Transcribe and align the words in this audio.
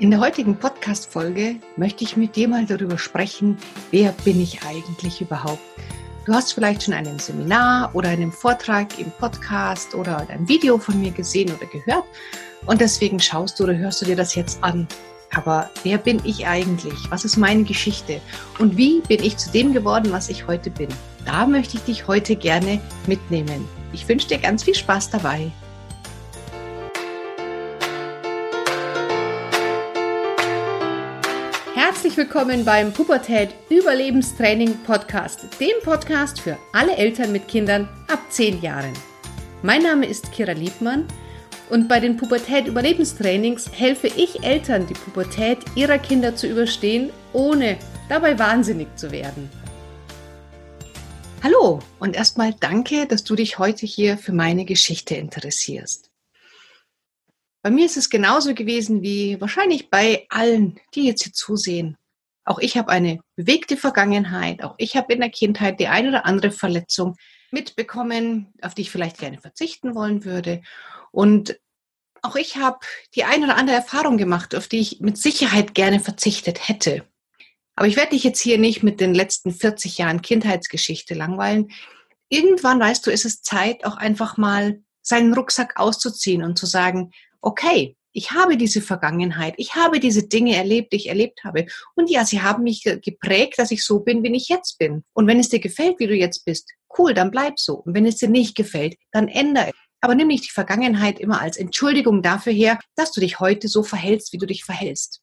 In 0.00 0.12
der 0.12 0.20
heutigen 0.20 0.54
Podcast-Folge 0.54 1.56
möchte 1.76 2.04
ich 2.04 2.16
mit 2.16 2.36
dir 2.36 2.46
mal 2.46 2.64
darüber 2.64 2.96
sprechen, 2.98 3.58
wer 3.90 4.12
bin 4.24 4.40
ich 4.40 4.62
eigentlich 4.62 5.20
überhaupt? 5.20 5.58
Du 6.24 6.32
hast 6.32 6.52
vielleicht 6.52 6.84
schon 6.84 6.94
einen 6.94 7.18
Seminar 7.18 7.90
oder 7.94 8.10
einen 8.10 8.30
Vortrag 8.30 8.96
im 9.00 9.10
Podcast 9.18 9.96
oder 9.96 10.24
ein 10.30 10.46
Video 10.46 10.78
von 10.78 11.00
mir 11.00 11.10
gesehen 11.10 11.50
oder 11.50 11.66
gehört 11.66 12.04
und 12.66 12.80
deswegen 12.80 13.18
schaust 13.18 13.58
du 13.58 13.64
oder 13.64 13.76
hörst 13.76 14.00
du 14.00 14.06
dir 14.06 14.14
das 14.14 14.36
jetzt 14.36 14.62
an. 14.62 14.86
Aber 15.34 15.68
wer 15.82 15.98
bin 15.98 16.20
ich 16.22 16.46
eigentlich? 16.46 17.10
Was 17.10 17.24
ist 17.24 17.36
meine 17.36 17.64
Geschichte? 17.64 18.20
Und 18.60 18.76
wie 18.76 19.00
bin 19.00 19.20
ich 19.24 19.36
zu 19.36 19.50
dem 19.50 19.72
geworden, 19.72 20.12
was 20.12 20.28
ich 20.28 20.46
heute 20.46 20.70
bin? 20.70 20.90
Da 21.24 21.44
möchte 21.44 21.76
ich 21.76 21.82
dich 21.82 22.06
heute 22.06 22.36
gerne 22.36 22.80
mitnehmen. 23.08 23.68
Ich 23.92 24.08
wünsche 24.08 24.28
dir 24.28 24.38
ganz 24.38 24.62
viel 24.62 24.76
Spaß 24.76 25.10
dabei. 25.10 25.50
Willkommen 32.18 32.64
beim 32.64 32.92
Pubertät 32.92 33.50
Überlebenstraining 33.70 34.76
Podcast, 34.82 35.46
dem 35.60 35.80
Podcast 35.84 36.40
für 36.40 36.58
alle 36.72 36.96
Eltern 36.96 37.30
mit 37.30 37.46
Kindern 37.46 37.88
ab 38.08 38.18
10 38.30 38.60
Jahren. 38.60 38.92
Mein 39.62 39.84
Name 39.84 40.04
ist 40.04 40.32
Kira 40.32 40.50
Liebmann 40.50 41.06
und 41.70 41.86
bei 41.86 42.00
den 42.00 42.16
Pubertät 42.16 42.66
Überlebenstrainings 42.66 43.70
helfe 43.70 44.08
ich 44.08 44.42
Eltern, 44.42 44.88
die 44.88 44.94
Pubertät 44.94 45.58
ihrer 45.76 46.00
Kinder 46.00 46.34
zu 46.34 46.48
überstehen, 46.48 47.10
ohne 47.32 47.78
dabei 48.08 48.36
wahnsinnig 48.36 48.88
zu 48.96 49.12
werden. 49.12 49.48
Hallo 51.44 51.78
und 52.00 52.16
erstmal 52.16 52.52
danke, 52.52 53.06
dass 53.06 53.22
du 53.22 53.36
dich 53.36 53.60
heute 53.60 53.86
hier 53.86 54.18
für 54.18 54.32
meine 54.32 54.64
Geschichte 54.64 55.14
interessierst. 55.14 56.10
Bei 57.62 57.70
mir 57.70 57.86
ist 57.86 57.96
es 57.96 58.10
genauso 58.10 58.54
gewesen 58.54 59.02
wie 59.02 59.40
wahrscheinlich 59.40 59.88
bei 59.88 60.26
allen, 60.30 60.80
die 60.96 61.06
jetzt 61.06 61.22
hier 61.22 61.32
zusehen. 61.32 61.96
Auch 62.48 62.58
ich 62.60 62.78
habe 62.78 62.88
eine 62.88 63.20
bewegte 63.36 63.76
Vergangenheit. 63.76 64.64
Auch 64.64 64.74
ich 64.78 64.96
habe 64.96 65.12
in 65.12 65.20
der 65.20 65.28
Kindheit 65.28 65.78
die 65.80 65.88
eine 65.88 66.08
oder 66.08 66.24
andere 66.24 66.50
Verletzung 66.50 67.14
mitbekommen, 67.50 68.54
auf 68.62 68.74
die 68.74 68.82
ich 68.82 68.90
vielleicht 68.90 69.18
gerne 69.18 69.36
verzichten 69.36 69.94
wollen 69.94 70.24
würde. 70.24 70.62
Und 71.12 71.60
auch 72.22 72.36
ich 72.36 72.56
habe 72.56 72.78
die 73.14 73.24
eine 73.24 73.44
oder 73.44 73.56
andere 73.58 73.76
Erfahrung 73.76 74.16
gemacht, 74.16 74.54
auf 74.54 74.66
die 74.66 74.78
ich 74.78 75.00
mit 75.00 75.18
Sicherheit 75.18 75.74
gerne 75.74 76.00
verzichtet 76.00 76.68
hätte. 76.68 77.04
Aber 77.76 77.86
ich 77.86 77.96
werde 77.96 78.12
dich 78.12 78.24
jetzt 78.24 78.40
hier 78.40 78.56
nicht 78.56 78.82
mit 78.82 78.98
den 78.98 79.12
letzten 79.12 79.52
40 79.52 79.98
Jahren 79.98 80.22
Kindheitsgeschichte 80.22 81.12
langweilen. 81.12 81.70
Irgendwann, 82.30 82.80
weißt 82.80 83.06
du, 83.06 83.10
ist 83.10 83.26
es 83.26 83.42
Zeit, 83.42 83.84
auch 83.84 83.98
einfach 83.98 84.38
mal 84.38 84.80
seinen 85.02 85.34
Rucksack 85.34 85.78
auszuziehen 85.78 86.42
und 86.42 86.56
zu 86.58 86.64
sagen, 86.64 87.10
okay, 87.42 87.97
ich 88.12 88.32
habe 88.32 88.56
diese 88.56 88.80
Vergangenheit, 88.80 89.54
ich 89.58 89.74
habe 89.74 90.00
diese 90.00 90.26
Dinge 90.26 90.56
erlebt, 90.56 90.92
die 90.92 90.96
ich 90.96 91.08
erlebt 91.08 91.44
habe. 91.44 91.66
Und 91.94 92.10
ja, 92.10 92.24
sie 92.24 92.42
haben 92.42 92.62
mich 92.62 92.82
geprägt, 92.82 93.58
dass 93.58 93.70
ich 93.70 93.84
so 93.84 94.00
bin, 94.00 94.22
wie 94.22 94.34
ich 94.34 94.48
jetzt 94.48 94.78
bin. 94.78 95.04
Und 95.12 95.26
wenn 95.26 95.38
es 95.38 95.48
dir 95.48 95.60
gefällt, 95.60 95.98
wie 95.98 96.06
du 96.06 96.14
jetzt 96.14 96.44
bist, 96.44 96.70
cool, 96.98 97.14
dann 97.14 97.30
bleib 97.30 97.58
so. 97.58 97.74
Und 97.74 97.94
wenn 97.94 98.06
es 98.06 98.16
dir 98.16 98.28
nicht 98.28 98.56
gefällt, 98.56 98.96
dann 99.12 99.28
ändere. 99.28 99.72
Aber 100.00 100.14
nimm 100.14 100.28
nicht 100.28 100.44
die 100.44 100.52
Vergangenheit 100.52 101.18
immer 101.18 101.40
als 101.40 101.56
Entschuldigung 101.56 102.22
dafür 102.22 102.52
her, 102.52 102.78
dass 102.96 103.12
du 103.12 103.20
dich 103.20 103.40
heute 103.40 103.68
so 103.68 103.82
verhältst, 103.82 104.32
wie 104.32 104.38
du 104.38 104.46
dich 104.46 104.64
verhältst. 104.64 105.20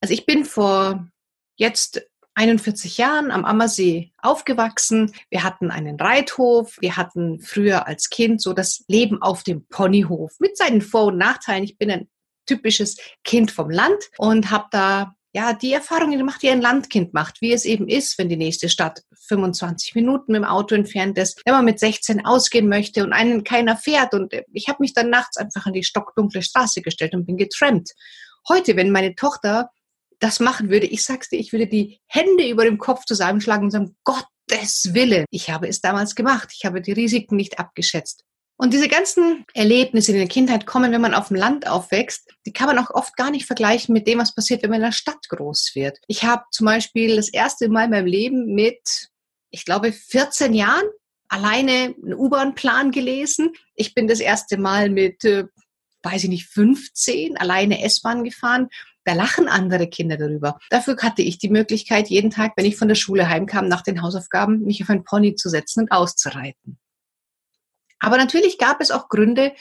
Also 0.00 0.14
ich 0.14 0.26
bin 0.26 0.44
vor 0.44 1.08
jetzt 1.56 2.02
41 2.34 2.96
Jahren 2.96 3.30
am 3.30 3.44
Ammersee 3.44 4.12
aufgewachsen. 4.18 5.12
Wir 5.30 5.42
hatten 5.42 5.70
einen 5.70 6.00
Reithof. 6.00 6.76
Wir 6.80 6.96
hatten 6.96 7.40
früher 7.40 7.86
als 7.86 8.08
Kind 8.08 8.40
so 8.40 8.52
das 8.52 8.84
Leben 8.88 9.20
auf 9.20 9.42
dem 9.42 9.66
Ponyhof 9.66 10.32
mit 10.38 10.56
seinen 10.56 10.80
Vor- 10.80 11.06
und 11.06 11.18
Nachteilen. 11.18 11.64
Ich 11.64 11.76
bin 11.76 11.90
ein 11.90 12.08
typisches 12.50 12.96
Kind 13.24 13.50
vom 13.50 13.70
Land 13.70 14.10
und 14.18 14.50
habe 14.50 14.66
da 14.70 15.14
ja, 15.32 15.52
die 15.52 15.72
Erfahrungen 15.72 16.18
gemacht, 16.18 16.42
die 16.42 16.50
ein 16.50 16.60
Landkind 16.60 17.14
macht, 17.14 17.40
wie 17.40 17.52
es 17.52 17.64
eben 17.64 17.88
ist, 17.88 18.18
wenn 18.18 18.28
die 18.28 18.36
nächste 18.36 18.68
Stadt 18.68 19.02
25 19.28 19.94
Minuten 19.94 20.32
mit 20.32 20.40
dem 20.40 20.44
Auto 20.44 20.74
entfernt 20.74 21.16
ist, 21.18 21.40
wenn 21.44 21.54
man 21.54 21.64
mit 21.64 21.78
16 21.78 22.24
ausgehen 22.24 22.68
möchte 22.68 23.04
und 23.04 23.12
einen 23.12 23.44
keiner 23.44 23.76
fährt. 23.76 24.12
Und 24.12 24.34
ich 24.52 24.68
habe 24.68 24.78
mich 24.80 24.92
dann 24.92 25.08
nachts 25.08 25.36
einfach 25.36 25.66
an 25.66 25.72
die 25.72 25.84
stockdunkle 25.84 26.42
Straße 26.42 26.82
gestellt 26.82 27.14
und 27.14 27.26
bin 27.26 27.36
getrampt. 27.36 27.92
Heute, 28.48 28.74
wenn 28.74 28.90
meine 28.90 29.14
Tochter 29.14 29.70
das 30.18 30.40
machen 30.40 30.68
würde, 30.68 30.86
ich 30.86 31.04
sag's 31.04 31.28
dir, 31.28 31.38
ich 31.38 31.52
würde 31.52 31.68
die 31.68 32.00
Hände 32.06 32.48
über 32.48 32.64
dem 32.64 32.78
Kopf 32.78 33.04
zusammenschlagen 33.04 33.66
und 33.66 33.70
sagen, 33.70 33.96
Gottes 34.02 34.94
Willen. 34.94 35.26
Ich 35.30 35.48
habe 35.48 35.68
es 35.68 35.80
damals 35.80 36.16
gemacht. 36.16 36.52
Ich 36.52 36.64
habe 36.64 36.80
die 36.80 36.92
Risiken 36.92 37.36
nicht 37.36 37.60
abgeschätzt. 37.60 38.24
Und 38.60 38.74
diese 38.74 38.88
ganzen 38.88 39.46
Erlebnisse, 39.54 40.12
die 40.12 40.18
in 40.18 40.26
der 40.26 40.28
Kindheit 40.28 40.66
kommen, 40.66 40.92
wenn 40.92 41.00
man 41.00 41.14
auf 41.14 41.28
dem 41.28 41.38
Land 41.38 41.66
aufwächst, 41.66 42.28
die 42.44 42.52
kann 42.52 42.66
man 42.66 42.78
auch 42.78 42.90
oft 42.90 43.16
gar 43.16 43.30
nicht 43.30 43.46
vergleichen 43.46 43.94
mit 43.94 44.06
dem, 44.06 44.18
was 44.18 44.34
passiert, 44.34 44.62
wenn 44.62 44.68
man 44.68 44.80
in 44.80 44.84
der 44.84 44.92
Stadt 44.92 45.30
groß 45.30 45.70
wird. 45.74 45.96
Ich 46.08 46.24
habe 46.24 46.42
zum 46.50 46.66
Beispiel 46.66 47.16
das 47.16 47.30
erste 47.30 47.70
Mal 47.70 47.84
in 47.84 47.90
meinem 47.90 48.04
Leben 48.04 48.54
mit, 48.54 49.08
ich 49.48 49.64
glaube, 49.64 49.92
14 49.92 50.52
Jahren 50.52 50.84
alleine 51.28 51.94
einen 52.02 52.12
U-Bahn-Plan 52.12 52.90
gelesen. 52.90 53.54
Ich 53.76 53.94
bin 53.94 54.08
das 54.08 54.20
erste 54.20 54.58
Mal 54.58 54.90
mit, 54.90 55.24
äh, 55.24 55.44
weiß 56.02 56.24
ich 56.24 56.28
nicht, 56.28 56.44
15 56.44 57.38
alleine 57.38 57.82
S-Bahn 57.82 58.24
gefahren. 58.24 58.68
Da 59.04 59.14
lachen 59.14 59.48
andere 59.48 59.88
Kinder 59.88 60.18
darüber. 60.18 60.58
Dafür 60.68 60.98
hatte 60.98 61.22
ich 61.22 61.38
die 61.38 61.48
Möglichkeit, 61.48 62.08
jeden 62.08 62.30
Tag, 62.30 62.52
wenn 62.56 62.66
ich 62.66 62.76
von 62.76 62.88
der 62.88 62.94
Schule 62.94 63.26
heimkam, 63.26 63.68
nach 63.68 63.80
den 63.80 64.02
Hausaufgaben, 64.02 64.64
mich 64.64 64.82
auf 64.82 64.90
ein 64.90 65.02
Pony 65.02 65.34
zu 65.34 65.48
setzen 65.48 65.84
und 65.84 65.92
auszureiten. 65.92 66.78
Aber 68.00 68.16
natürlich 68.16 68.58
gab 68.58 68.80
es 68.80 68.90
auch 68.90 69.08
Gründe, 69.08 69.52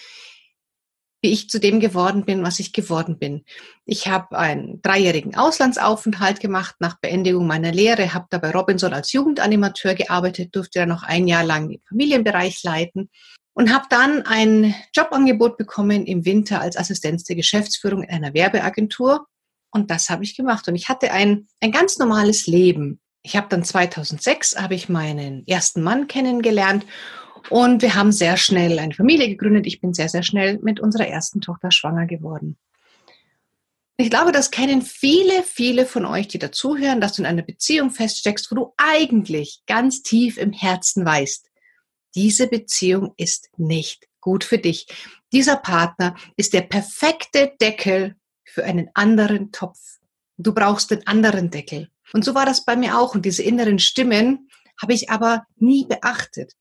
wie 1.22 1.32
ich 1.32 1.50
zu 1.50 1.60
dem 1.60 1.80
geworden 1.80 2.24
bin, 2.24 2.44
was 2.44 2.60
ich 2.60 2.72
geworden 2.72 3.20
bin. 3.20 3.44
Ich 3.86 4.08
habe 4.08 4.38
einen 4.38 4.82
dreijährigen 4.82 5.36
Auslandsaufenthalt 5.36 6.40
gemacht 6.40 6.76
nach 6.80 6.98
Beendigung 7.00 7.46
meiner 7.46 7.72
Lehre, 7.72 8.14
habe 8.14 8.28
da 8.30 8.38
bei 8.38 8.52
Robinson 8.52 8.94
als 8.94 9.12
Jugendanimateur 9.12 9.96
gearbeitet, 9.96 10.56
durfte 10.56 10.80
dann 10.80 10.90
noch 10.90 11.04
ein 11.04 11.28
Jahr 11.28 11.44
lang 11.44 11.70
den 11.70 11.82
Familienbereich 11.90 12.64
leiten 12.64 13.10
und 13.54 13.74
habe 13.74 13.86
dann 13.90 14.22
ein 14.26 14.74
Jobangebot 14.96 15.58
bekommen 15.58 16.06
im 16.06 16.24
Winter 16.24 16.62
als 16.62 16.78
Assistenz 16.78 17.26
der 17.26 17.36
Geschäftsführung 17.36 18.04
in 18.04 18.10
einer 18.10 18.34
Werbeagentur. 18.34 19.26
Und 19.72 19.92
das 19.92 20.10
habe 20.10 20.24
ich 20.24 20.38
gemacht. 20.38 20.70
Und 20.70 20.76
ich 20.76 20.88
hatte 20.88 21.12
ein, 21.12 21.48
ein 21.60 21.74
ganz 21.74 22.00
normales 22.00 22.48
Leben. 22.48 23.02
Ich 23.22 23.36
habe 23.36 23.48
dann 23.50 23.66
2006 23.66 24.56
habe 24.56 24.76
ich 24.76 24.88
meinen 24.88 25.46
ersten 25.46 25.84
Mann 25.84 26.08
kennengelernt 26.08 26.86
und 27.50 27.82
wir 27.82 27.96
haben 27.96 28.12
sehr 28.12 28.38
schnell 28.38 28.80
eine 28.80 28.94
Familie 28.94 29.30
gegründet. 29.30 29.68
Ich 29.68 29.82
bin 29.82 29.94
sehr, 29.94 30.10
sehr 30.10 30.24
schnell 30.24 30.60
mit 30.62 30.80
unserer 30.80 31.08
ersten 31.08 31.42
Tochter 31.42 31.72
schwanger 31.72 32.06
geworden. 32.06 32.58
Ich 33.98 34.10
glaube, 34.10 34.32
das 34.32 34.50
kennen 34.50 34.82
viele, 34.82 35.44
viele 35.44 35.86
von 35.86 36.06
euch, 36.06 36.30
die 36.30 36.40
dazuhören, 36.40 37.02
dass 37.02 37.14
du 37.14 37.22
in 37.22 37.26
einer 37.26 37.42
Beziehung 37.42 37.92
feststeckst, 37.92 38.50
wo 38.50 38.56
du 38.56 38.74
eigentlich 38.78 39.62
ganz 39.68 40.04
tief 40.04 40.38
im 40.38 40.54
Herzen 40.54 41.06
weißt, 41.06 41.50
diese 42.16 42.48
Beziehung 42.48 43.14
ist 43.18 43.50
nicht 43.58 44.08
gut 44.22 44.44
für 44.44 44.58
dich. 44.58 44.88
Dieser 45.32 45.58
Partner 45.58 46.16
ist 46.38 46.54
der 46.54 46.62
perfekte 46.62 47.54
Deckel 47.62 48.16
für 48.46 48.64
einen 48.64 48.90
anderen 48.94 49.52
Topf. 49.52 50.00
Du 50.38 50.54
brauchst 50.54 50.92
den 50.92 51.06
anderen 51.06 51.52
Deckel. 51.52 51.90
Und 52.14 52.26
so 52.26 52.34
war 52.34 52.46
das 52.46 52.66
bei 52.66 52.76
mir 52.76 52.98
auch. 52.98 53.14
Und 53.14 53.26
diese 53.26 53.44
inneren 53.44 53.80
Stimmen 53.80 54.50
habe 54.82 54.94
ich 54.94 55.10
aber 55.10 55.46
nie 55.58 55.86
beachtet. 55.86 56.54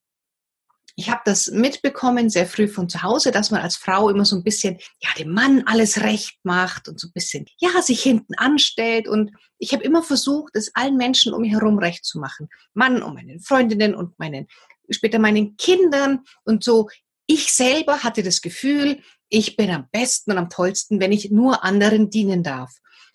Ich 0.98 1.10
habe 1.10 1.20
das 1.24 1.46
mitbekommen 1.52 2.28
sehr 2.28 2.44
früh 2.44 2.66
von 2.66 2.88
zu 2.88 3.04
Hause, 3.04 3.30
dass 3.30 3.52
man 3.52 3.60
als 3.60 3.76
Frau 3.76 4.08
immer 4.08 4.24
so 4.24 4.34
ein 4.34 4.42
bisschen, 4.42 4.78
ja, 5.00 5.10
dem 5.16 5.32
Mann 5.32 5.62
alles 5.64 6.00
recht 6.00 6.40
macht 6.42 6.88
und 6.88 6.98
so 6.98 7.06
ein 7.06 7.12
bisschen, 7.12 7.46
ja, 7.60 7.80
sich 7.82 8.02
hinten 8.02 8.34
anstellt. 8.34 9.06
Und 9.06 9.30
ich 9.60 9.72
habe 9.72 9.84
immer 9.84 10.02
versucht, 10.02 10.56
es 10.56 10.74
allen 10.74 10.96
Menschen 10.96 11.32
um 11.32 11.42
mich 11.42 11.52
herum 11.52 11.78
recht 11.78 12.04
zu 12.04 12.18
machen. 12.18 12.48
Mann 12.74 13.00
und 13.00 13.14
meinen 13.14 13.38
Freundinnen 13.38 13.94
und 13.94 14.18
meinen 14.18 14.48
später 14.90 15.20
meinen 15.20 15.56
Kindern 15.56 16.24
und 16.42 16.64
so. 16.64 16.88
Ich 17.26 17.52
selber 17.52 18.02
hatte 18.02 18.24
das 18.24 18.40
Gefühl, 18.40 19.00
ich 19.28 19.54
bin 19.54 19.70
am 19.70 19.88
besten 19.92 20.32
und 20.32 20.38
am 20.38 20.50
tollsten, 20.50 20.98
wenn 20.98 21.12
ich 21.12 21.30
nur 21.30 21.62
anderen 21.62 22.10
dienen 22.10 22.42
darf. 22.42 22.72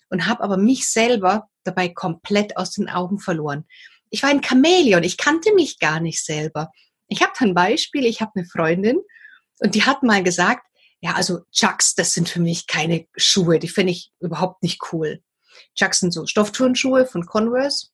Und 0.08 0.26
habe 0.26 0.42
aber 0.42 0.56
mich 0.56 0.88
selber 0.88 1.50
dabei 1.64 1.90
komplett 1.90 2.56
aus 2.56 2.70
den 2.70 2.88
Augen 2.88 3.18
verloren. 3.18 3.66
Ich 4.08 4.22
war 4.22 4.30
ein 4.30 4.42
Chamäleon, 4.42 5.02
ich 5.02 5.18
kannte 5.18 5.52
mich 5.52 5.78
gar 5.78 6.00
nicht 6.00 6.24
selber. 6.24 6.70
Ich 7.08 7.22
habe 7.22 7.32
ein 7.40 7.54
Beispiel, 7.54 8.06
ich 8.06 8.20
habe 8.20 8.32
eine 8.34 8.46
Freundin 8.46 8.98
und 9.60 9.74
die 9.74 9.84
hat 9.84 10.02
mal 10.02 10.22
gesagt, 10.22 10.66
ja, 11.00 11.12
also 11.12 11.40
Chucks, 11.52 11.94
das 11.94 12.12
sind 12.12 12.28
für 12.28 12.40
mich 12.40 12.66
keine 12.66 13.06
Schuhe, 13.16 13.58
die 13.58 13.68
finde 13.68 13.92
ich 13.92 14.12
überhaupt 14.20 14.62
nicht 14.62 14.80
cool. 14.92 15.22
Chucks 15.74 16.00
sind 16.00 16.12
so 16.12 16.26
Stoffturnschuhe 16.26 17.06
von 17.06 17.26
Converse 17.26 17.88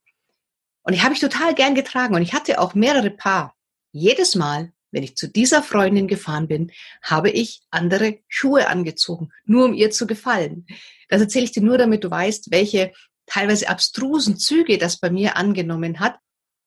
und 0.82 0.94
die 0.94 1.02
habe 1.02 1.14
ich 1.14 1.20
total 1.20 1.54
gern 1.54 1.74
getragen 1.74 2.14
und 2.14 2.22
ich 2.22 2.32
hatte 2.32 2.60
auch 2.60 2.74
mehrere 2.74 3.10
Paar. 3.10 3.54
Jedes 3.92 4.34
Mal, 4.34 4.72
wenn 4.92 5.02
ich 5.02 5.16
zu 5.16 5.28
dieser 5.28 5.62
Freundin 5.62 6.08
gefahren 6.08 6.48
bin, 6.48 6.72
habe 7.02 7.30
ich 7.30 7.62
andere 7.70 8.18
Schuhe 8.28 8.68
angezogen, 8.68 9.30
nur 9.44 9.64
um 9.66 9.74
ihr 9.74 9.90
zu 9.90 10.06
gefallen. 10.06 10.66
Das 11.08 11.20
erzähle 11.20 11.44
ich 11.44 11.52
dir 11.52 11.62
nur, 11.62 11.78
damit 11.78 12.04
du 12.04 12.10
weißt, 12.10 12.50
welche 12.50 12.92
teilweise 13.26 13.68
abstrusen 13.68 14.36
Züge 14.36 14.78
das 14.78 14.98
bei 14.98 15.10
mir 15.10 15.36
angenommen 15.36 16.00
hat. 16.00 16.18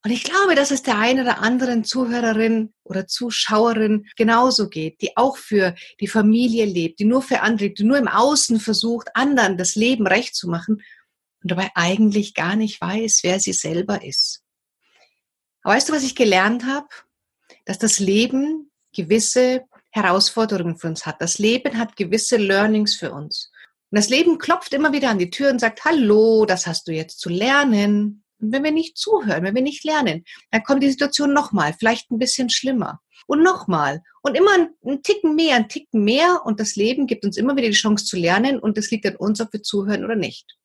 Und 0.06 0.12
ich 0.12 0.26
glaube, 0.26 0.56
dass 0.56 0.72
es 0.72 0.84
der 0.84 0.98
einen 0.98 1.22
oder 1.22 1.40
anderen 1.40 1.86
Zuhörerin 1.86 2.74
oder 2.84 3.08
Zuschauerin 3.08 4.06
genauso 4.18 4.68
geht, 4.68 5.02
die 5.02 5.16
auch 5.16 5.38
für 5.38 5.76
die 6.02 6.08
Familie 6.08 6.66
lebt, 6.66 7.00
die 7.00 7.06
nur 7.06 7.22
für 7.22 7.40
andere 7.40 7.70
die 7.70 7.86
nur 7.86 7.98
im 7.98 8.10
Außen 8.10 8.60
versucht, 8.60 9.10
anderen 9.16 9.58
das 9.58 9.76
Leben 9.76 10.06
recht 10.06 10.36
zu 10.36 10.50
machen 10.50 10.84
und 11.42 11.52
dabei 11.52 11.70
eigentlich 11.76 12.34
gar 12.34 12.58
nicht 12.58 12.82
weiß, 12.82 13.22
wer 13.24 13.40
sie 13.40 13.54
selber 13.54 14.04
ist. 14.04 14.44
Aber 15.62 15.76
weißt 15.76 15.88
du, 15.88 15.94
was 15.94 16.04
ich 16.04 16.16
gelernt 16.16 16.66
habe? 16.66 16.88
Dass 17.64 17.80
das 17.80 18.00
Leben 18.00 18.72
gewisse 18.94 19.64
Herausforderungen 19.92 20.78
für 20.78 20.88
uns 20.88 21.06
hat. 21.06 21.22
Das 21.22 21.38
Leben 21.38 21.78
hat 21.78 21.96
gewisse 21.96 22.36
Learnings 22.36 22.96
für 22.96 23.14
uns. 23.14 23.52
Und 23.90 23.98
das 23.98 24.10
Leben 24.10 24.38
klopft 24.38 24.74
immer 24.74 24.92
wieder 24.92 25.10
an 25.10 25.20
die 25.20 25.30
Tür 25.30 25.50
und 25.50 25.60
sagt, 25.60 25.86
hallo, 25.86 26.46
das 26.46 26.68
hast 26.68 26.88
du 26.88 26.92
jetzt 26.92 27.20
zu 27.20 27.30
lernen. 27.30 28.23
Und 28.44 28.52
wenn 28.52 28.64
wir 28.64 28.72
nicht 28.72 28.98
zuhören, 28.98 29.44
wenn 29.44 29.56
wir 29.56 29.62
nicht 29.62 29.84
lernen, 29.86 30.26
dann 30.52 30.64
kommt 30.64 30.84
die 30.84 30.92
Situation 30.92 31.34
nochmal, 31.34 31.74
vielleicht 31.78 32.12
ein 32.12 32.20
bisschen 32.20 32.50
schlimmer. 32.50 33.00
Und 33.26 33.42
nochmal. 33.42 34.04
Und 34.22 34.36
immer 34.36 34.52
ein 34.86 35.02
Ticken 35.02 35.36
mehr, 35.36 35.56
ein 35.56 35.70
Ticken 35.70 36.04
mehr. 36.04 36.42
Und 36.44 36.60
das 36.60 36.76
Leben 36.76 37.08
gibt 37.08 37.24
uns 37.24 37.38
immer 37.38 37.56
wieder 37.56 37.70
die 37.70 37.74
Chance 37.74 38.04
zu 38.04 38.18
lernen. 38.18 38.60
Und 38.60 38.78
es 38.78 38.92
liegt 38.92 39.06
an 39.06 39.16
uns, 39.16 39.40
ob 39.40 39.54
wir 39.54 39.64
zuhören 39.64 40.04
oder 40.04 40.16
nicht. 40.16 40.58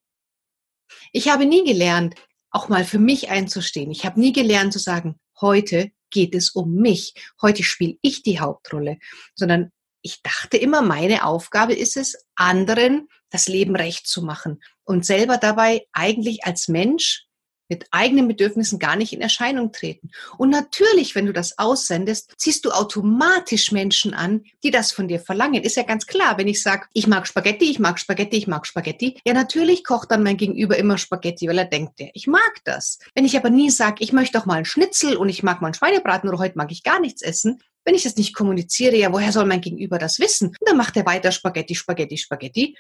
Ich 1.13 1.29
habe 1.29 1.47
nie 1.47 1.65
gelernt, 1.65 2.17
auch 2.51 2.69
mal 2.69 2.85
für 2.85 2.99
mich 2.99 3.31
einzustehen. 3.31 3.93
Ich 3.93 4.05
habe 4.05 4.19
nie 4.19 4.33
gelernt 4.33 4.73
zu 4.73 4.81
sagen, 4.81 5.21
heute 5.41 5.93
geht 6.11 6.35
es 6.35 6.51
um 6.51 6.75
mich. 6.75 7.15
Heute 7.41 7.63
spiele 7.63 7.97
ich 8.03 8.25
die 8.25 8.41
Hauptrolle. 8.41 8.99
Sondern 9.37 9.71
ich 10.03 10.21
dachte 10.23 10.57
immer, 10.57 10.83
meine 10.83 11.25
Aufgabe 11.25 11.75
ist 11.75 11.97
es, 11.97 12.17
anderen 12.35 13.09
das 13.31 13.47
Leben 13.47 13.77
recht 13.77 14.09
zu 14.09 14.23
machen 14.23 14.61
und 14.85 15.05
selber 15.05 15.37
dabei 15.37 15.87
eigentlich 15.93 16.45
als 16.45 16.67
Mensch 16.67 17.28
mit 17.69 17.87
eigenen 17.91 18.29
Bedürfnissen 18.29 18.79
gar 18.79 18.97
nicht 18.97 19.13
in 19.13 19.21
Erscheinung 19.21 19.73
treten. 19.73 20.11
Und 20.37 20.51
natürlich, 20.51 21.15
wenn 21.15 21.27
du 21.27 21.33
das 21.33 21.59
aussendest, 21.59 22.33
ziehst 22.37 22.65
du 22.65 22.71
automatisch 22.71 23.73
Menschen 23.73 24.15
an, 24.15 24.45
die 24.63 24.71
das 24.71 24.93
von 24.93 25.09
dir 25.09 25.21
verlangen. 25.21 25.63
Ist 25.63 25.77
ja 25.77 25.83
ganz 25.83 26.07
klar, 26.07 26.39
wenn 26.39 26.49
ich 26.49 26.63
sage, 26.63 26.87
ich 26.93 27.07
mag 27.07 27.27
Spaghetti, 27.27 27.71
ich 27.71 27.79
mag 27.79 27.99
Spaghetti, 27.99 28.37
ich 28.37 28.47
mag 28.47 28.67
Spaghetti, 28.67 29.21
ja 29.25 29.35
natürlich 29.35 29.85
kocht 29.85 30.11
dann 30.11 30.23
mein 30.23 30.37
Gegenüber 30.37 30.77
immer 30.77 30.99
Spaghetti, 30.99 31.49
weil 31.49 31.59
er 31.59 31.65
denkt, 31.65 32.01
ich 32.13 32.27
mag 32.27 32.53
das. 32.65 32.99
Wenn 33.15 33.25
ich 33.25 33.37
aber 33.37 33.51
nie 33.51 33.71
sage, 33.71 34.03
ich 34.03 34.13
möchte 34.13 34.39
doch 34.39 34.47
mal 34.47 34.55
einen 34.55 34.65
Schnitzel 34.65 35.17
und 35.17 35.29
ich 35.29 35.43
mag 35.43 35.61
mal 35.61 35.69
einen 35.69 35.75
Schweinebraten 35.75 36.29
oder 36.29 36.39
heute 36.39 36.57
mag 36.57 36.71
ich 36.71 36.83
gar 36.83 37.01
nichts 37.01 37.23
essen, 37.23 37.61
wenn 37.85 37.95
ich 37.95 38.03
das 38.03 38.17
nicht 38.17 38.35
kommuniziere, 38.35 38.97
ja, 38.97 39.11
woher 39.13 39.33
soll 39.33 39.47
mein 39.47 39.63
Gegenüber 39.63 39.99
das 39.99 40.19
wissen? 40.19 40.49
Und 40.49 40.69
dann 40.69 40.77
macht 40.77 40.97
er 40.99 41.07
weiter 41.07 41.33
Spaghetti, 41.33 41.75
Spaghetti, 41.75 42.19
Spaghetti. 42.19 42.77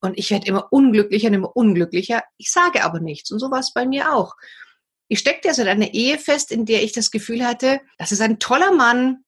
Und 0.00 0.18
ich 0.18 0.30
werde 0.30 0.46
immer 0.46 0.72
unglücklicher 0.72 1.28
und 1.28 1.34
immer 1.34 1.56
unglücklicher. 1.56 2.22
Ich 2.36 2.52
sage 2.52 2.84
aber 2.84 3.00
nichts. 3.00 3.30
Und 3.30 3.40
so 3.40 3.50
war 3.50 3.60
es 3.60 3.72
bei 3.72 3.86
mir 3.86 4.14
auch. 4.14 4.34
Ich 5.08 5.18
steckte 5.18 5.48
also 5.48 5.62
in 5.62 5.68
einer 5.68 5.94
Ehe 5.94 6.18
fest, 6.18 6.52
in 6.52 6.66
der 6.66 6.82
ich 6.82 6.92
das 6.92 7.10
Gefühl 7.10 7.44
hatte, 7.44 7.80
das 7.96 8.12
ist 8.12 8.20
ein 8.20 8.38
toller 8.38 8.72
Mann, 8.72 9.24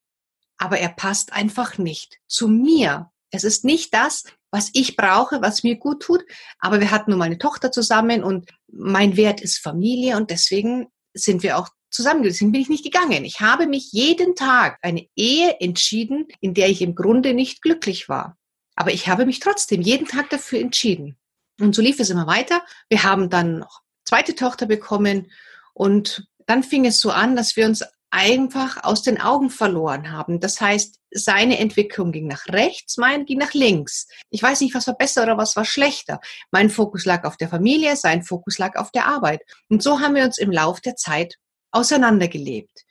aber 0.58 0.78
er 0.78 0.90
passt 0.90 1.32
einfach 1.32 1.78
nicht 1.78 2.18
zu 2.28 2.48
mir. 2.48 3.10
Es 3.30 3.44
ist 3.44 3.64
nicht 3.64 3.94
das, 3.94 4.24
was 4.50 4.70
ich 4.74 4.96
brauche, 4.96 5.40
was 5.40 5.62
mir 5.62 5.76
gut 5.76 6.02
tut. 6.02 6.24
Aber 6.58 6.80
wir 6.80 6.90
hatten 6.90 7.10
nur 7.10 7.18
mal 7.18 7.26
eine 7.26 7.38
Tochter 7.38 7.72
zusammen 7.72 8.22
und 8.22 8.50
mein 8.70 9.16
Wert 9.16 9.40
ist 9.40 9.58
Familie 9.58 10.16
und 10.16 10.30
deswegen 10.30 10.88
sind 11.14 11.42
wir 11.42 11.58
auch 11.58 11.68
zusammen. 11.90 12.22
Deswegen 12.22 12.52
bin 12.52 12.60
ich 12.60 12.68
nicht 12.68 12.84
gegangen. 12.84 13.24
Ich 13.24 13.40
habe 13.40 13.66
mich 13.66 13.90
jeden 13.92 14.34
Tag 14.34 14.78
eine 14.82 15.06
Ehe 15.16 15.56
entschieden, 15.60 16.26
in 16.40 16.54
der 16.54 16.68
ich 16.68 16.82
im 16.82 16.94
Grunde 16.94 17.34
nicht 17.34 17.62
glücklich 17.62 18.08
war. 18.08 18.36
Aber 18.80 18.94
ich 18.94 19.08
habe 19.08 19.26
mich 19.26 19.40
trotzdem 19.40 19.82
jeden 19.82 20.06
Tag 20.06 20.30
dafür 20.30 20.58
entschieden. 20.58 21.18
Und 21.60 21.74
so 21.74 21.82
lief 21.82 22.00
es 22.00 22.08
immer 22.08 22.26
weiter. 22.26 22.62
Wir 22.88 23.02
haben 23.02 23.28
dann 23.28 23.58
noch 23.58 23.82
zweite 24.06 24.34
Tochter 24.34 24.64
bekommen 24.64 25.30
und 25.74 26.26
dann 26.46 26.62
fing 26.62 26.86
es 26.86 26.98
so 26.98 27.10
an, 27.10 27.36
dass 27.36 27.56
wir 27.56 27.66
uns 27.66 27.84
einfach 28.08 28.82
aus 28.82 29.02
den 29.02 29.20
Augen 29.20 29.50
verloren 29.50 30.10
haben. 30.10 30.40
Das 30.40 30.62
heißt, 30.62 30.98
seine 31.10 31.58
Entwicklung 31.58 32.10
ging 32.10 32.26
nach 32.26 32.46
rechts, 32.46 32.96
mein 32.96 33.26
ging 33.26 33.36
nach 33.36 33.52
links. 33.52 34.08
Ich 34.30 34.42
weiß 34.42 34.62
nicht, 34.62 34.74
was 34.74 34.86
war 34.86 34.96
besser 34.96 35.24
oder 35.24 35.36
was 35.36 35.56
war 35.56 35.66
schlechter. 35.66 36.18
Mein 36.50 36.70
Fokus 36.70 37.04
lag 37.04 37.24
auf 37.24 37.36
der 37.36 37.50
Familie, 37.50 37.96
sein 37.96 38.22
Fokus 38.22 38.56
lag 38.56 38.76
auf 38.76 38.90
der 38.92 39.08
Arbeit. 39.08 39.42
Und 39.68 39.82
so 39.82 40.00
haben 40.00 40.14
wir 40.14 40.24
uns 40.24 40.38
im 40.38 40.50
Lauf 40.50 40.80
der 40.80 40.96
Zeit 40.96 41.36
auseinandergelebt. 41.70 42.86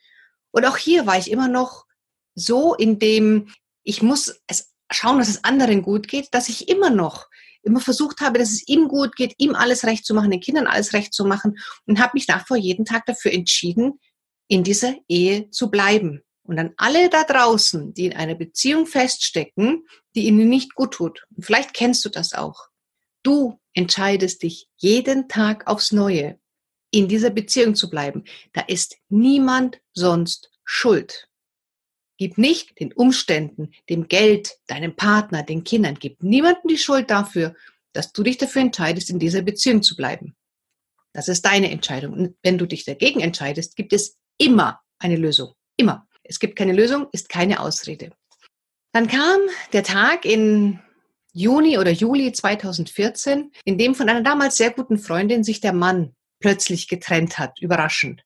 Und 0.52 0.64
auch 0.66 0.76
hier 0.76 1.08
war 1.08 1.18
ich 1.18 1.32
immer 1.32 1.48
noch 1.48 1.86
so 2.36 2.76
in 2.76 3.00
dem, 3.00 3.52
ich 3.82 4.02
muss 4.02 4.40
es 4.46 4.69
schauen, 4.90 5.18
dass 5.18 5.28
es 5.28 5.44
anderen 5.44 5.82
gut 5.82 6.08
geht, 6.08 6.28
dass 6.32 6.48
ich 6.48 6.68
immer 6.68 6.90
noch 6.90 7.28
immer 7.62 7.80
versucht 7.80 8.20
habe, 8.20 8.38
dass 8.38 8.50
es 8.50 8.66
ihm 8.68 8.88
gut 8.88 9.16
geht, 9.16 9.34
ihm 9.38 9.54
alles 9.54 9.84
recht 9.84 10.04
zu 10.04 10.14
machen, 10.14 10.30
den 10.30 10.40
Kindern 10.40 10.66
alles 10.66 10.92
recht 10.92 11.12
zu 11.12 11.24
machen 11.24 11.58
und 11.86 12.00
habe 12.00 12.12
mich 12.14 12.26
nach 12.28 12.46
vor 12.46 12.56
jeden 12.56 12.84
Tag 12.84 13.06
dafür 13.06 13.32
entschieden, 13.32 14.00
in 14.48 14.64
dieser 14.64 14.94
Ehe 15.08 15.50
zu 15.50 15.70
bleiben. 15.70 16.22
Und 16.42 16.56
dann 16.56 16.72
alle 16.78 17.08
da 17.10 17.22
draußen, 17.22 17.94
die 17.94 18.06
in 18.06 18.16
einer 18.16 18.34
Beziehung 18.34 18.86
feststecken, 18.86 19.86
die 20.14 20.26
ihnen 20.26 20.48
nicht 20.48 20.74
gut 20.74 20.94
tut. 20.94 21.24
Und 21.36 21.44
vielleicht 21.44 21.74
kennst 21.74 22.04
du 22.04 22.08
das 22.08 22.32
auch. 22.32 22.68
Du 23.22 23.60
entscheidest 23.74 24.42
dich 24.42 24.68
jeden 24.76 25.28
Tag 25.28 25.66
aufs 25.66 25.92
Neue, 25.92 26.40
in 26.90 27.06
dieser 27.06 27.30
Beziehung 27.30 27.76
zu 27.76 27.88
bleiben. 27.88 28.24
Da 28.52 28.62
ist 28.62 28.96
niemand 29.08 29.80
sonst 29.92 30.50
schuld. 30.64 31.28
Gib 32.20 32.36
nicht 32.36 32.78
den 32.78 32.92
Umständen, 32.92 33.70
dem 33.88 34.06
Geld, 34.06 34.58
deinem 34.66 34.94
Partner, 34.94 35.42
den 35.42 35.64
Kindern, 35.64 35.96
gib 35.98 36.22
niemandem 36.22 36.68
die 36.68 36.76
Schuld 36.76 37.10
dafür, 37.10 37.54
dass 37.94 38.12
du 38.12 38.22
dich 38.22 38.36
dafür 38.36 38.60
entscheidest, 38.60 39.08
in 39.08 39.18
dieser 39.18 39.40
Beziehung 39.40 39.82
zu 39.82 39.96
bleiben. 39.96 40.36
Das 41.14 41.28
ist 41.28 41.46
deine 41.46 41.70
Entscheidung. 41.70 42.12
Und 42.12 42.36
wenn 42.42 42.58
du 42.58 42.66
dich 42.66 42.84
dagegen 42.84 43.20
entscheidest, 43.20 43.74
gibt 43.74 43.94
es 43.94 44.18
immer 44.36 44.82
eine 44.98 45.16
Lösung. 45.16 45.54
Immer. 45.78 46.06
Es 46.22 46.38
gibt 46.38 46.56
keine 46.56 46.74
Lösung, 46.74 47.06
ist 47.10 47.30
keine 47.30 47.58
Ausrede. 47.58 48.10
Dann 48.92 49.08
kam 49.08 49.40
der 49.72 49.82
Tag 49.82 50.26
in 50.26 50.78
Juni 51.32 51.78
oder 51.78 51.90
Juli 51.90 52.32
2014, 52.32 53.50
in 53.64 53.78
dem 53.78 53.94
von 53.94 54.10
einer 54.10 54.22
damals 54.22 54.58
sehr 54.58 54.72
guten 54.72 54.98
Freundin 54.98 55.42
sich 55.42 55.62
der 55.62 55.72
Mann 55.72 56.14
plötzlich 56.38 56.86
getrennt 56.86 57.38
hat, 57.38 57.62
überraschend. 57.62 58.24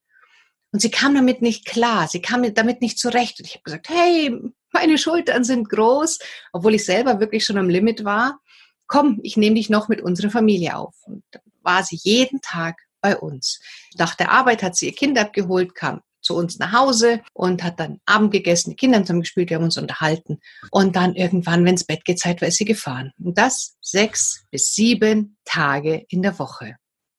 Und 0.74 0.80
sie 0.80 0.90
kam 0.90 1.14
damit 1.14 1.40
nicht 1.40 1.66
klar, 1.66 2.08
sie 2.08 2.20
kam 2.20 2.42
damit 2.52 2.80
nicht 2.80 2.98
zurecht. 2.98 3.38
Und 3.38 3.46
ich 3.46 3.54
habe 3.54 3.62
gesagt, 3.62 3.88
hey, 3.88 4.36
meine 4.72 4.98
Schultern 4.98 5.44
sind 5.44 5.68
groß, 5.68 6.18
obwohl 6.52 6.74
ich 6.74 6.84
selber 6.84 7.20
wirklich 7.20 7.44
schon 7.44 7.58
am 7.58 7.68
Limit 7.68 8.04
war. 8.04 8.40
Komm, 8.88 9.20
ich 9.22 9.36
nehme 9.36 9.54
dich 9.54 9.70
noch 9.70 9.86
mit 9.86 10.00
unserer 10.00 10.30
Familie 10.30 10.76
auf. 10.76 10.96
Und 11.06 11.22
dann 11.30 11.42
war 11.62 11.84
sie 11.84 12.00
jeden 12.02 12.40
Tag 12.40 12.74
bei 13.00 13.16
uns. 13.16 13.60
Nach 13.98 14.16
der 14.16 14.32
Arbeit 14.32 14.64
hat 14.64 14.74
sie 14.74 14.86
ihr 14.86 14.96
Kind 14.96 15.16
abgeholt, 15.16 15.76
kam 15.76 16.00
zu 16.22 16.34
uns 16.34 16.58
nach 16.58 16.72
Hause 16.72 17.22
und 17.34 17.62
hat 17.62 17.78
dann 17.78 18.00
Abend 18.04 18.32
gegessen, 18.32 18.70
die 18.70 18.76
Kinder 18.76 18.98
haben 18.98 19.20
gespielt, 19.20 19.50
wir 19.50 19.58
haben 19.58 19.64
uns 19.64 19.78
unterhalten. 19.78 20.40
Und 20.72 20.96
dann 20.96 21.14
irgendwann, 21.14 21.64
wenn 21.64 21.76
es 21.76 21.84
Bett 21.84 22.04
geht, 22.04 22.18
Zeit 22.18 22.40
war, 22.40 22.48
ist 22.48 22.56
sie 22.56 22.64
gefahren. 22.64 23.12
Und 23.22 23.38
das 23.38 23.76
sechs 23.80 24.44
bis 24.50 24.74
sieben 24.74 25.36
Tage 25.44 26.04
in 26.08 26.22
der 26.22 26.36
Woche. 26.40 26.74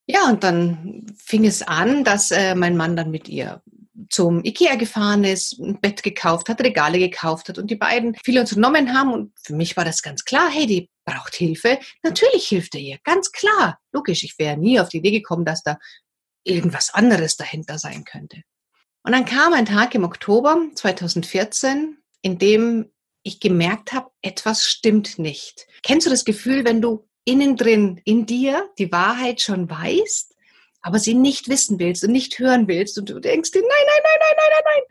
Ja, 0.07 0.29
und 0.29 0.43
dann 0.43 1.05
fing 1.17 1.45
es 1.45 1.62
an, 1.63 2.03
dass 2.03 2.31
äh, 2.31 2.53
mein 2.53 2.77
Mann 2.77 2.95
dann 2.95 3.09
mit 3.09 3.27
ihr 3.27 3.62
zum 4.09 4.43
Ikea 4.43 4.75
gefahren 4.75 5.24
ist, 5.24 5.59
ein 5.59 5.79
Bett 5.79 6.03
gekauft 6.03 6.50
hat, 6.50 6.62
Regale 6.62 7.00
gekauft 7.00 7.50
hat 7.50 7.57
und 7.57 7.71
die 7.71 7.75
beiden 7.75 8.15
viel 8.24 8.39
unternommen 8.39 8.93
haben. 8.93 9.12
Und 9.13 9.31
für 9.41 9.55
mich 9.55 9.75
war 9.77 9.85
das 9.85 10.01
ganz 10.01 10.25
klar, 10.25 10.50
hey, 10.50 10.67
die 10.67 10.89
braucht 11.05 11.35
Hilfe. 11.35 11.79
Natürlich 12.03 12.47
hilft 12.47 12.75
er 12.75 12.81
ihr, 12.81 12.97
ganz 13.03 13.31
klar. 13.31 13.79
Logisch, 13.91 14.24
ich 14.24 14.38
wäre 14.38 14.57
nie 14.57 14.79
auf 14.79 14.89
die 14.89 14.97
Idee 14.97 15.12
gekommen, 15.12 15.45
dass 15.45 15.63
da 15.63 15.77
irgendwas 16.43 16.93
anderes 16.93 17.38
dahinter 17.38 17.79
sein 17.79 18.03
könnte. 18.03 18.41
Und 19.03 19.12
dann 19.12 19.25
kam 19.25 19.53
ein 19.53 19.65
Tag 19.65 19.95
im 19.95 20.03
Oktober 20.03 20.59
2014, 20.75 21.97
in 22.21 22.38
dem 22.38 22.91
ich 23.24 23.39
gemerkt 23.39 23.93
habe, 23.93 24.09
etwas 24.21 24.65
stimmt 24.65 25.17
nicht. 25.17 25.67
Kennst 25.83 26.05
du 26.05 26.12
das 26.12 26.25
Gefühl, 26.25 26.65
wenn 26.65 26.81
du 26.81 27.07
innen 27.25 27.58
drin, 27.58 28.00
in 28.05 28.25
dir 28.25 28.70
die 28.77 28.91
Wahrheit 28.91 29.41
schon 29.41 29.70
weißt, 29.70 30.34
aber 30.82 31.00
sie 31.00 31.15
nicht 31.15 31.50
wissen 31.50 31.79
willst 31.79 32.03
und 32.03 32.12
nicht 32.12 32.39
hören 32.39 32.67
willst 32.67 32.98
und 32.98 33.10
du 33.10 33.20
denkst 33.20 33.51
dir, 33.51 33.62
nein, 33.62 33.70
nein, 33.70 34.01
nein, 34.03 34.20
nein, 34.20 34.36
nein, 34.38 34.50
nein, 34.51 34.63
nein. 34.65 34.84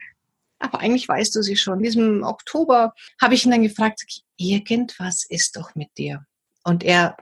Aber 0.59 0.81
eigentlich 0.81 1.09
weißt 1.09 1.35
du 1.37 1.43
sie 1.43 1.57
schon. 1.57 1.79
In 1.79 1.85
diesem 1.85 2.23
Oktober 2.23 2.95
habe 3.21 3.35
ich 3.35 3.45
ihn 3.45 3.50
dann 3.50 3.62
gefragt, 3.62 4.03
irgendwas 4.37 5.25
ist 5.29 5.57
doch 5.57 5.75
mit 5.75 5.88
dir. 5.97 6.25
Und 6.64 6.83
er, 6.83 7.17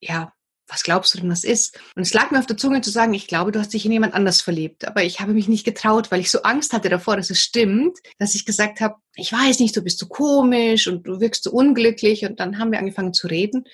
ja, 0.00 0.32
was 0.66 0.82
glaubst 0.82 1.14
du 1.14 1.18
denn, 1.18 1.30
was 1.30 1.44
ist? 1.44 1.80
Und 1.96 2.02
es 2.02 2.12
lag 2.12 2.30
mir 2.30 2.38
auf 2.38 2.46
der 2.46 2.58
Zunge 2.58 2.82
zu 2.82 2.90
sagen, 2.90 3.14
ich 3.14 3.26
glaube, 3.26 3.52
du 3.52 3.58
hast 3.58 3.72
dich 3.72 3.86
in 3.86 3.92
jemand 3.92 4.12
anders 4.12 4.42
verliebt. 4.42 4.86
Aber 4.86 5.02
ich 5.02 5.20
habe 5.20 5.32
mich 5.32 5.48
nicht 5.48 5.64
getraut, 5.64 6.10
weil 6.10 6.20
ich 6.20 6.30
so 6.30 6.42
Angst 6.42 6.74
hatte 6.74 6.90
davor, 6.90 7.16
dass 7.16 7.30
es 7.30 7.40
stimmt, 7.40 7.98
dass 8.18 8.34
ich 8.34 8.44
gesagt 8.44 8.80
habe, 8.80 8.96
ich 9.14 9.32
weiß 9.32 9.60
nicht, 9.60 9.74
du 9.76 9.82
bist 9.82 9.98
so 9.98 10.06
komisch 10.06 10.86
und 10.86 11.06
du 11.06 11.20
wirkst 11.20 11.44
so 11.44 11.52
unglücklich. 11.52 12.26
Und 12.26 12.38
dann 12.40 12.58
haben 12.58 12.70
wir 12.70 12.78
angefangen 12.78 13.14
zu 13.14 13.28
reden. 13.28 13.64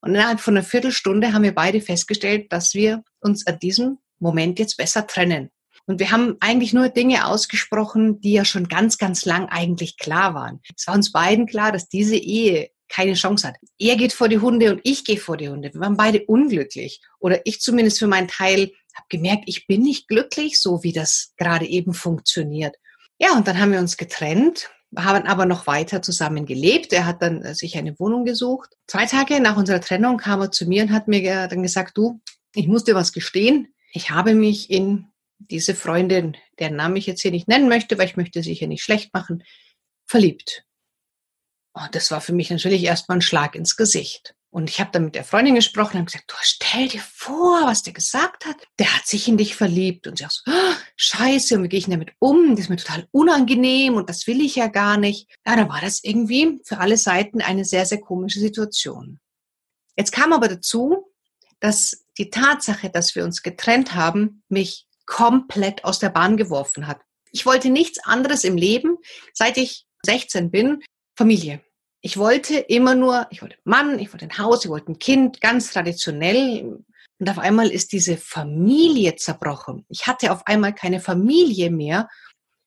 Und 0.00 0.10
innerhalb 0.14 0.40
von 0.40 0.56
einer 0.56 0.64
Viertelstunde 0.64 1.32
haben 1.32 1.42
wir 1.42 1.54
beide 1.54 1.80
festgestellt, 1.80 2.52
dass 2.52 2.74
wir 2.74 3.02
uns 3.20 3.46
an 3.46 3.58
diesem 3.58 3.98
Moment 4.18 4.58
jetzt 4.58 4.76
besser 4.76 5.06
trennen. 5.06 5.50
Und 5.86 6.00
wir 6.00 6.10
haben 6.10 6.36
eigentlich 6.40 6.72
nur 6.72 6.90
Dinge 6.90 7.26
ausgesprochen, 7.26 8.20
die 8.20 8.32
ja 8.32 8.44
schon 8.44 8.68
ganz, 8.68 8.98
ganz 8.98 9.24
lang 9.24 9.48
eigentlich 9.48 9.96
klar 9.96 10.34
waren. 10.34 10.60
Es 10.76 10.86
war 10.86 10.94
uns 10.94 11.12
beiden 11.12 11.46
klar, 11.46 11.72
dass 11.72 11.88
diese 11.88 12.16
Ehe 12.16 12.70
keine 12.88 13.14
Chance 13.14 13.48
hat. 13.48 13.56
Er 13.78 13.96
geht 13.96 14.12
vor 14.12 14.28
die 14.28 14.38
Hunde 14.38 14.72
und 14.72 14.80
ich 14.84 15.04
gehe 15.04 15.18
vor 15.18 15.36
die 15.36 15.48
Hunde. 15.48 15.72
Wir 15.72 15.80
waren 15.80 15.96
beide 15.96 16.24
unglücklich. 16.26 17.00
Oder 17.20 17.40
ich 17.44 17.60
zumindest 17.60 17.98
für 17.98 18.06
meinen 18.06 18.28
Teil 18.28 18.70
habe 18.94 19.06
gemerkt, 19.08 19.44
ich 19.46 19.66
bin 19.66 19.82
nicht 19.82 20.08
glücklich, 20.08 20.60
so 20.60 20.82
wie 20.82 20.92
das 20.92 21.32
gerade 21.36 21.66
eben 21.66 21.94
funktioniert. 21.94 22.76
Ja, 23.18 23.32
und 23.32 23.48
dann 23.48 23.58
haben 23.58 23.72
wir 23.72 23.80
uns 23.80 23.96
getrennt, 23.96 24.70
haben 24.96 25.26
aber 25.26 25.46
noch 25.46 25.66
weiter 25.66 26.02
zusammen 26.02 26.46
gelebt. 26.46 26.92
Er 26.92 27.06
hat 27.06 27.22
dann 27.22 27.42
äh, 27.42 27.54
sich 27.54 27.76
eine 27.76 27.98
Wohnung 27.98 28.24
gesucht. 28.24 28.70
Zwei 28.86 29.06
Tage 29.06 29.40
nach 29.40 29.56
unserer 29.56 29.80
Trennung 29.80 30.18
kam 30.18 30.40
er 30.40 30.50
zu 30.50 30.66
mir 30.66 30.82
und 30.82 30.92
hat 30.92 31.08
mir 31.08 31.48
dann 31.48 31.62
gesagt, 31.62 31.96
du, 31.96 32.20
ich 32.54 32.66
muss 32.66 32.84
dir 32.84 32.94
was 32.94 33.12
gestehen. 33.12 33.74
Ich 33.92 34.10
habe 34.10 34.34
mich 34.34 34.70
in 34.70 35.06
diese 35.38 35.74
Freundin, 35.74 36.36
deren 36.58 36.76
Namen 36.76 36.96
ich 36.96 37.06
jetzt 37.06 37.22
hier 37.22 37.30
nicht 37.30 37.48
nennen 37.48 37.68
möchte, 37.68 37.98
weil 37.98 38.06
ich 38.06 38.16
möchte 38.16 38.42
sie 38.42 38.54
hier 38.54 38.68
nicht 38.68 38.82
schlecht 38.82 39.14
machen, 39.14 39.44
verliebt. 40.06 40.64
Und 41.72 41.94
das 41.94 42.10
war 42.10 42.20
für 42.20 42.32
mich 42.32 42.50
natürlich 42.50 42.82
erstmal 42.84 43.18
ein 43.18 43.22
Schlag 43.22 43.54
ins 43.54 43.76
Gesicht. 43.76 44.34
Und 44.50 44.70
ich 44.70 44.80
habe 44.80 44.90
dann 44.92 45.04
mit 45.04 45.14
der 45.14 45.24
Freundin 45.24 45.54
gesprochen 45.54 45.98
und 45.98 46.06
gesagt, 46.06 46.30
du 46.30 46.34
stell 46.40 46.88
dir 46.88 47.02
vor, 47.02 47.66
was 47.66 47.82
der 47.82 47.92
gesagt 47.92 48.46
hat. 48.46 48.56
Der 48.78 48.94
hat 48.94 49.06
sich 49.06 49.28
in 49.28 49.36
dich 49.36 49.54
verliebt. 49.54 50.06
Und 50.06 50.18
sie 50.18 50.24
auch 50.24 50.30
so, 50.30 50.42
oh, 50.46 50.74
scheiße, 50.96 51.56
und 51.56 51.64
wie 51.64 51.68
gehe 51.68 51.78
ich 51.78 51.86
damit 51.86 52.12
um? 52.18 52.50
Das 52.50 52.60
ist 52.60 52.68
mir 52.70 52.76
total 52.76 53.06
unangenehm 53.10 53.94
und 53.94 54.08
das 54.08 54.26
will 54.26 54.40
ich 54.40 54.56
ja 54.56 54.68
gar 54.68 54.96
nicht. 54.96 55.28
Ja, 55.46 55.56
da 55.56 55.68
war 55.68 55.80
das 55.82 56.02
irgendwie 56.02 56.60
für 56.64 56.78
alle 56.78 56.96
Seiten 56.96 57.42
eine 57.42 57.64
sehr, 57.64 57.84
sehr 57.84 58.00
komische 58.00 58.40
Situation. 58.40 59.20
Jetzt 59.96 60.12
kam 60.12 60.32
aber 60.32 60.48
dazu, 60.48 61.12
dass 61.60 62.06
die 62.16 62.30
Tatsache, 62.30 62.88
dass 62.88 63.14
wir 63.14 63.24
uns 63.24 63.42
getrennt 63.42 63.94
haben, 63.94 64.42
mich 64.48 64.86
komplett 65.04 65.84
aus 65.84 65.98
der 65.98 66.10
Bahn 66.10 66.36
geworfen 66.36 66.86
hat. 66.86 67.00
Ich 67.32 67.44
wollte 67.44 67.68
nichts 67.68 67.98
anderes 68.04 68.44
im 68.44 68.56
Leben, 68.56 68.96
seit 69.34 69.58
ich 69.58 69.86
16 70.06 70.50
bin, 70.50 70.82
Familie. 71.16 71.60
Ich 72.00 72.16
wollte 72.16 72.56
immer 72.56 72.94
nur, 72.94 73.26
ich 73.30 73.42
wollte 73.42 73.56
einen 73.56 73.62
Mann, 73.64 73.98
ich 73.98 74.12
wollte 74.12 74.26
ein 74.26 74.38
Haus, 74.38 74.64
ich 74.64 74.70
wollte 74.70 74.92
ein 74.92 74.98
Kind, 74.98 75.40
ganz 75.40 75.72
traditionell. 75.72 76.84
Und 77.18 77.30
auf 77.30 77.38
einmal 77.38 77.68
ist 77.68 77.92
diese 77.92 78.16
Familie 78.16 79.16
zerbrochen. 79.16 79.84
Ich 79.88 80.06
hatte 80.06 80.30
auf 80.32 80.46
einmal 80.46 80.74
keine 80.74 81.00
Familie 81.00 81.70
mehr. 81.70 82.08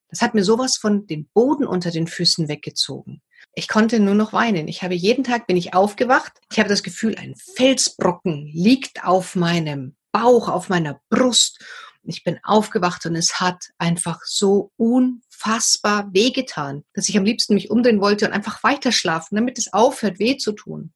Das 0.10 0.22
hat 0.22 0.34
mir 0.34 0.44
sowas 0.44 0.78
von 0.78 1.08
den 1.08 1.30
Boden 1.34 1.66
unter 1.66 1.92
den 1.92 2.08
Füßen 2.08 2.50
weggezogen. 2.50 3.22
Ich 3.54 3.68
konnte 3.68 4.00
nur 4.00 4.16
noch 4.16 4.34
weinen. 4.34 4.68
Ich 4.68 4.84
habe 4.84 4.94
jeden 4.94 5.24
Tag 5.24 5.48
bin 5.48 5.58
ich 5.58 5.74
aufgewacht. 5.74 6.34
Ich 6.52 6.60
habe 6.60 6.70
das 6.70 6.84
Gefühl, 6.84 7.16
ein 7.18 7.36
Felsbrocken 7.56 8.48
liegt 8.54 9.04
auf 9.06 9.36
meinem 9.36 9.96
Bauch, 10.12 10.50
auf 10.50 10.70
meiner 10.70 11.02
Brust. 11.10 11.64
Ich 12.03 12.24
bin 12.24 12.39
aufgewacht 12.43 13.05
und 13.05 13.15
es 13.15 13.39
hat 13.39 13.70
einfach 13.77 14.22
so 14.24 14.72
un 14.77 15.22
unfassbar 15.41 16.13
wehgetan, 16.13 16.84
dass 16.93 17.10
ich 17.10 17.17
am 17.17 17.25
liebsten 17.25 17.53
mich 17.53 17.70
umdrehen 17.70 18.01
wollte 18.01 18.27
und 18.27 18.34
einfach 18.34 18.63
weiter 18.63 18.91
schlafen, 18.91 19.36
damit 19.36 19.58
es 19.58 19.74
aufhört, 19.74 20.20
weh 20.20 20.38
zu 20.38 20.51
tun. 20.51 20.93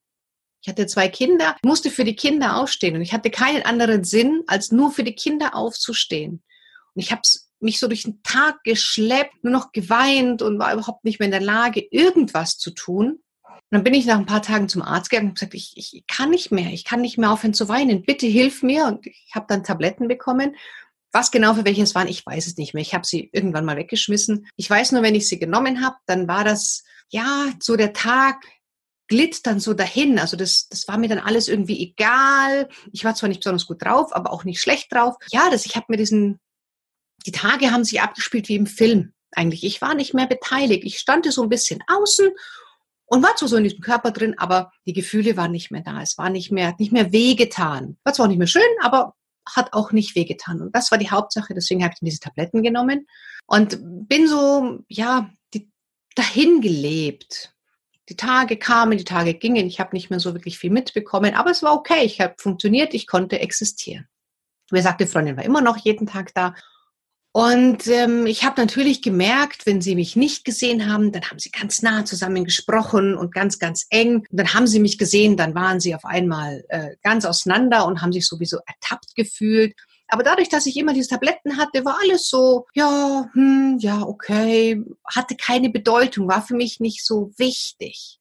Ich 0.62 0.68
hatte 0.68 0.86
zwei 0.86 1.08
Kinder, 1.08 1.56
musste 1.64 1.90
für 1.90 2.04
die 2.04 2.16
Kinder 2.16 2.56
aufstehen 2.56 2.96
und 2.96 3.02
ich 3.02 3.12
hatte 3.12 3.30
keinen 3.30 3.62
anderen 3.62 4.04
Sinn, 4.04 4.42
als 4.46 4.72
nur 4.72 4.90
für 4.90 5.04
die 5.04 5.14
Kinder 5.14 5.54
aufzustehen. 5.54 6.42
Und 6.94 7.02
ich 7.02 7.12
habe 7.12 7.22
mich 7.60 7.78
so 7.78 7.88
durch 7.88 8.02
den 8.02 8.22
Tag 8.22 8.62
geschleppt, 8.64 9.42
nur 9.42 9.52
noch 9.52 9.72
geweint 9.72 10.42
und 10.42 10.58
war 10.58 10.72
überhaupt 10.72 11.04
nicht 11.04 11.20
mehr 11.20 11.26
in 11.26 11.32
der 11.32 11.40
Lage, 11.40 11.86
irgendwas 11.90 12.58
zu 12.58 12.70
tun. 12.70 13.20
Und 13.42 13.62
dann 13.70 13.84
bin 13.84 13.94
ich 13.94 14.06
nach 14.06 14.18
ein 14.18 14.26
paar 14.26 14.42
Tagen 14.42 14.68
zum 14.68 14.82
Arzt 14.82 15.10
gegangen 15.10 15.30
und 15.30 15.34
gesagt, 15.34 15.54
ich, 15.54 15.72
ich 15.76 16.04
kann 16.06 16.30
nicht 16.30 16.52
mehr, 16.52 16.72
ich 16.72 16.84
kann 16.84 17.00
nicht 17.00 17.18
mehr 17.18 17.32
aufhören 17.32 17.54
zu 17.54 17.68
weinen. 17.68 18.02
Bitte 18.02 18.26
hilf 18.26 18.62
mir. 18.62 18.86
Und 18.86 19.06
ich 19.06 19.32
habe 19.34 19.46
dann 19.48 19.64
Tabletten 19.64 20.08
bekommen 20.08 20.54
was 21.16 21.30
genau 21.30 21.54
für 21.54 21.64
welche 21.64 21.82
es 21.82 21.94
waren, 21.94 22.08
ich 22.08 22.26
weiß 22.26 22.46
es 22.46 22.58
nicht 22.58 22.74
mehr. 22.74 22.82
Ich 22.82 22.92
habe 22.92 23.06
sie 23.06 23.30
irgendwann 23.32 23.64
mal 23.64 23.78
weggeschmissen. 23.78 24.46
Ich 24.56 24.68
weiß 24.68 24.92
nur, 24.92 25.02
wenn 25.02 25.14
ich 25.14 25.26
sie 25.26 25.38
genommen 25.38 25.82
habe, 25.82 25.96
dann 26.04 26.28
war 26.28 26.44
das, 26.44 26.84
ja, 27.08 27.50
so 27.58 27.76
der 27.76 27.94
Tag 27.94 28.44
glitt 29.08 29.46
dann 29.46 29.58
so 29.58 29.72
dahin. 29.72 30.18
Also 30.18 30.36
das, 30.36 30.68
das 30.68 30.86
war 30.88 30.98
mir 30.98 31.08
dann 31.08 31.18
alles 31.18 31.48
irgendwie 31.48 31.82
egal. 31.82 32.68
Ich 32.92 33.02
war 33.02 33.14
zwar 33.14 33.30
nicht 33.30 33.40
besonders 33.40 33.66
gut 33.66 33.82
drauf, 33.82 34.14
aber 34.14 34.30
auch 34.30 34.44
nicht 34.44 34.60
schlecht 34.60 34.92
drauf. 34.92 35.14
Ja, 35.30 35.48
das, 35.50 35.64
ich 35.64 35.74
habe 35.74 35.86
mir 35.88 35.96
diesen, 35.96 36.38
die 37.24 37.32
Tage 37.32 37.70
haben 37.70 37.84
sich 37.84 38.02
abgespielt 38.02 38.50
wie 38.50 38.56
im 38.56 38.66
Film 38.66 39.14
eigentlich. 39.32 39.64
Ich 39.64 39.80
war 39.80 39.94
nicht 39.94 40.12
mehr 40.12 40.26
beteiligt. 40.26 40.84
Ich 40.84 40.98
stand 40.98 41.32
so 41.32 41.42
ein 41.42 41.48
bisschen 41.48 41.82
außen 41.86 42.28
und 43.06 43.22
war 43.22 43.34
zwar 43.36 43.48
so 43.48 43.56
in 43.56 43.64
diesem 43.64 43.80
Körper 43.80 44.10
drin, 44.10 44.34
aber 44.36 44.70
die 44.84 44.92
Gefühle 44.92 45.38
waren 45.38 45.52
nicht 45.52 45.70
mehr 45.70 45.82
da. 45.82 46.02
Es 46.02 46.18
war 46.18 46.28
nicht 46.28 46.52
mehr, 46.52 46.74
nicht 46.78 46.92
mehr 46.92 47.10
wehgetan. 47.10 47.96
War 48.04 48.12
zwar 48.12 48.28
nicht 48.28 48.38
mehr 48.38 48.46
schön, 48.46 48.62
aber 48.82 49.14
hat 49.46 49.72
auch 49.72 49.92
nicht 49.92 50.14
wehgetan. 50.14 50.60
Und 50.60 50.74
das 50.74 50.90
war 50.90 50.98
die 50.98 51.10
Hauptsache, 51.10 51.54
deswegen 51.54 51.82
habe 51.82 51.94
ich 51.94 52.00
diese 52.00 52.20
Tabletten 52.20 52.62
genommen 52.62 53.06
und 53.46 53.78
bin 54.08 54.28
so, 54.28 54.80
ja, 54.88 55.30
die, 55.54 55.70
dahin 56.14 56.60
gelebt. 56.60 57.54
Die 58.08 58.16
Tage 58.16 58.56
kamen, 58.56 58.98
die 58.98 59.04
Tage 59.04 59.34
gingen, 59.34 59.66
ich 59.66 59.80
habe 59.80 59.94
nicht 59.94 60.10
mehr 60.10 60.20
so 60.20 60.32
wirklich 60.34 60.58
viel 60.58 60.70
mitbekommen, 60.70 61.34
aber 61.34 61.50
es 61.50 61.62
war 61.62 61.74
okay, 61.74 62.04
ich 62.04 62.20
habe 62.20 62.34
funktioniert, 62.38 62.94
ich 62.94 63.06
konnte 63.06 63.40
existieren. 63.40 64.06
Wie 64.70 64.76
gesagt, 64.76 65.00
die 65.00 65.06
Freundin 65.06 65.36
war 65.36 65.44
immer 65.44 65.60
noch 65.60 65.76
jeden 65.76 66.06
Tag 66.06 66.32
da 66.34 66.54
und 67.36 67.86
ähm, 67.88 68.24
ich 68.24 68.44
habe 68.44 68.58
natürlich 68.58 69.02
gemerkt, 69.02 69.66
wenn 69.66 69.82
sie 69.82 69.94
mich 69.94 70.16
nicht 70.16 70.46
gesehen 70.46 70.90
haben, 70.90 71.12
dann 71.12 71.20
haben 71.24 71.38
sie 71.38 71.50
ganz 71.50 71.82
nah 71.82 72.02
zusammen 72.06 72.46
gesprochen 72.46 73.14
und 73.14 73.34
ganz, 73.34 73.58
ganz 73.58 73.86
eng. 73.90 74.20
Und 74.20 74.28
dann 74.30 74.54
haben 74.54 74.66
sie 74.66 74.80
mich 74.80 74.96
gesehen, 74.96 75.36
dann 75.36 75.54
waren 75.54 75.78
sie 75.78 75.94
auf 75.94 76.06
einmal 76.06 76.64
äh, 76.70 76.96
ganz 77.02 77.26
auseinander 77.26 77.84
und 77.84 78.00
haben 78.00 78.14
sich 78.14 78.26
sowieso 78.26 78.60
ertappt 78.66 79.14
gefühlt. 79.14 79.74
Aber 80.08 80.22
dadurch, 80.22 80.48
dass 80.48 80.64
ich 80.64 80.78
immer 80.78 80.94
diese 80.94 81.10
Tabletten 81.10 81.58
hatte, 81.58 81.84
war 81.84 81.98
alles 82.00 82.26
so, 82.30 82.64
ja, 82.72 83.28
hm, 83.34 83.76
ja, 83.80 84.00
okay, 84.00 84.82
hatte 85.14 85.36
keine 85.36 85.68
Bedeutung, 85.68 86.28
war 86.28 86.40
für 86.40 86.56
mich 86.56 86.80
nicht 86.80 87.04
so 87.04 87.32
wichtig. 87.36 88.18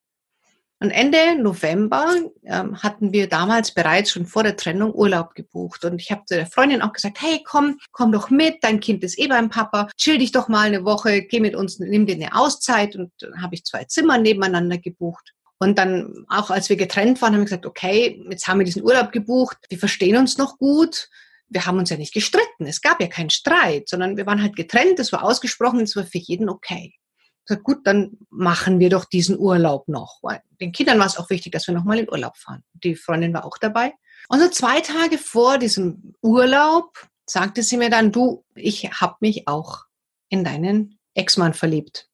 Und 0.79 0.91
Ende 0.91 1.41
November 1.41 2.13
ähm, 2.43 2.83
hatten 2.83 3.13
wir 3.13 3.29
damals 3.29 3.73
bereits 3.73 4.11
schon 4.11 4.25
vor 4.25 4.43
der 4.43 4.57
Trennung 4.57 4.93
Urlaub 4.93 5.33
gebucht. 5.33 5.85
Und 5.85 6.01
ich 6.01 6.11
habe 6.11 6.23
der 6.29 6.45
Freundin 6.47 6.81
auch 6.81 6.91
gesagt, 6.91 7.21
hey, 7.21 7.41
komm, 7.45 7.79
komm 7.91 8.11
doch 8.11 8.29
mit, 8.29 8.57
dein 8.61 8.81
Kind 8.81 9.03
ist 9.03 9.17
eh 9.17 9.27
beim 9.27 9.49
Papa, 9.49 9.89
chill 9.95 10.17
dich 10.17 10.33
doch 10.33 10.49
mal 10.49 10.67
eine 10.67 10.83
Woche, 10.83 11.21
geh 11.21 11.39
mit 11.39 11.55
uns, 11.55 11.79
nimm 11.79 12.05
dir 12.05 12.15
eine 12.15 12.35
Auszeit. 12.35 12.95
Und 12.97 13.11
dann 13.19 13.41
habe 13.41 13.55
ich 13.55 13.63
zwei 13.63 13.85
Zimmer 13.85 14.17
nebeneinander 14.17 14.77
gebucht. 14.77 15.31
Und 15.59 15.77
dann, 15.77 16.25
auch 16.27 16.49
als 16.49 16.67
wir 16.67 16.75
getrennt 16.75 17.21
waren, 17.21 17.33
haben 17.33 17.41
wir 17.41 17.45
gesagt, 17.45 17.65
okay, 17.65 18.21
jetzt 18.29 18.47
haben 18.47 18.59
wir 18.59 18.65
diesen 18.65 18.83
Urlaub 18.83 19.13
gebucht, 19.13 19.57
wir 19.69 19.79
verstehen 19.79 20.17
uns 20.17 20.37
noch 20.37 20.57
gut. 20.57 21.07
Wir 21.47 21.65
haben 21.65 21.77
uns 21.77 21.89
ja 21.89 21.97
nicht 21.97 22.13
gestritten, 22.13 22.65
es 22.65 22.81
gab 22.81 22.99
ja 22.99 23.07
keinen 23.07 23.29
Streit, 23.29 23.87
sondern 23.87 24.17
wir 24.17 24.25
waren 24.25 24.41
halt 24.41 24.55
getrennt, 24.55 24.99
es 24.99 25.11
war 25.13 25.23
ausgesprochen, 25.23 25.81
es 25.81 25.95
war 25.95 26.03
für 26.03 26.17
jeden 26.17 26.49
okay 26.49 26.95
gesagt, 27.45 27.63
gut, 27.63 27.85
dann 27.85 28.17
machen 28.29 28.79
wir 28.79 28.89
doch 28.89 29.05
diesen 29.05 29.37
Urlaub 29.37 29.87
noch. 29.87 30.19
Weil 30.21 30.41
den 30.59 30.71
Kindern 30.71 30.99
war 30.99 31.05
es 31.05 31.17
auch 31.17 31.29
wichtig, 31.29 31.51
dass 31.51 31.67
wir 31.67 31.73
nochmal 31.73 31.99
in 31.99 32.09
Urlaub 32.09 32.37
fahren. 32.37 32.63
Die 32.73 32.95
Freundin 32.95 33.33
war 33.33 33.45
auch 33.45 33.57
dabei. 33.57 33.93
Und 34.29 34.39
so 34.39 34.49
zwei 34.49 34.81
Tage 34.81 35.17
vor 35.17 35.57
diesem 35.57 36.15
Urlaub 36.21 36.97
sagte 37.25 37.63
sie 37.63 37.77
mir 37.77 37.89
dann, 37.89 38.11
du, 38.11 38.43
ich 38.55 38.89
habe 38.91 39.15
mich 39.19 39.47
auch 39.47 39.85
in 40.29 40.43
deinen 40.43 40.99
Ex-Mann 41.13 41.53
verliebt. 41.53 42.09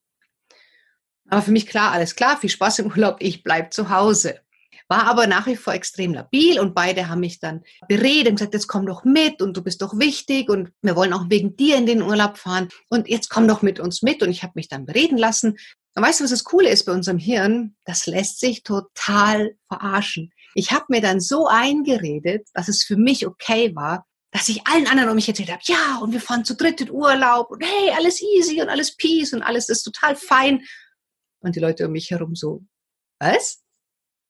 Aber 1.28 1.42
für 1.42 1.50
mich 1.50 1.66
klar, 1.66 1.92
alles 1.92 2.14
klar, 2.14 2.36
viel 2.36 2.50
Spaß 2.50 2.80
im 2.80 2.88
Urlaub, 2.88 3.16
ich 3.20 3.42
bleib 3.42 3.72
zu 3.72 3.88
Hause 3.88 4.40
war 4.88 5.04
aber 5.04 5.26
nach 5.26 5.46
wie 5.46 5.56
vor 5.56 5.74
extrem 5.74 6.14
labil 6.14 6.60
und 6.60 6.74
beide 6.74 7.08
haben 7.08 7.20
mich 7.20 7.40
dann 7.40 7.62
beredet 7.88 8.28
und 8.28 8.36
gesagt, 8.36 8.54
jetzt 8.54 8.68
komm 8.68 8.86
doch 8.86 9.04
mit 9.04 9.42
und 9.42 9.56
du 9.56 9.62
bist 9.62 9.82
doch 9.82 9.98
wichtig 9.98 10.48
und 10.48 10.70
wir 10.82 10.96
wollen 10.96 11.12
auch 11.12 11.28
wegen 11.28 11.56
dir 11.56 11.76
in 11.76 11.86
den 11.86 12.02
Urlaub 12.02 12.38
fahren 12.38 12.68
und 12.88 13.08
jetzt 13.08 13.30
komm 13.30 13.48
doch 13.48 13.62
mit 13.62 13.80
uns 13.80 14.02
mit 14.02 14.22
und 14.22 14.30
ich 14.30 14.42
habe 14.42 14.52
mich 14.56 14.68
dann 14.68 14.86
bereden 14.86 15.18
lassen. 15.18 15.58
Und 15.94 16.02
weißt 16.02 16.20
du, 16.20 16.24
was 16.24 16.30
das 16.30 16.44
Coole 16.44 16.70
ist 16.70 16.84
bei 16.84 16.92
unserem 16.92 17.18
Hirn? 17.18 17.76
Das 17.84 18.06
lässt 18.06 18.40
sich 18.40 18.62
total 18.62 19.56
verarschen. 19.68 20.32
Ich 20.54 20.72
habe 20.72 20.86
mir 20.88 21.00
dann 21.00 21.20
so 21.20 21.46
eingeredet, 21.46 22.48
dass 22.54 22.68
es 22.68 22.84
für 22.84 22.96
mich 22.96 23.26
okay 23.26 23.74
war, 23.74 24.06
dass 24.32 24.48
ich 24.48 24.66
allen 24.66 24.86
anderen 24.86 25.10
um 25.10 25.14
mich 25.14 25.28
erzählt 25.28 25.52
habe, 25.52 25.62
ja, 25.64 25.98
und 26.00 26.12
wir 26.12 26.20
fahren 26.20 26.44
zu 26.44 26.56
dritt 26.56 26.80
in 26.80 26.90
Urlaub 26.90 27.50
und 27.50 27.62
hey, 27.62 27.90
alles 27.94 28.22
easy 28.22 28.60
und 28.62 28.70
alles 28.70 28.96
peace 28.96 29.34
und 29.34 29.42
alles 29.42 29.68
ist 29.68 29.82
total 29.82 30.16
fein. 30.16 30.62
Und 31.40 31.54
die 31.54 31.60
Leute 31.60 31.86
um 31.86 31.92
mich 31.92 32.10
herum 32.10 32.34
so, 32.34 32.64
was? 33.18 33.61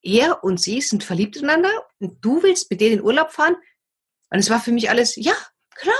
Er 0.02 0.42
und 0.42 0.61
sie 0.61 0.80
sind 0.80 1.04
verliebt 1.04 1.37
ineinander 1.37 1.87
und 1.99 2.25
du 2.25 2.42
willst 2.42 2.71
mit 2.71 2.80
denen 2.80 2.99
in 2.99 3.02
Urlaub 3.02 3.32
fahren. 3.32 3.56
Und 4.30 4.38
es 4.38 4.50
war 4.50 4.61
für 4.61 4.73
mich 4.73 4.90
alles, 4.90 5.16
ja, 5.16 5.35
klar. 5.75 5.94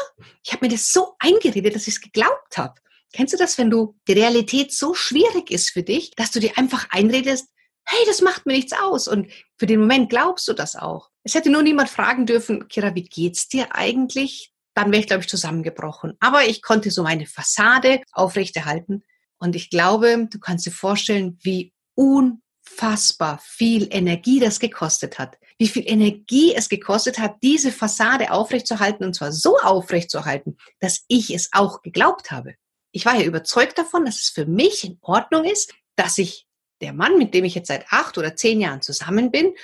Ich 0.45 0.53
habe 0.53 0.65
mir 0.67 0.73
das 0.73 0.93
so 0.93 1.15
eingeredet, 1.19 1.75
dass 1.75 1.87
ich 1.87 1.95
es 1.95 2.01
geglaubt 2.01 2.57
habe. 2.57 2.75
Kennst 3.13 3.35
du 3.35 3.39
das, 3.39 3.59
wenn 3.59 3.71
du 3.71 3.95
die 4.09 4.15
Realität 4.15 4.73
so 4.73 4.95
schwierig 4.95 5.51
ist 5.51 5.71
für 5.71 5.83
dich, 5.83 6.13
dass 6.17 6.31
du 6.31 6.41
dir 6.41 6.57
einfach 6.57 6.87
einredest, 6.91 7.49
hey, 7.85 8.01
das 8.07 8.21
macht 8.21 8.47
mir 8.47 8.55
nichts 8.55 8.73
aus. 8.73 9.07
Und 9.09 9.31
für 9.59 9.67
den 9.67 9.81
Moment 9.81 10.09
glaubst 10.09 10.49
du 10.49 10.53
das 10.53 10.77
auch. 10.77 11.11
Es 11.25 11.35
hätte 11.35 11.51
nur 11.51 11.63
niemand 11.63 11.91
fragen 11.91 12.27
dürfen, 12.27 12.69
Kira, 12.69 12.95
wie 12.95 13.05
geht's 13.05 13.49
dir 13.49 13.75
eigentlich? 13.75 14.53
Dann 14.75 14.91
wäre 14.91 15.01
ich, 15.01 15.07
glaube 15.07 15.23
ich, 15.23 15.29
zusammengebrochen. 15.29 16.17
Aber 16.21 16.45
ich 16.47 16.63
konnte 16.63 16.91
so 16.91 17.03
meine 17.03 17.27
Fassade 17.27 18.01
aufrechterhalten. 18.13 19.05
Und 19.39 19.55
ich 19.57 19.69
glaube, 19.69 20.29
du 20.31 20.39
kannst 20.39 20.65
dir 20.67 20.71
vorstellen, 20.71 21.39
wie 21.43 21.75
un 21.97 22.43
unfassbar 22.83 23.41
viel 23.43 23.89
Energie 23.91 24.41
das 24.41 24.59
gekostet 24.59 25.19
hat. 25.19 25.39
Wie 25.59 25.69
viel 25.69 25.85
Energie 25.87 26.55
es 26.55 26.69
gekostet 26.69 27.19
hat, 27.19 27.37
diese 27.43 27.71
Fassade 27.71 28.33
aufrechtzuerhalten 28.33 29.05
und 29.05 29.15
zwar 29.15 29.33
so 29.33 29.59
aufrechtzuerhalten, 29.59 30.57
dass 30.81 31.05
ich 31.09 31.33
es 31.35 31.51
auch 31.53 31.83
geglaubt 31.83 32.31
habe. 32.31 32.55
Ich 32.91 33.07
war 33.07 33.15
ja 33.15 33.25
überzeugt 33.25 33.79
davon, 33.79 34.05
dass 34.05 34.17
es 34.17 34.29
für 34.29 34.47
mich 34.47 34.85
in 34.85 34.99
Ordnung 35.01 35.45
ist, 35.45 35.73
dass 35.97 36.19
ich 36.19 36.47
der 36.81 36.93
Mann, 36.93 37.17
mit 37.17 37.33
dem 37.35 37.45
ich 37.45 37.55
jetzt 37.55 37.69
seit 37.69 37.87
acht 37.91 38.19
oder 38.19 38.35
zehn 38.35 38.61
Jahren 38.61 38.83
zusammen 38.83 39.31
bin 39.31 39.55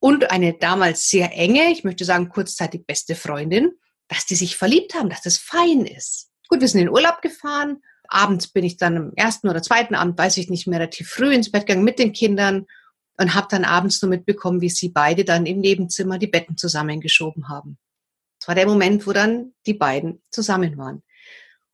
und 0.00 0.30
eine 0.30 0.54
damals 0.54 1.10
sehr 1.10 1.32
enge, 1.32 1.70
ich 1.72 1.84
möchte 1.84 2.04
sagen 2.04 2.28
kurzzeitig 2.28 2.86
beste 2.86 3.16
Freundin, 3.16 3.72
dass 4.06 4.26
die 4.26 4.36
sich 4.36 4.56
verliebt 4.56 4.94
haben, 4.94 5.10
dass 5.10 5.22
das 5.22 5.38
fein 5.38 5.84
ist. 5.84 6.30
Gut, 6.48 6.60
wir 6.60 6.68
sind 6.68 6.80
in 6.80 6.88
Urlaub 6.88 7.20
gefahren. 7.20 7.82
Abends 8.08 8.48
bin 8.48 8.64
ich 8.64 8.76
dann 8.76 8.96
am 8.96 9.12
ersten 9.14 9.48
oder 9.48 9.62
zweiten 9.62 9.94
Abend, 9.94 10.18
weiß 10.18 10.38
ich 10.38 10.50
nicht 10.50 10.66
mehr, 10.66 10.80
relativ 10.80 11.08
früh 11.08 11.32
ins 11.32 11.50
Bett 11.50 11.66
gegangen 11.66 11.84
mit 11.84 11.98
den 11.98 12.12
Kindern 12.12 12.66
und 13.18 13.34
habe 13.34 13.48
dann 13.50 13.64
abends 13.64 14.00
nur 14.00 14.08
mitbekommen, 14.08 14.60
wie 14.60 14.70
sie 14.70 14.88
beide 14.88 15.24
dann 15.24 15.46
im 15.46 15.60
Nebenzimmer 15.60 16.18
die 16.18 16.26
Betten 16.26 16.56
zusammengeschoben 16.56 17.48
haben. 17.48 17.78
Das 18.40 18.48
war 18.48 18.54
der 18.54 18.66
Moment, 18.66 19.06
wo 19.06 19.12
dann 19.12 19.52
die 19.66 19.74
beiden 19.74 20.22
zusammen 20.30 20.78
waren. 20.78 21.02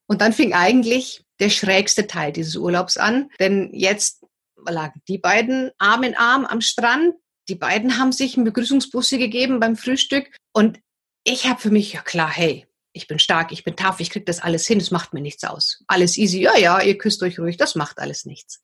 Und 0.07 0.21
dann 0.21 0.33
fing 0.33 0.53
eigentlich 0.53 1.25
der 1.41 1.50
schrägste 1.50 2.07
Teil 2.07 2.33
dieses 2.33 2.57
Urlaubs 2.57 2.97
an, 2.97 3.31
denn 3.38 3.71
jetzt 3.73 4.25
lagen 4.67 5.00
die 5.09 5.19
beiden 5.19 5.71
Arm 5.79 6.03
in 6.03 6.17
Arm 6.17 6.45
am 6.45 6.61
Strand. 6.61 7.14
Die 7.49 7.55
beiden 7.55 7.99
haben 7.99 8.12
sich 8.12 8.37
einen 8.37 8.45
Begrüßungsbusse 8.45 9.19
gegeben 9.19 9.61
beim 9.61 9.76
Frühstück 9.76 10.35
und 10.53 10.81
ich 11.25 11.47
habe 11.47 11.61
für 11.61 11.71
mich, 11.71 11.93
ja 11.93 12.03
klar, 12.03 12.31
hey, 12.31 12.67
ich 12.95 13.09
bin 13.09 13.19
stark, 13.19 13.51
ich 13.53 13.65
bin 13.65 13.77
tough, 13.77 13.99
ich 13.99 14.09
krieg 14.09 14.25
das 14.25 14.39
alles 14.39 14.67
hin, 14.67 14.79
es 14.79 14.93
macht 14.93 15.13
mir 15.13 15.21
nichts 15.21 15.43
aus. 15.45 15.83
Alles 15.89 16.17
easy, 16.17 16.41
ja, 16.41 16.57
ja, 16.57 16.81
ihr 16.81 16.97
küsst 16.97 17.23
euch 17.23 17.39
ruhig, 17.39 17.57
das 17.57 17.75
macht 17.75 17.99
alles 17.99 18.25
nichts. 18.25 18.63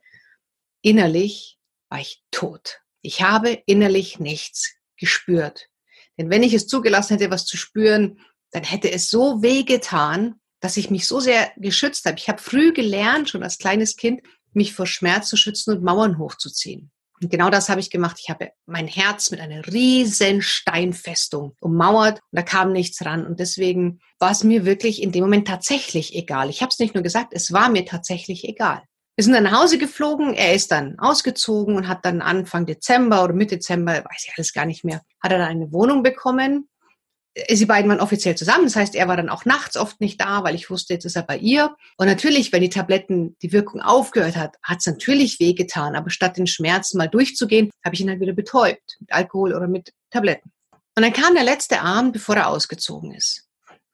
Innerlich 0.83 1.59
war 1.89 2.01
ich 2.01 2.23
tot. 2.31 2.81
Ich 3.03 3.23
habe 3.23 3.63
innerlich 3.67 4.21
nichts 4.21 4.73
gespürt. 4.97 5.69
Denn 6.17 6.31
wenn 6.31 6.45
ich 6.45 6.55
es 6.55 6.69
zugelassen 6.69 7.19
hätte, 7.19 7.31
was 7.31 7.45
zu 7.45 7.57
spüren, 7.57 8.21
dann 8.53 8.63
hätte 8.63 8.91
es 8.93 9.11
so 9.11 9.43
weh 9.43 9.65
getan, 9.65 10.41
dass 10.61 10.77
ich 10.77 10.91
mich 10.91 11.09
so 11.09 11.19
sehr 11.19 11.53
geschützt 11.57 12.05
habe. 12.05 12.19
Ich 12.19 12.29
habe 12.29 12.41
früh 12.41 12.73
gelernt, 12.73 13.31
schon 13.31 13.43
als 13.43 13.59
kleines 13.59 13.97
Kind, 13.97 14.21
mich 14.53 14.75
vor 14.75 14.87
Schmerz 14.87 15.29
zu 15.29 15.37
schützen 15.37 15.75
und 15.75 15.83
Mauern 15.83 16.19
hochzuziehen. 16.19 16.93
Und 17.23 17.31
genau 17.31 17.50
das 17.50 17.69
habe 17.69 17.81
ich 17.81 17.91
gemacht. 17.91 18.19
Ich 18.21 18.31
habe 18.31 18.53
mein 18.67 18.87
Herz 18.87 19.31
mit 19.31 19.41
einer 19.41 19.67
riesen 19.67 20.41
Steinfestung 20.41 21.55
ummauert 21.61 22.21
und 22.31 22.37
da 22.39 22.43
kam 22.43 22.73
nichts 22.73 23.05
ran. 23.05 23.27
Und 23.27 23.41
deswegen 23.41 24.00
war 24.19 24.31
es 24.31 24.43
mir 24.43 24.65
wirklich 24.65 25.03
in 25.03 25.12
dem 25.12 25.25
Moment 25.25 25.47
tatsächlich 25.47 26.15
egal. 26.15 26.49
Ich 26.49 26.62
habe 26.62 26.71
es 26.71 26.79
nicht 26.79 26.95
nur 26.95 27.03
gesagt, 27.03 27.33
es 27.33 27.53
war 27.53 27.69
mir 27.69 27.85
tatsächlich 27.85 28.45
egal. 28.45 28.83
Wir 29.17 29.25
sind 29.25 29.35
dann 29.35 29.45
nach 29.45 29.61
Hause 29.61 29.77
geflogen, 29.77 30.33
er 30.33 30.55
ist 30.55 30.73
dann 30.73 30.99
ausgezogen 30.99 31.77
und 31.77 31.89
hat 31.89 32.07
dann 32.07 32.23
Anfang 32.23 32.65
Dezember 32.65 33.23
oder 33.23 33.35
Mitte 33.35 33.57
Dezember, 33.57 33.93
weiß 33.93 34.25
ich 34.27 34.33
alles 34.35 34.55
gar 34.55 34.65
nicht 34.65 34.83
mehr, 34.83 35.03
hat 35.23 35.33
er 35.33 35.39
dann 35.39 35.49
eine 35.49 35.73
Wohnung 35.73 36.03
bekommen 36.03 36.70
sie 37.49 37.67
beiden 37.67 37.89
waren 37.89 38.01
offiziell 38.01 38.37
zusammen. 38.37 38.65
Das 38.65 38.77
heißt, 38.77 38.95
er 38.95 39.09
war 39.09 39.17
dann 39.17 39.29
auch 39.29 39.45
nachts 39.45 39.77
oft 39.77 40.01
nicht 40.01 40.21
da, 40.21 40.43
weil 40.43 40.55
ich 40.55 40.71
wusste, 40.71 40.95
jetzt 40.95 41.05
ist 41.05 41.17
er 41.17 41.23
bei 41.23 41.39
ihr. 41.39 41.75
Und 41.97 42.07
natürlich, 42.07 42.53
wenn 42.53 42.63
die 42.63 42.71
Tabletten 42.71 43.37
die 43.43 43.53
Wirkung 43.53 43.81
aufgehört 43.81 44.37
hat, 44.37 44.57
hat 44.63 44.79
es 44.79 44.87
natürlich 44.87 45.39
wehgetan. 45.41 45.95
Aber 45.95 46.11
statt 46.11 46.37
den 46.37 46.47
Schmerzen 46.47 46.99
mal 46.99 47.09
durchzugehen, 47.09 47.71
habe 47.85 47.95
ich 47.95 48.01
ihn 48.01 48.11
halt 48.11 48.21
wieder 48.21 48.33
betäubt. 48.33 48.97
Mit 49.01 49.13
Alkohol 49.13 49.55
oder 49.55 49.69
mit 49.69 49.93
Tabletten. 50.11 50.51
Und 50.97 51.03
dann 51.05 51.13
kam 51.13 51.35
der 51.35 51.45
letzte 51.45 51.81
Abend, 51.83 52.13
bevor 52.13 52.37
er 52.37 52.49
ausgezogen 52.49 53.15
ist. 53.15 53.47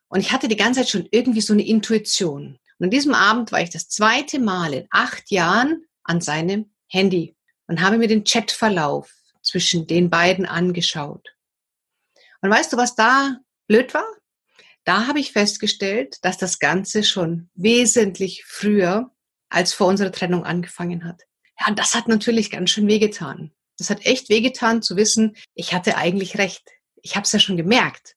Und 0.08 0.20
ich 0.20 0.32
hatte 0.32 0.48
die 0.48 0.56
ganze 0.56 0.80
Zeit 0.80 0.88
schon 0.88 1.08
irgendwie 1.10 1.40
so 1.40 1.52
eine 1.52 1.66
Intuition. 1.66 2.58
Und 2.78 2.84
an 2.84 2.90
diesem 2.90 3.14
Abend 3.14 3.52
war 3.52 3.60
ich 3.60 3.70
das 3.70 3.88
zweite 3.88 4.38
Mal 4.38 4.72
in 4.72 4.86
acht 4.90 5.30
Jahren 5.30 5.84
an 6.04 6.20
seinem 6.20 6.70
Handy 6.88 7.36
und 7.66 7.80
habe 7.80 7.98
mir 7.98 8.08
den 8.08 8.24
Chatverlauf 8.24 9.12
zwischen 9.42 9.86
den 9.86 10.10
beiden 10.10 10.46
angeschaut. 10.46 11.35
Und 12.46 12.52
weißt 12.52 12.72
du, 12.72 12.76
was 12.76 12.94
da 12.94 13.38
blöd 13.66 13.92
war? 13.92 14.06
Da 14.84 15.08
habe 15.08 15.18
ich 15.18 15.32
festgestellt, 15.32 16.18
dass 16.22 16.38
das 16.38 16.60
Ganze 16.60 17.02
schon 17.02 17.50
wesentlich 17.54 18.44
früher 18.46 19.10
als 19.48 19.74
vor 19.74 19.88
unserer 19.88 20.12
Trennung 20.12 20.44
angefangen 20.44 21.04
hat. 21.04 21.22
Ja, 21.58 21.66
und 21.66 21.76
das 21.76 21.96
hat 21.96 22.06
natürlich 22.06 22.52
ganz 22.52 22.70
schön 22.70 22.86
wehgetan. 22.86 23.50
Das 23.78 23.90
hat 23.90 24.06
echt 24.06 24.28
wehgetan 24.28 24.80
zu 24.80 24.94
wissen, 24.94 25.36
ich 25.54 25.74
hatte 25.74 25.96
eigentlich 25.96 26.38
recht. 26.38 26.70
Ich 27.02 27.16
habe 27.16 27.24
es 27.24 27.32
ja 27.32 27.40
schon 27.40 27.56
gemerkt. 27.56 28.14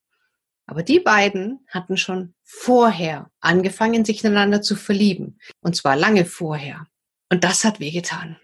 Aber 0.67 0.83
die 0.83 0.99
beiden 0.99 1.65
hatten 1.67 1.97
schon 1.97 2.35
vorher 2.43 3.31
angefangen, 3.39 4.05
sich 4.05 4.23
ineinander 4.23 4.61
zu 4.61 4.75
verlieben. 4.75 5.39
Und 5.61 5.75
zwar 5.75 5.95
lange 5.95 6.25
vorher. 6.25 6.85
Und 7.31 7.43
das 7.43 7.63
hat 7.63 7.79
wehgetan. 7.79 8.37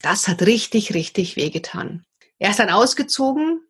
Das 0.00 0.28
hat 0.28 0.42
richtig, 0.42 0.94
richtig 0.94 1.34
wehgetan. 1.34 2.04
Er 2.38 2.50
ist 2.50 2.60
dann 2.60 2.70
ausgezogen, 2.70 3.62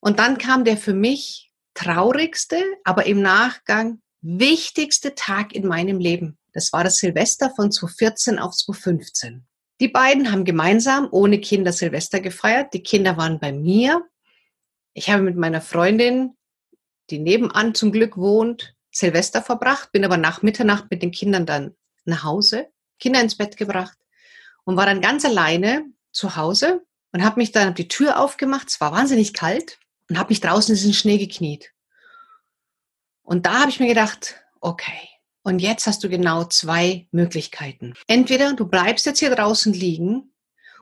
und 0.00 0.18
dann 0.18 0.38
kam 0.38 0.64
der 0.64 0.76
für 0.76 0.94
mich 0.94 1.50
traurigste, 1.74 2.62
aber 2.84 3.06
im 3.06 3.22
Nachgang 3.22 4.00
wichtigste 4.20 5.14
Tag 5.14 5.52
in 5.54 5.66
meinem 5.66 5.98
Leben. 5.98 6.38
Das 6.52 6.72
war 6.72 6.84
das 6.84 6.96
Silvester 6.96 7.52
von 7.54 7.70
2014 7.70 8.38
auf 8.38 8.54
2015. 8.54 9.46
Die 9.80 9.88
beiden 9.88 10.32
haben 10.32 10.44
gemeinsam 10.44 11.08
ohne 11.12 11.40
Kinder 11.40 11.72
Silvester 11.72 12.20
gefeiert. 12.20 12.74
Die 12.74 12.82
Kinder 12.82 13.16
waren 13.16 13.38
bei 13.38 13.52
mir. 13.52 14.04
Ich 14.92 15.08
habe 15.08 15.22
mit 15.22 15.36
meiner 15.36 15.60
Freundin, 15.60 16.36
die 17.10 17.20
nebenan 17.20 17.74
zum 17.74 17.92
Glück 17.92 18.16
wohnt, 18.16 18.74
Silvester 18.90 19.42
verbracht, 19.42 19.92
bin 19.92 20.04
aber 20.04 20.16
nach 20.16 20.42
Mitternacht 20.42 20.90
mit 20.90 21.02
den 21.02 21.12
Kindern 21.12 21.46
dann 21.46 21.76
nach 22.04 22.24
Hause, 22.24 22.68
Kinder 22.98 23.20
ins 23.20 23.36
Bett 23.36 23.56
gebracht 23.56 23.96
und 24.64 24.76
war 24.76 24.86
dann 24.86 25.00
ganz 25.00 25.24
alleine 25.24 25.84
zu 26.10 26.34
Hause 26.34 26.84
und 27.12 27.24
habe 27.24 27.38
mich 27.38 27.52
dann 27.52 27.74
die 27.74 27.86
Tür 27.86 28.18
aufgemacht. 28.18 28.68
Es 28.68 28.80
war 28.80 28.90
wahnsinnig 28.90 29.34
kalt 29.34 29.78
und 30.08 30.18
habe 30.18 30.30
mich 30.30 30.40
draußen 30.40 30.74
in 30.74 30.82
den 30.82 30.94
Schnee 30.94 31.18
gekniet. 31.18 31.72
Und 33.22 33.46
da 33.46 33.60
habe 33.60 33.70
ich 33.70 33.80
mir 33.80 33.88
gedacht, 33.88 34.36
okay, 34.60 35.08
und 35.42 35.60
jetzt 35.60 35.86
hast 35.86 36.02
du 36.02 36.08
genau 36.08 36.44
zwei 36.44 37.08
Möglichkeiten. 37.10 37.94
Entweder 38.06 38.54
du 38.54 38.66
bleibst 38.66 39.06
jetzt 39.06 39.18
hier 39.18 39.34
draußen 39.34 39.72
liegen 39.72 40.32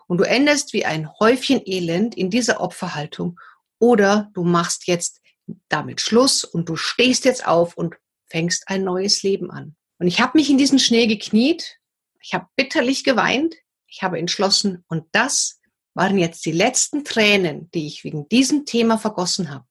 und 0.06 0.18
du 0.18 0.24
endest 0.24 0.72
wie 0.72 0.84
ein 0.84 1.08
Häufchen 1.18 1.60
Elend 1.64 2.16
in 2.16 2.30
dieser 2.30 2.60
Opferhaltung 2.60 3.38
oder 3.78 4.30
du 4.34 4.44
machst 4.44 4.86
jetzt 4.86 5.20
damit 5.68 6.00
Schluss 6.00 6.44
und 6.44 6.68
du 6.68 6.76
stehst 6.76 7.24
jetzt 7.24 7.46
auf 7.46 7.76
und 7.76 7.96
fängst 8.28 8.68
ein 8.68 8.84
neues 8.84 9.22
Leben 9.22 9.50
an. 9.50 9.76
Und 9.98 10.06
ich 10.06 10.20
habe 10.20 10.38
mich 10.38 10.50
in 10.50 10.58
diesen 10.58 10.78
Schnee 10.78 11.06
gekniet, 11.06 11.78
ich 12.20 12.34
habe 12.34 12.46
bitterlich 12.56 13.04
geweint, 13.04 13.54
ich 13.86 14.02
habe 14.02 14.18
entschlossen 14.18 14.84
und 14.88 15.04
das 15.12 15.60
waren 15.96 16.18
jetzt 16.18 16.44
die 16.44 16.52
letzten 16.52 17.04
Tränen, 17.04 17.70
die 17.72 17.86
ich 17.86 18.04
wegen 18.04 18.28
diesem 18.28 18.66
Thema 18.66 18.98
vergossen 18.98 19.50
habe. 19.50 19.64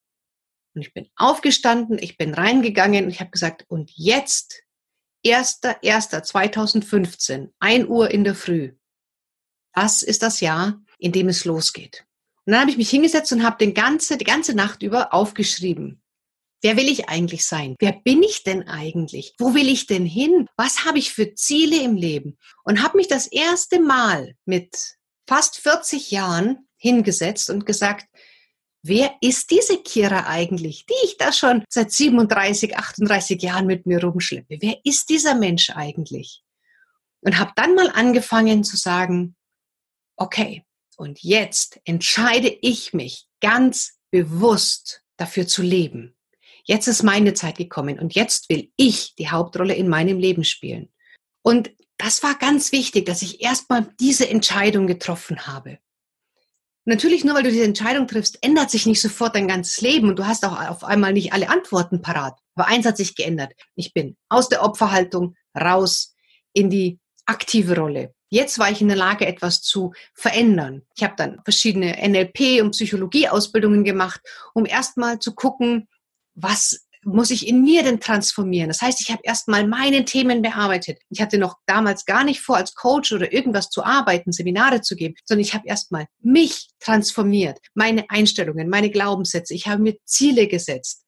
Und 0.74 0.82
ich 0.82 0.92
bin 0.94 1.08
aufgestanden, 1.16 2.00
ich 2.00 2.18
bin 2.18 2.34
reingegangen 2.34 3.06
und 3.06 3.12
ich 3.12 3.22
habe 3.22 3.30
gesagt, 3.30 3.64
und 3.70 3.92
jetzt, 3.92 4.64
1.1.2015, 5.26 7.52
1 7.60 7.88
Uhr 7.88 8.10
in 8.12 8.24
der 8.24 8.36
Früh, 8.36 8.74
das 9.74 10.04
ist 10.04 10.24
das 10.24 10.40
Jahr, 10.42 10.82
in 10.98 11.12
dem 11.12 11.28
es 11.30 11.46
losgeht. 11.46 12.06
Und 12.46 12.54
dann 12.54 12.62
habe 12.62 12.72
ich 12.72 12.78
mich 12.78 12.90
hingesetzt 12.90 13.32
und 13.32 13.44
habe 13.44 13.58
den 13.58 13.74
ganze, 13.74 14.18
die 14.18 14.26
ganze 14.26 14.56
Nacht 14.56 14.84
über 14.84 15.14
aufgeschrieben. 15.14 16.02
Wer 16.62 16.78
will 16.78 16.90
ich 16.90 17.10
eigentlich 17.10 17.46
sein? 17.46 17.76
Wer 17.80 17.92
bin 17.92 18.24
ich 18.24 18.44
denn 18.44 18.68
eigentlich? 18.68 19.36
Wo 19.38 19.54
will 19.54 19.70
ich 19.70 19.86
denn 19.86 20.06
hin? 20.06 20.48
Was 20.58 20.86
habe 20.86 20.98
ich 20.98 21.14
für 21.14 21.36
Ziele 21.36 21.84
im 21.84 21.96
Leben? 21.96 22.40
Und 22.64 22.82
habe 22.82 22.98
mich 22.98 23.08
das 23.08 23.28
erste 23.28 23.80
Mal 23.80 24.34
mit 24.46 24.98
fast 25.28 25.58
40 25.58 26.12
Jahren 26.12 26.68
hingesetzt 26.78 27.50
und 27.50 27.66
gesagt, 27.66 28.08
wer 28.84 29.16
ist 29.22 29.50
diese 29.50 29.82
Kira 29.82 30.28
eigentlich, 30.28 30.86
die 30.86 31.06
ich 31.06 31.18
da 31.18 31.32
schon 31.32 31.64
seit 31.70 31.92
37, 31.92 32.78
38 32.78 33.42
Jahren 33.42 33.66
mit 33.66 33.86
mir 33.86 34.04
rumschleppe? 34.04 34.58
Wer 34.62 34.78
ist 34.84 35.10
dieser 35.10 35.36
Mensch 35.36 35.72
eigentlich? 35.72 36.44
Und 37.22 37.40
habe 37.40 37.52
dann 37.56 37.74
mal 37.74 37.90
angefangen 37.90 38.64
zu 38.64 38.78
sagen, 38.78 39.36
okay, 40.16 40.64
und 40.98 41.22
jetzt 41.24 41.80
entscheide 41.84 42.56
ich 42.62 42.94
mich 42.94 43.28
ganz 43.42 43.98
bewusst 44.12 45.04
dafür 45.18 45.48
zu 45.48 45.62
leben. 45.62 46.16
Jetzt 46.64 46.88
ist 46.88 47.04
meine 47.04 47.34
Zeit 47.34 47.58
gekommen 47.58 48.00
und 48.00 48.16
jetzt 48.16 48.50
will 48.50 48.72
ich 48.76 49.16
die 49.16 49.30
Hauptrolle 49.30 49.76
in 49.76 49.88
meinem 49.88 50.20
Leben 50.20 50.44
spielen. 50.44 50.92
Und 51.44 51.72
das 51.98 52.24
war 52.24 52.36
ganz 52.36 52.72
wichtig, 52.72 53.06
dass 53.06 53.22
ich 53.22 53.42
erstmal 53.42 53.88
diese 54.00 54.30
Entscheidung 54.30 54.88
getroffen 54.88 55.48
habe. 55.48 55.80
Natürlich, 56.88 57.24
nur 57.24 57.36
weil 57.36 57.44
du 57.44 57.52
diese 57.52 57.64
Entscheidung 57.64 58.08
triffst, 58.08 58.44
ändert 58.44 58.70
sich 58.70 58.86
nicht 58.86 59.02
sofort 59.02 59.36
dein 59.36 59.48
ganzes 59.48 59.82
Leben 59.82 60.08
und 60.08 60.20
du 60.20 60.28
hast 60.28 60.46
auch 60.46 60.60
auf 60.70 60.84
einmal 60.84 61.14
nicht 61.14 61.34
alle 61.34 61.50
Antworten 61.50 62.02
parat. 62.02 62.38
Aber 62.54 62.68
eins 62.68 62.86
hat 62.86 62.98
sich 62.98 63.16
geändert. 63.16 63.54
Ich 63.76 63.94
bin 63.94 64.16
aus 64.30 64.50
der 64.50 64.64
Opferhaltung 64.64 65.36
raus 65.60 66.14
in 66.54 66.70
die 66.70 67.00
aktive 67.26 67.76
Rolle. 67.76 68.14
Jetzt 68.30 68.60
war 68.60 68.70
ich 68.70 68.82
in 68.82 68.88
der 68.88 68.98
Lage, 68.98 69.26
etwas 69.26 69.62
zu 69.62 69.94
verändern. 70.14 70.84
Ich 70.96 71.04
habe 71.04 71.16
dann 71.18 71.42
verschiedene 71.44 71.96
NLP- 72.04 72.62
und 72.62 72.72
Psychologie-Ausbildungen 72.72 73.84
gemacht, 73.84 74.22
um 74.54 74.66
erstmal 74.66 75.20
zu 75.20 75.34
gucken, 75.34 75.88
was 76.36 76.85
muss 77.06 77.30
ich 77.30 77.48
in 77.48 77.62
mir 77.64 77.84
denn 77.84 78.00
transformieren? 78.00 78.68
Das 78.68 78.82
heißt, 78.82 79.00
ich 79.00 79.12
habe 79.12 79.22
erstmal 79.24 79.68
meine 79.68 80.06
Themen 80.06 80.42
bearbeitet. 80.42 81.00
Ich 81.10 81.22
hatte 81.22 81.38
noch 81.38 81.58
damals 81.68 82.06
gar 82.06 82.24
nicht 82.24 82.42
vor, 82.42 82.58
als 82.58 82.74
Coach 82.74 83.12
oder 83.12 83.32
irgendwas 83.32 83.70
zu 83.70 83.84
arbeiten, 83.84 84.32
Seminare 84.32 84.82
zu 84.82 84.96
geben, 84.96 85.16
sondern 85.24 85.42
ich 85.42 85.54
habe 85.54 85.68
erstmal 85.68 86.08
mich 86.22 86.70
transformiert, 86.80 87.60
meine 87.76 88.06
Einstellungen, 88.10 88.70
meine 88.70 88.90
Glaubenssätze. 88.90 89.54
Ich 89.54 89.68
habe 89.68 89.82
mir 89.82 89.96
Ziele 90.06 90.48
gesetzt. 90.48 91.06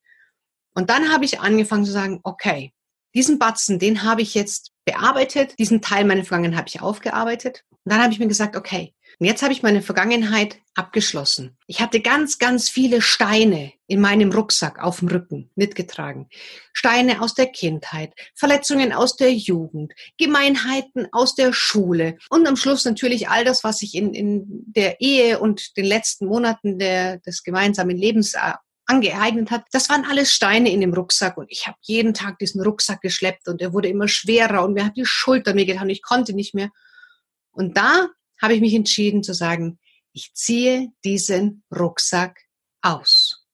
Und 0.76 0.92
dann 0.92 1.12
habe 1.12 1.26
ich 1.26 1.40
angefangen 1.40 1.86
zu 1.86 1.92
sagen, 1.92 2.20
okay, 2.24 2.72
diesen 3.16 3.40
Batzen, 3.40 3.80
den 3.80 4.04
habe 4.04 4.22
ich 4.22 4.36
jetzt 4.36 4.74
bearbeitet, 4.86 5.58
diesen 5.58 5.82
Teil 5.82 6.06
meiner 6.06 6.24
Vergangenheit 6.24 6.60
habe 6.60 6.70
ich 6.70 6.82
aufgearbeitet. 6.82 7.64
Und 7.72 7.92
dann 7.92 8.04
habe 8.04 8.14
ich 8.14 8.20
mir 8.20 8.28
gesagt, 8.28 8.56
okay, 8.56 8.94
Und 9.20 9.26
jetzt 9.26 9.42
habe 9.42 9.52
ich 9.52 9.64
meine 9.64 9.82
Vergangenheit 9.82 10.58
abgeschlossen. 10.76 11.58
Ich 11.66 11.82
hatte 11.82 12.02
ganz, 12.02 12.38
ganz 12.38 12.70
viele 12.70 13.02
Steine 13.02 13.74
in 13.88 14.00
meinem 14.00 14.32
Rucksack 14.32 14.82
auf 14.84 15.00
dem 15.00 15.08
Rücken 15.08 15.50
mitgetragen. 15.56 16.30
Steine 16.72 17.22
aus 17.22 17.34
der 17.34 17.48
Kindheit, 17.48 18.14
Verletzungen 18.36 18.94
aus 18.94 19.16
der 19.16 19.34
Jugend, 19.34 19.94
Gemeinheiten 20.20 21.08
aus 21.12 21.34
der 21.34 21.52
Schule 21.52 22.18
und 22.30 22.48
am 22.48 22.58
Schluss 22.58 22.86
natürlich 22.86 23.28
all 23.28 23.44
das, 23.44 23.64
was 23.64 23.82
ich 23.82 23.96
in, 23.96 24.14
in 24.14 24.46
der 24.68 25.02
Ehe 25.02 25.40
und 25.40 25.76
den 25.78 25.86
letzten 25.86 26.28
Monaten 26.28 26.78
der, 26.78 27.18
des 27.18 27.44
gemeinsamen 27.44 27.98
Lebens 27.98 28.36
äh, 28.36 28.54
angeeignet 28.86 29.50
hat, 29.50 29.66
das 29.72 29.90
waren 29.90 30.06
alles 30.06 30.32
Steine 30.32 30.72
in 30.72 30.82
dem 30.82 30.94
Rucksack 30.94 31.38
und 31.38 31.48
ich 31.50 31.68
habe 31.68 31.78
jeden 31.82 32.14
Tag 32.14 32.38
diesen 32.40 32.62
Rucksack 32.62 33.02
geschleppt 33.02 33.48
und 33.48 33.62
er 33.62 33.74
wurde 33.74 33.90
immer 33.90 34.08
schwerer 34.08 34.64
und 34.64 34.74
mir 34.74 34.86
hat 34.86 34.96
die 34.96 35.06
Schulter 35.06 35.56
mir 35.56 35.66
getan 35.66 35.84
und 35.84 35.90
ich 35.90 36.04
konnte 36.04 36.34
nicht 36.34 36.54
mehr. 36.54 36.70
Und 37.52 37.76
da 37.76 38.08
habe 38.41 38.54
ich 38.54 38.62
mich 38.62 38.73
entschieden 38.73 39.23
zu 39.23 39.34
sagen, 39.34 39.80
ich 40.13 40.34
ziehe 40.34 40.89
diesen 41.06 41.63
Rucksack 41.73 42.39
aus. 42.82 43.45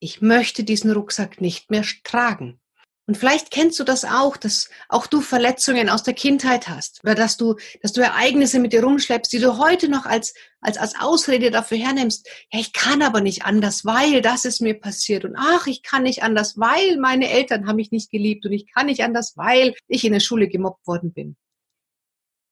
Ich 0.00 0.20
möchte 0.20 0.64
diesen 0.64 0.90
Rucksack 0.90 1.40
nicht 1.40 1.70
mehr 1.70 1.84
tragen. 2.02 2.60
Und 3.06 3.16
vielleicht 3.16 3.50
kennst 3.50 3.80
du 3.80 3.84
das 3.84 4.04
auch, 4.04 4.36
dass 4.36 4.70
auch 4.88 5.06
du 5.06 5.20
Verletzungen 5.20 5.88
aus 5.88 6.04
der 6.04 6.14
Kindheit 6.14 6.68
hast 6.68 7.00
oder 7.02 7.16
dass 7.16 7.36
du, 7.36 7.56
dass 7.82 7.92
du 7.92 8.00
Ereignisse 8.00 8.60
mit 8.60 8.72
dir 8.72 8.84
rumschleppst, 8.84 9.32
die 9.32 9.40
du 9.40 9.58
heute 9.58 9.88
noch 9.88 10.06
als, 10.06 10.34
als, 10.60 10.76
als 10.78 10.94
Ausrede 10.98 11.50
dafür 11.50 11.78
hernimmst. 11.78 12.28
Ja, 12.52 12.60
ich 12.60 12.72
kann 12.72 13.02
aber 13.02 13.20
nicht 13.20 13.44
anders, 13.44 13.84
weil 13.84 14.22
das 14.22 14.44
ist 14.44 14.60
mir 14.60 14.78
passiert. 14.78 15.24
Und 15.24 15.34
ach, 15.36 15.66
ich 15.66 15.82
kann 15.82 16.04
nicht 16.04 16.22
anders, 16.22 16.58
weil 16.58 16.96
meine 16.98 17.28
Eltern 17.28 17.66
haben 17.66 17.76
mich 17.76 17.90
nicht 17.90 18.10
geliebt 18.10 18.46
und 18.46 18.52
ich 18.52 18.72
kann 18.72 18.86
nicht 18.86 19.02
anders, 19.02 19.36
weil 19.36 19.74
ich 19.88 20.04
in 20.04 20.12
der 20.12 20.20
Schule 20.20 20.48
gemobbt 20.48 20.86
worden 20.86 21.12
bin 21.12 21.36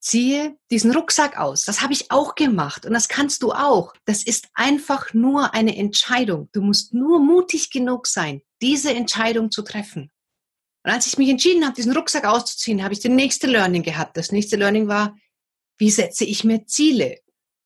ziehe 0.00 0.56
diesen 0.70 0.92
Rucksack 0.92 1.38
aus. 1.38 1.64
Das 1.64 1.82
habe 1.82 1.92
ich 1.92 2.10
auch 2.10 2.34
gemacht 2.34 2.86
und 2.86 2.92
das 2.92 3.08
kannst 3.08 3.42
du 3.42 3.52
auch. 3.52 3.92
Das 4.04 4.22
ist 4.22 4.48
einfach 4.54 5.12
nur 5.14 5.54
eine 5.54 5.76
Entscheidung. 5.76 6.48
Du 6.52 6.62
musst 6.62 6.94
nur 6.94 7.20
mutig 7.20 7.70
genug 7.70 8.06
sein, 8.06 8.42
diese 8.62 8.92
Entscheidung 8.92 9.50
zu 9.50 9.62
treffen. 9.62 10.10
Und 10.82 10.90
als 10.90 11.06
ich 11.06 11.18
mich 11.18 11.28
entschieden 11.28 11.64
habe, 11.64 11.74
diesen 11.74 11.92
Rucksack 11.92 12.24
auszuziehen, 12.24 12.82
habe 12.82 12.94
ich 12.94 13.00
den 13.00 13.14
nächste 13.14 13.46
Learning 13.46 13.82
gehabt. 13.82 14.16
Das 14.16 14.32
nächste 14.32 14.56
Learning 14.56 14.88
war, 14.88 15.16
wie 15.78 15.90
setze 15.90 16.24
ich 16.24 16.44
mir 16.44 16.66
Ziele? 16.66 17.18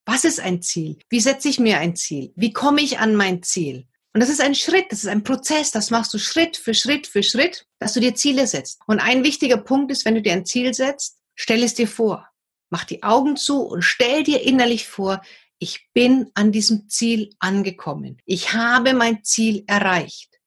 Was 0.05 0.25
ist 0.25 0.41
ein 0.41 0.61
Ziel? 0.61 0.99
Wie 1.09 1.21
setze 1.21 1.49
ich 1.49 1.59
mir 1.59 1.79
ein 1.79 1.97
Ziel? 1.97 2.33
Wie 2.37 2.53
komme 2.53 2.83
ich 2.83 2.99
an 2.99 3.15
mein 3.15 3.43
Ziel? 3.43 3.87
Und 4.13 4.21
das 4.21 4.29
ist 4.29 4.41
ein 4.41 4.55
Schritt, 4.55 4.87
das 4.91 5.01
ist 5.01 5.09
ein 5.09 5.25
Prozess, 5.25 5.73
das 5.73 5.91
machst 5.91 6.15
du 6.15 6.19
Schritt 6.19 6.57
für 6.57 6.75
Schritt 6.75 7.09
für 7.09 7.25
Schritt, 7.25 7.67
dass 7.81 7.95
du 7.95 8.01
dir 8.01 8.15
Ziele 8.15 8.47
setzt. 8.47 8.81
Und 8.87 9.01
ein 9.01 9.25
wichtiger 9.25 9.57
Punkt 9.57 9.91
ist, 9.91 10.05
wenn 10.05 10.15
du 10.15 10.23
dir 10.23 10.33
ein 10.33 10.47
Ziel 10.47 10.73
setzt, 10.73 11.19
Stell 11.35 11.63
es 11.63 11.75
dir 11.75 11.89
vor. 11.89 12.29
Mach 12.71 12.85
die 12.85 13.03
Augen 13.03 13.37
zu 13.37 13.63
und 13.63 13.83
stell 13.83 14.23
dir 14.23 14.43
innerlich 14.43 14.87
vor, 14.87 15.23
ich 15.59 15.89
bin 15.95 16.31
an 16.35 16.53
diesem 16.53 16.89
Ziel 16.89 17.31
angekommen. 17.39 18.19
Ich 18.25 18.53
habe 18.53 18.95
mein 18.95 19.23
Ziel 19.25 19.65
erreicht. 19.67 20.41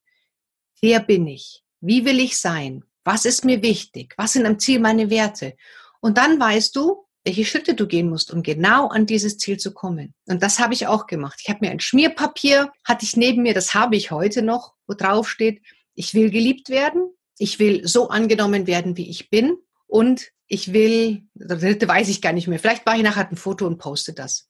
Wer 0.81 0.99
bin 0.99 1.27
ich? 1.27 1.63
Wie 1.79 2.05
will 2.05 2.19
ich 2.19 2.37
sein? 2.37 2.83
Was 3.03 3.25
ist 3.25 3.45
mir 3.45 3.61
wichtig? 3.61 4.13
Was 4.17 4.33
sind 4.33 4.45
am 4.45 4.59
Ziel 4.59 4.79
meine 4.79 5.09
Werte? 5.09 5.55
Und 6.01 6.17
dann 6.17 6.39
weißt 6.39 6.75
du, 6.75 7.07
welche 7.23 7.45
Schritte 7.45 7.73
du 7.73 7.87
gehen 7.87 8.09
musst, 8.09 8.31
um 8.31 8.43
genau 8.43 8.87
an 8.87 9.05
dieses 9.05 9.37
Ziel 9.37 9.57
zu 9.57 9.73
kommen. 9.73 10.13
Und 10.27 10.43
das 10.43 10.59
habe 10.59 10.73
ich 10.73 10.87
auch 10.87 11.07
gemacht. 11.07 11.39
Ich 11.41 11.49
habe 11.49 11.65
mir 11.65 11.71
ein 11.71 11.79
Schmierpapier, 11.79 12.71
hatte 12.85 13.05
ich 13.05 13.17
neben 13.17 13.43
mir, 13.43 13.53
das 13.53 13.73
habe 13.73 13.95
ich 13.95 14.11
heute 14.11 14.41
noch, 14.41 14.75
wo 14.87 14.93
drauf 14.93 15.29
steht, 15.29 15.61
ich 15.93 16.13
will 16.13 16.29
geliebt 16.29 16.69
werden, 16.69 17.11
ich 17.37 17.59
will 17.59 17.85
so 17.87 18.09
angenommen 18.09 18.67
werden, 18.67 18.95
wie 18.97 19.09
ich 19.09 19.29
bin 19.29 19.57
und 19.87 20.31
ich 20.47 20.73
will, 20.73 21.23
das 21.33 21.59
dritte 21.59 21.87
weiß 21.87 22.07
ich 22.09 22.21
gar 22.21 22.33
nicht 22.33 22.47
mehr, 22.47 22.59
vielleicht 22.59 22.85
mache 22.85 22.97
ich 22.97 23.03
nachher 23.03 23.29
ein 23.29 23.35
Foto 23.35 23.65
und 23.67 23.77
poste 23.77 24.13
das. 24.13 24.47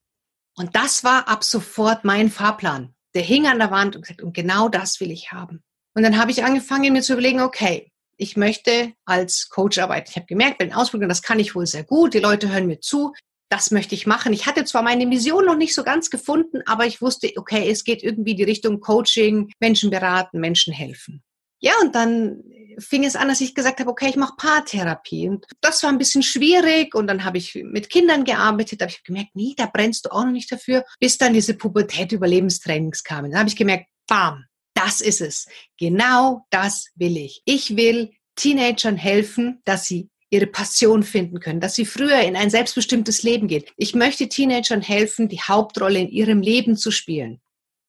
Und 0.56 0.76
das 0.76 1.04
war 1.04 1.28
ab 1.28 1.44
sofort 1.44 2.04
mein 2.04 2.30
Fahrplan. 2.30 2.96
Der 3.14 3.22
hing 3.22 3.48
an 3.48 3.60
der 3.60 3.72
Wand 3.72 3.96
und 3.96 4.04
gesagt, 4.04 4.22
und 4.22 4.34
genau 4.34 4.70
das 4.70 5.00
will 5.00 5.12
ich 5.12 5.32
haben. 5.32 5.64
Und 5.96 6.04
dann 6.04 6.18
habe 6.18 6.32
ich 6.32 6.44
angefangen, 6.44 6.94
mir 6.94 7.02
zu 7.02 7.14
überlegen, 7.14 7.42
okay, 7.42 7.92
ich 8.18 8.38
möchte 8.38 8.94
als 9.06 9.50
Coach 9.50 9.78
arbeiten. 9.78 10.10
Ich 10.10 10.16
habe 10.16 10.26
gemerkt, 10.26 10.58
bei 10.58 10.66
den 10.66 10.74
Ausbildungen, 10.74 11.10
das 11.10 11.22
kann 11.22 11.40
ich 11.40 11.56
wohl 11.56 11.68
sehr 11.68 11.84
gut. 11.84 12.14
Die 12.14 12.20
Leute 12.20 12.52
hören 12.52 12.68
mir 12.68 12.80
zu. 12.80 13.14
Das 13.50 13.72
möchte 13.72 13.96
ich 13.96 14.08
machen. 14.08 14.34
Ich 14.34 14.46
hatte 14.46 14.66
zwar 14.66 14.82
meine 14.82 15.06
Mission 15.06 15.46
noch 15.46 15.56
nicht 15.56 15.74
so 15.74 15.84
ganz 15.84 16.10
gefunden, 16.10 16.62
aber 16.66 16.86
ich 16.86 17.02
wusste, 17.02 17.32
okay, 17.38 17.70
es 17.70 17.84
geht 17.84 18.04
irgendwie 18.04 18.36
die 18.36 18.44
Richtung 18.44 18.80
Coaching, 18.82 19.52
Menschen 19.60 19.90
beraten, 19.90 20.40
Menschen 20.40 20.74
helfen. 20.74 21.24
Ja, 21.60 21.74
und 21.82 21.96
dann 21.96 22.44
fing 22.80 23.04
es 23.04 23.16
an, 23.16 23.28
dass 23.28 23.42
ich 23.42 23.56
gesagt 23.56 23.80
habe, 23.80 23.90
okay, 23.90 24.10
ich 24.10 24.16
mache 24.16 24.36
Paartherapie. 24.38 25.30
Und 25.30 25.46
das 25.62 25.82
war 25.84 25.90
ein 25.90 25.98
bisschen 25.98 26.24
schwierig. 26.24 26.94
Und 26.94 27.08
dann 27.08 27.24
habe 27.24 27.38
ich 27.38 27.56
mit 27.64 27.90
Kindern 27.90 28.24
gearbeitet. 28.24 28.82
Da 28.82 28.86
habe 28.86 28.94
ich 28.94 29.04
gemerkt, 29.04 29.32
nee, 29.34 29.54
da 29.58 29.66
brennst 29.66 30.06
du 30.06 30.12
auch 30.12 30.26
noch 30.26 30.32
nicht 30.32 30.52
dafür. 30.52 30.84
Bis 31.00 31.18
dann 31.18 31.34
diese 31.34 31.56
Pubertät-Überlebenstrainings 31.56 33.04
kamen. 33.04 33.32
Da 33.32 33.40
habe 33.40 33.50
ich 33.50 33.56
gemerkt, 33.56 33.88
bam, 34.08 34.46
das 34.74 35.02
ist 35.02 35.22
es. 35.22 35.48
Genau 35.80 36.46
das 36.52 36.88
will 36.96 37.18
ich. 37.18 37.42
Ich 37.46 37.76
will 37.76 38.12
Teenagern 38.36 38.98
helfen, 38.98 39.62
dass 39.66 39.86
sie 39.86 40.10
ihre 40.30 40.48
Passion 40.48 41.04
finden 41.04 41.40
können, 41.40 41.62
dass 41.62 41.76
sie 41.76 41.86
früher 41.86 42.20
in 42.20 42.36
ein 42.36 42.50
selbstbestimmtes 42.50 43.24
Leben 43.24 43.48
gehen. 43.48 43.64
Ich 43.78 43.96
möchte 43.96 44.28
Teenagern 44.28 44.82
helfen, 44.82 45.30
die 45.30 45.42
Hauptrolle 45.42 46.00
in 46.00 46.10
ihrem 46.10 46.42
Leben 46.42 46.76
zu 46.76 46.92
spielen. 46.92 47.42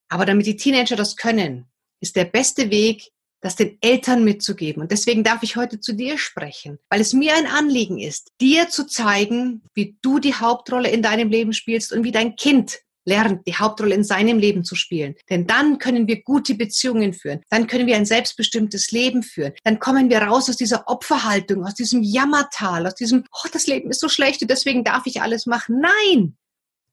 Aber 0.09 0.25
damit 0.25 0.47
die 0.47 0.57
Teenager 0.57 0.97
das 0.97 1.17
können, 1.17 1.67
ist 2.01 2.17
der 2.17 2.25
beste 2.25 2.71
Weg, 2.71 3.11
das 3.41 3.57
den 3.57 3.79
Eltern 3.81 4.25
mitzugeben. 4.25 4.83
Und 4.83 4.91
deswegen 4.91 5.25
darf 5.25 5.43
ich 5.43 5.57
heute 5.57 5.81
zu 5.81 5.93
dir 5.93 6.19
sprechen, 6.19 6.79
weil 6.91 7.01
es 7.01 7.13
mir 7.13 7.35
ein 7.35 7.47
Anliegen 7.47 7.99
ist, 7.99 8.33
dir 8.41 8.69
zu 8.69 8.87
zeigen, 8.87 9.63
wie 9.75 9.97
du 10.03 10.19
die 10.19 10.35
Hauptrolle 10.35 10.91
in 10.91 11.03
deinem 11.03 11.31
Leben 11.31 11.53
spielst 11.53 11.93
und 11.93 12.05
wie 12.05 12.13
dein 12.13 12.37
Kind 12.37 12.81
lernt, 13.09 13.47
die 13.47 13.55
Hauptrolle 13.57 13.95
in 13.95 14.05
seinem 14.05 14.39
Leben 14.39 14.65
zu 14.65 14.75
spielen. 14.75 15.15
Denn 15.31 15.47
dann 15.47 15.79
können 15.79 16.07
wir 16.07 16.23
gute 16.23 16.55
Beziehungen 16.55 17.15
führen. 17.15 17.41
Dann 17.49 17.67
können 17.67 17.87
wir 17.87 17.97
ein 17.97 18.05
selbstbestimmtes 18.05 18.93
Leben 18.93 19.23
führen. 19.23 19.55
Dann 19.65 19.79
kommen 19.79 20.11
wir 20.11 20.19
raus 20.23 20.49
aus 20.49 20.57
dieser 20.57 20.87
Opferhaltung, 20.87 21.65
aus 21.65 21.75
diesem 21.75 22.03
Jammertal, 22.03 22.87
aus 22.87 22.95
diesem, 22.95 23.25
oh, 23.33 23.49
das 23.53 23.67
Leben 23.67 23.91
ist 23.91 24.01
so 24.01 24.09
schlecht 24.09 24.43
und 24.43 24.51
deswegen 24.51 24.85
darf 24.85 25.07
ich 25.07 25.23
alles 25.23 25.47
machen. 25.47 25.81
Nein! 25.81 26.37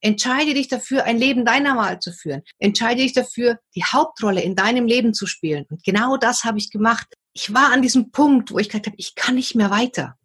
Entscheide 0.06 0.54
dich 0.54 0.68
dafür, 0.68 1.06
ein 1.06 1.18
Leben 1.18 1.46
deiner 1.46 1.76
Wahl 1.78 1.98
zu 1.98 2.12
führen. 2.12 2.44
Entscheide 2.60 3.02
dich 3.02 3.14
dafür, 3.14 3.58
die 3.74 3.84
Hauptrolle 3.84 4.40
in 4.44 4.56
deinem 4.56 4.86
Leben 4.86 5.16
zu 5.16 5.26
spielen. 5.26 5.66
Und 5.68 5.84
genau 5.84 6.16
das 6.16 6.44
habe 6.44 6.60
ich 6.60 6.70
gemacht. 6.70 7.08
Ich 7.34 7.56
war 7.56 7.72
an 7.72 7.82
diesem 7.82 8.12
Punkt, 8.12 8.52
wo 8.52 8.60
ich 8.60 8.70
gesagt 8.70 8.86
habe, 8.86 8.98
ich 9.00 9.16
kann 9.16 9.34
nicht 9.34 9.56
mehr 9.56 9.72
weiter. 9.72 10.16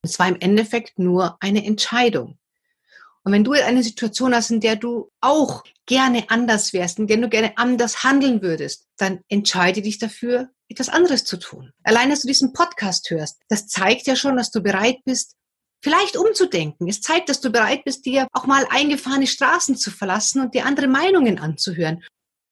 Es 0.00 0.18
war 0.18 0.26
im 0.26 0.40
Endeffekt 0.40 0.98
nur 0.98 1.36
eine 1.40 1.66
Entscheidung. 1.66 2.38
Und 3.24 3.32
wenn 3.32 3.44
du 3.44 3.52
eine 3.52 3.82
Situation 3.82 4.34
hast, 4.34 4.50
in 4.50 4.60
der 4.60 4.76
du 4.76 5.10
auch 5.20 5.64
gerne 5.84 6.24
anders 6.30 6.72
wärst, 6.72 6.98
in 6.98 7.06
der 7.06 7.18
du 7.18 7.28
gerne 7.28 7.58
anders 7.58 8.04
handeln 8.04 8.40
würdest, 8.40 8.86
dann 8.96 9.20
entscheide 9.28 9.82
dich 9.82 9.98
dafür, 9.98 10.48
etwas 10.70 10.88
anderes 10.88 11.24
zu 11.24 11.36
tun. 11.36 11.72
Allein, 11.82 12.08
dass 12.08 12.22
du 12.22 12.28
diesen 12.28 12.54
Podcast 12.54 13.10
hörst, 13.10 13.42
das 13.48 13.66
zeigt 13.66 14.06
ja 14.06 14.16
schon, 14.16 14.38
dass 14.38 14.50
du 14.50 14.62
bereit 14.62 15.00
bist, 15.04 15.36
vielleicht 15.84 16.16
umzudenken. 16.16 16.88
Es 16.88 17.02
zeigt, 17.02 17.28
dass 17.28 17.42
du 17.42 17.50
bereit 17.50 17.84
bist, 17.84 18.06
dir 18.06 18.26
auch 18.32 18.46
mal 18.46 18.66
eingefahrene 18.70 19.26
Straßen 19.26 19.76
zu 19.76 19.90
verlassen 19.90 20.40
und 20.40 20.54
dir 20.54 20.64
andere 20.64 20.88
Meinungen 20.88 21.38
anzuhören. 21.38 22.02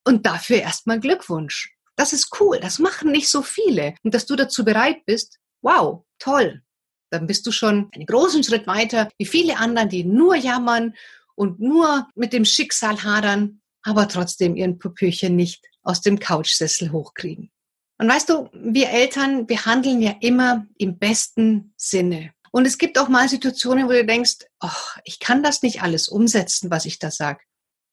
Und 0.04 0.26
dafür 0.26 0.58
erstmal 0.58 1.00
Glückwunsch. 1.00 1.74
Das 1.96 2.12
ist 2.12 2.28
cool. 2.40 2.60
Das 2.60 2.78
machen 2.78 3.10
nicht 3.10 3.30
so 3.30 3.40
viele. 3.40 3.94
Und 4.02 4.12
dass 4.12 4.26
du 4.26 4.36
dazu 4.36 4.66
bereit 4.66 5.06
bist, 5.06 5.38
wow, 5.62 6.04
toll. 6.18 6.62
Dann 7.10 7.26
bist 7.26 7.46
du 7.46 7.52
schon 7.52 7.88
einen 7.94 8.04
großen 8.04 8.44
Schritt 8.44 8.66
weiter, 8.66 9.08
wie 9.16 9.26
viele 9.26 9.56
anderen, 9.56 9.88
die 9.88 10.04
nur 10.04 10.36
jammern 10.36 10.94
und 11.34 11.58
nur 11.58 12.08
mit 12.14 12.34
dem 12.34 12.44
Schicksal 12.44 13.02
hadern, 13.02 13.62
aber 13.82 14.08
trotzdem 14.08 14.56
ihren 14.56 14.78
Pupürchen 14.78 15.36
nicht 15.36 15.64
aus 15.82 16.02
dem 16.02 16.18
Couchsessel 16.18 16.92
hochkriegen. 16.92 17.50
Und 17.98 18.08
weißt 18.08 18.28
du, 18.28 18.50
wir 18.52 18.90
Eltern, 18.90 19.48
wir 19.48 19.64
handeln 19.64 20.02
ja 20.02 20.16
immer 20.20 20.66
im 20.76 20.98
besten 20.98 21.72
Sinne. 21.78 22.34
Und 22.52 22.66
es 22.66 22.78
gibt 22.78 22.98
auch 22.98 23.08
mal 23.08 23.28
Situationen, 23.28 23.86
wo 23.86 23.92
du 23.92 24.04
denkst, 24.04 24.46
oh, 24.60 24.68
ich 25.04 25.18
kann 25.18 25.42
das 25.42 25.62
nicht 25.62 25.82
alles 25.82 26.06
umsetzen, 26.06 26.70
was 26.70 26.84
ich 26.84 26.98
da 26.98 27.10
sage. 27.10 27.40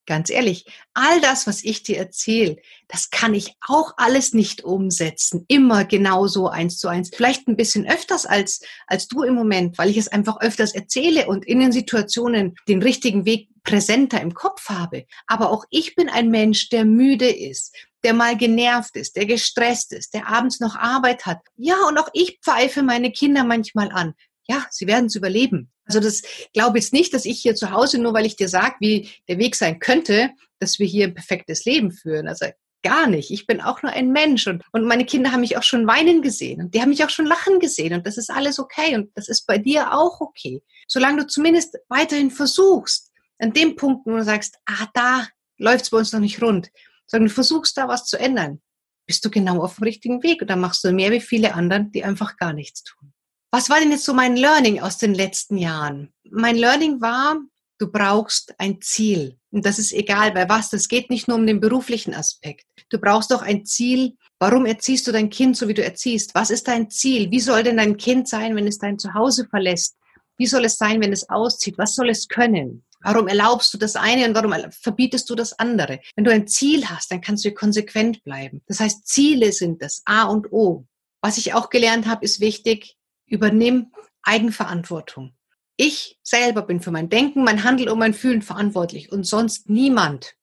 Ganz 0.06 0.30
ehrlich, 0.32 0.66
all 0.96 1.22
das, 1.22 1.46
was 1.46 1.64
ich 1.64 1.84
dir 1.84 1.98
erzähle, 1.98 2.58
das 2.88 3.12
kann 3.12 3.36
ich 3.36 3.54
auch 3.62 3.94
alles 3.98 4.34
nicht 4.34 4.64
umsetzen. 4.64 5.46
Immer 5.48 5.86
genauso 5.86 6.50
eins 6.50 6.80
zu 6.80 6.88
eins. 6.88 7.12
Vielleicht 7.16 7.48
ein 7.48 7.56
bisschen 7.56 7.88
öfters 7.88 8.26
als, 8.26 8.62
als 8.88 9.08
du 9.08 9.22
im 9.22 9.36
Moment, 9.36 9.78
weil 9.78 9.90
ich 9.90 9.98
es 9.98 10.08
einfach 10.08 10.42
öfters 10.42 10.74
erzähle 10.74 11.28
und 11.28 11.46
in 11.46 11.60
den 11.60 11.72
Situationen 11.72 12.56
den 12.68 12.82
richtigen 12.82 13.26
Weg 13.26 13.50
präsenter 13.64 14.20
im 14.20 14.34
Kopf 14.34 14.70
habe. 14.70 15.06
Aber 15.28 15.52
auch 15.52 15.66
ich 15.70 15.96
bin 15.96 16.10
ein 16.10 16.30
Mensch, 16.30 16.70
der 16.70 16.86
müde 16.86 17.30
ist, 17.30 17.76
der 18.04 18.14
mal 18.14 18.36
genervt 18.36 18.96
ist, 18.96 19.16
der 19.16 19.28
gestresst 19.28 19.94
ist, 19.94 20.16
der 20.16 20.28
abends 20.28 20.60
noch 20.60 20.76
Arbeit 20.76 21.28
hat. 21.28 21.40
Ja, 21.56 21.76
und 21.88 22.00
auch 22.00 22.10
ich 22.14 22.40
pfeife 22.44 22.82
meine 22.82 23.12
Kinder 23.12 23.44
manchmal 23.44 23.92
an 23.92 24.16
ja, 24.50 24.66
sie 24.72 24.88
werden 24.88 25.06
es 25.06 25.16
überleben. 25.16 25.72
Also 25.86 26.00
das 26.00 26.24
glaube 26.54 26.80
jetzt 26.80 26.92
nicht, 26.92 27.14
dass 27.14 27.26
ich 27.26 27.40
hier 27.40 27.56
zu 27.56 27.72
Hause, 27.72 28.00
nur 28.00 28.14
weil 28.14 28.26
ich 28.26 28.36
dir 28.36 28.50
sage, 28.50 28.76
wie 28.80 29.10
der 29.28 29.38
Weg 29.38 29.56
sein 29.56 29.80
könnte, 29.80 30.32
dass 30.60 30.80
wir 30.80 30.88
hier 30.88 31.08
ein 31.08 31.14
perfektes 31.14 31.66
Leben 31.66 31.92
führen. 31.92 32.28
Also 32.28 32.48
gar 32.82 33.08
nicht. 33.08 33.30
Ich 33.32 33.46
bin 33.46 33.62
auch 33.62 33.84
nur 33.84 33.92
ein 33.92 34.12
Mensch 34.12 34.48
und, 34.48 34.64
und 34.72 34.86
meine 34.86 35.06
Kinder 35.06 35.32
haben 35.32 35.42
mich 35.42 35.58
auch 35.58 35.64
schon 35.64 35.86
weinen 35.86 36.22
gesehen 36.22 36.62
und 36.62 36.74
die 36.74 36.82
haben 36.82 36.90
mich 36.90 37.04
auch 37.04 37.10
schon 37.10 37.26
lachen 37.26 37.60
gesehen 37.60 37.94
und 37.94 38.08
das 38.08 38.18
ist 38.18 38.32
alles 38.32 38.58
okay 38.58 38.96
und 38.96 39.16
das 39.16 39.28
ist 39.28 39.46
bei 39.46 39.58
dir 39.58 39.94
auch 39.94 40.20
okay. 40.22 40.64
Solange 40.88 41.22
du 41.22 41.28
zumindest 41.28 41.78
weiterhin 41.88 42.32
versuchst, 42.32 43.12
an 43.38 43.54
dem 43.54 43.76
Punkt, 43.76 44.06
wo 44.06 44.12
du 44.12 44.24
sagst, 44.24 44.58
ah, 44.66 44.88
da 44.94 45.28
läuft 45.58 45.86
es 45.86 45.90
bei 45.92 45.98
uns 45.98 46.12
noch 46.12 46.20
nicht 46.20 46.42
rund, 46.42 46.70
sondern 47.06 47.28
du 47.28 47.34
versuchst 47.34 47.78
da 47.78 47.88
was 47.88 48.06
zu 48.06 48.18
ändern, 48.18 48.62
bist 49.06 49.24
du 49.24 49.30
genau 49.30 49.62
auf 49.62 49.76
dem 49.76 49.84
richtigen 49.84 50.24
Weg 50.24 50.42
und 50.42 50.50
dann 50.50 50.60
machst 50.60 50.84
du 50.84 50.92
mehr 50.92 51.12
wie 51.12 51.22
viele 51.22 51.54
anderen, 51.54 51.92
die 51.92 52.04
einfach 52.04 52.38
gar 52.38 52.54
nichts 52.54 52.84
tun. 52.84 53.14
Was 53.52 53.70
war 53.70 53.80
denn 53.80 53.92
jetzt 53.92 54.06
so 54.06 54.14
mein 54.14 54.36
Learning 54.36 54.80
aus 54.80 55.00
den 55.00 55.16
letzten 55.16 55.58
Jahren? 55.58 56.14
Mein 56.30 56.56
Learning 56.56 57.02
war, 57.02 57.38
du 57.80 57.92
brauchst 57.92 58.54
ein 58.60 58.80
Ziel. 58.82 59.40
Und 59.52 59.66
das 59.66 59.80
ist 59.80 59.92
egal 59.92 60.32
bei 60.34 60.48
was. 60.48 60.70
Das 60.70 60.88
geht 60.88 61.10
nicht 61.10 61.28
nur 61.28 61.38
um 61.38 61.48
den 61.48 61.60
beruflichen 61.60 62.14
Aspekt. 62.14 62.68
Du 62.90 63.00
brauchst 63.00 63.32
doch 63.32 63.42
ein 63.42 63.66
Ziel. 63.66 64.16
Warum 64.38 64.68
erziehst 64.68 65.08
du 65.08 65.12
dein 65.12 65.32
Kind 65.32 65.58
so, 65.58 65.68
wie 65.68 65.74
du 65.74 65.84
erziehst? 65.84 66.36
Was 66.36 66.52
ist 66.52 66.68
dein 66.68 66.92
Ziel? 66.92 67.32
Wie 67.32 67.40
soll 67.40 67.64
denn 67.64 67.78
dein 67.78 67.98
Kind 67.98 68.28
sein, 68.28 68.56
wenn 68.56 68.68
es 68.68 68.78
dein 68.78 69.00
Zuhause 69.00 69.48
verlässt? 69.50 69.96
Wie 70.38 70.46
soll 70.46 70.66
es 70.66 70.78
sein, 70.78 71.02
wenn 71.02 71.12
es 71.12 71.28
auszieht? 71.30 71.80
Was 71.80 71.96
soll 71.96 72.10
es 72.10 72.28
können? 72.28 72.86
Warum 73.02 73.28
erlaubst 73.28 73.74
du 73.74 73.78
das 73.78 73.96
eine 73.96 74.28
und 74.28 74.36
warum 74.36 74.54
verbietest 74.72 75.30
du 75.30 75.36
das 75.36 75.58
andere? 75.58 76.00
Wenn 76.16 76.26
du 76.26 76.32
ein 76.32 76.48
Ziel 76.48 76.88
hast, 76.88 77.12
dann 77.12 77.22
kannst 77.22 77.46
du 77.46 77.54
konsequent 77.54 78.24
bleiben. 78.24 78.62
Das 78.68 78.80
heißt, 78.80 79.08
Ziele 79.08 79.52
sind 79.54 79.82
das 79.82 80.04
A 80.06 80.26
und 80.26 80.52
O. 80.52 80.86
Was 81.22 81.38
ich 81.38 81.54
auch 81.54 81.70
gelernt 81.70 82.06
habe, 82.06 82.24
ist 82.24 82.40
wichtig, 82.40 82.96
übernimm 83.30 83.92
Eigenverantwortung. 84.24 85.34
Ich 85.78 86.20
selber 86.24 86.64
bin 86.64 86.82
für 86.82 86.92
mein 86.92 87.10
Denken, 87.10 87.44
mein 87.44 87.64
Handeln 87.64 87.90
und 87.90 88.00
mein 88.00 88.14
Fühlen 88.14 88.42
verantwortlich 88.42 89.12
und 89.12 89.24
sonst 89.24 89.70
niemand. 89.70 90.36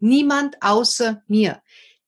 Niemand 0.00 0.56
außer 0.60 1.22
mir. 1.28 1.62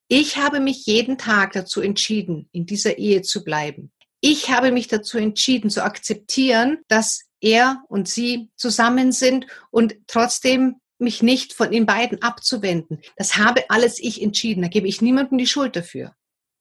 Ich 0.09 0.37
habe 0.37 0.61
mich 0.61 0.87
jeden 0.87 1.19
Tag 1.19 1.53
dazu 1.53 1.81
entschieden, 1.81 2.49
in 2.53 2.67
dieser 2.67 2.99
Ehe 2.99 3.23
zu 3.23 3.45
bleiben. 3.45 3.93
Ich 4.21 4.51
habe 4.51 4.73
mich 4.73 4.89
dazu 4.89 5.19
entschieden, 5.19 5.71
zu 5.71 5.85
akzeptieren, 5.85 6.79
dass 6.89 7.23
er 7.41 7.83
und 7.89 8.09
sie 8.09 8.51
zusammen 8.57 9.13
sind 9.13 9.47
und 9.71 9.97
trotzdem 10.07 10.81
mich 10.99 11.23
nicht 11.23 11.53
von 11.53 11.71
den 11.71 11.87
beiden 11.87 12.23
abzuwenden. 12.23 13.01
Das 13.17 13.37
habe 13.37 13.69
alles 13.69 13.99
ich 14.01 14.23
entschieden. 14.23 14.63
Da 14.63 14.69
gebe 14.69 14.89
ich 14.89 15.03
niemandem 15.03 15.39
die 15.39 15.47
Schuld 15.47 15.77
dafür. 15.77 16.15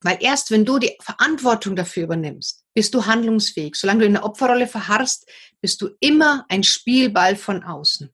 Weil 0.05 0.19
erst 0.19 0.51
wenn 0.51 0.65
du 0.65 0.77
die 0.77 0.95
Verantwortung 1.01 1.75
dafür 1.75 2.03
übernimmst, 2.03 2.63
bist 2.75 2.93
du 2.93 3.07
handlungsfähig. 3.07 3.73
Solange 3.75 4.01
du 4.01 4.05
in 4.05 4.13
der 4.13 4.23
Opferrolle 4.23 4.67
verharrst, 4.67 5.27
bist 5.61 5.81
du 5.81 5.89
immer 5.99 6.45
ein 6.47 6.61
Spielball 6.61 7.35
von 7.35 7.63
außen. 7.63 8.13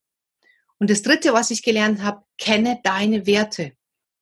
Und 0.80 0.90
das 0.90 1.02
Dritte, 1.02 1.34
was 1.34 1.52
ich 1.52 1.64
gelernt 1.64 2.02
habe, 2.02 2.24
kenne 2.38 2.80
deine 2.82 3.26
Werte. 3.26 3.74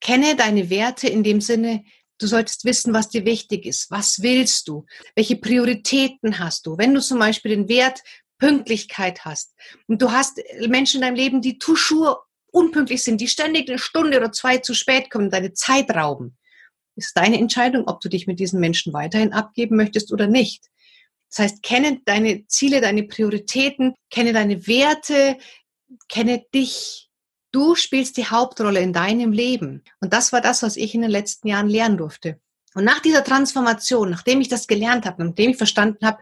Kenne 0.01 0.35
deine 0.35 0.71
Werte 0.71 1.09
in 1.09 1.23
dem 1.23 1.41
Sinne, 1.41 1.83
du 2.17 2.25
solltest 2.25 2.65
wissen, 2.65 2.91
was 2.91 3.09
dir 3.09 3.23
wichtig 3.25 3.67
ist. 3.67 3.91
Was 3.91 4.23
willst 4.23 4.67
du? 4.67 4.87
Welche 5.13 5.35
Prioritäten 5.35 6.39
hast 6.39 6.65
du? 6.65 6.75
Wenn 6.75 6.95
du 6.95 7.01
zum 7.01 7.19
Beispiel 7.19 7.51
den 7.51 7.69
Wert 7.69 8.01
Pünktlichkeit 8.39 9.25
hast 9.25 9.53
und 9.85 10.01
du 10.01 10.11
hast 10.11 10.41
Menschen 10.67 10.97
in 10.97 11.01
deinem 11.01 11.15
Leben, 11.15 11.41
die 11.43 11.59
toujours 11.59 12.17
unpünktlich 12.51 13.03
sind, 13.03 13.21
die 13.21 13.27
ständig 13.27 13.69
eine 13.69 13.77
Stunde 13.77 14.17
oder 14.17 14.31
zwei 14.31 14.57
zu 14.57 14.73
spät 14.73 15.11
kommen, 15.11 15.29
deine 15.29 15.53
Zeit 15.53 15.91
rauben, 15.91 16.35
ist 16.99 17.17
deine 17.17 17.39
Entscheidung, 17.39 17.87
ob 17.87 18.01
du 18.01 18.09
dich 18.09 18.27
mit 18.27 18.39
diesen 18.39 18.59
Menschen 18.59 18.93
weiterhin 18.93 19.33
abgeben 19.33 19.75
möchtest 19.75 20.11
oder 20.13 20.27
nicht. 20.27 20.65
Das 21.29 21.39
heißt, 21.39 21.63
kenne 21.63 22.01
deine 22.05 22.45
Ziele, 22.47 22.81
deine 22.81 23.03
Prioritäten, 23.03 23.95
kenne 24.09 24.33
deine 24.33 24.67
Werte, 24.67 25.37
kenne 26.07 26.43
dich. 26.53 27.09
Du 27.51 27.75
spielst 27.75 28.17
die 28.17 28.27
Hauptrolle 28.27 28.79
in 28.79 28.93
deinem 28.93 29.31
Leben. 29.31 29.83
Und 29.99 30.13
das 30.13 30.31
war 30.31 30.41
das, 30.41 30.61
was 30.61 30.77
ich 30.77 30.93
in 30.93 31.01
den 31.01 31.11
letzten 31.11 31.47
Jahren 31.47 31.67
lernen 31.67 31.97
durfte. 31.97 32.39
Und 32.75 32.83
nach 32.83 32.99
dieser 32.99 33.23
Transformation, 33.23 34.09
nachdem 34.09 34.41
ich 34.41 34.49
das 34.49 34.67
gelernt 34.67 35.05
habe, 35.05 35.25
nachdem 35.25 35.51
ich 35.51 35.57
verstanden 35.57 36.05
habe, 36.05 36.19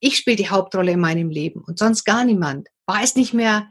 ich 0.00 0.16
spiele 0.16 0.36
die 0.36 0.50
Hauptrolle 0.50 0.92
in 0.92 1.00
meinem 1.00 1.30
Leben 1.30 1.62
und 1.62 1.78
sonst 1.78 2.04
gar 2.04 2.24
niemand, 2.24 2.68
war 2.86 3.02
es 3.02 3.16
nicht 3.16 3.32
mehr 3.32 3.68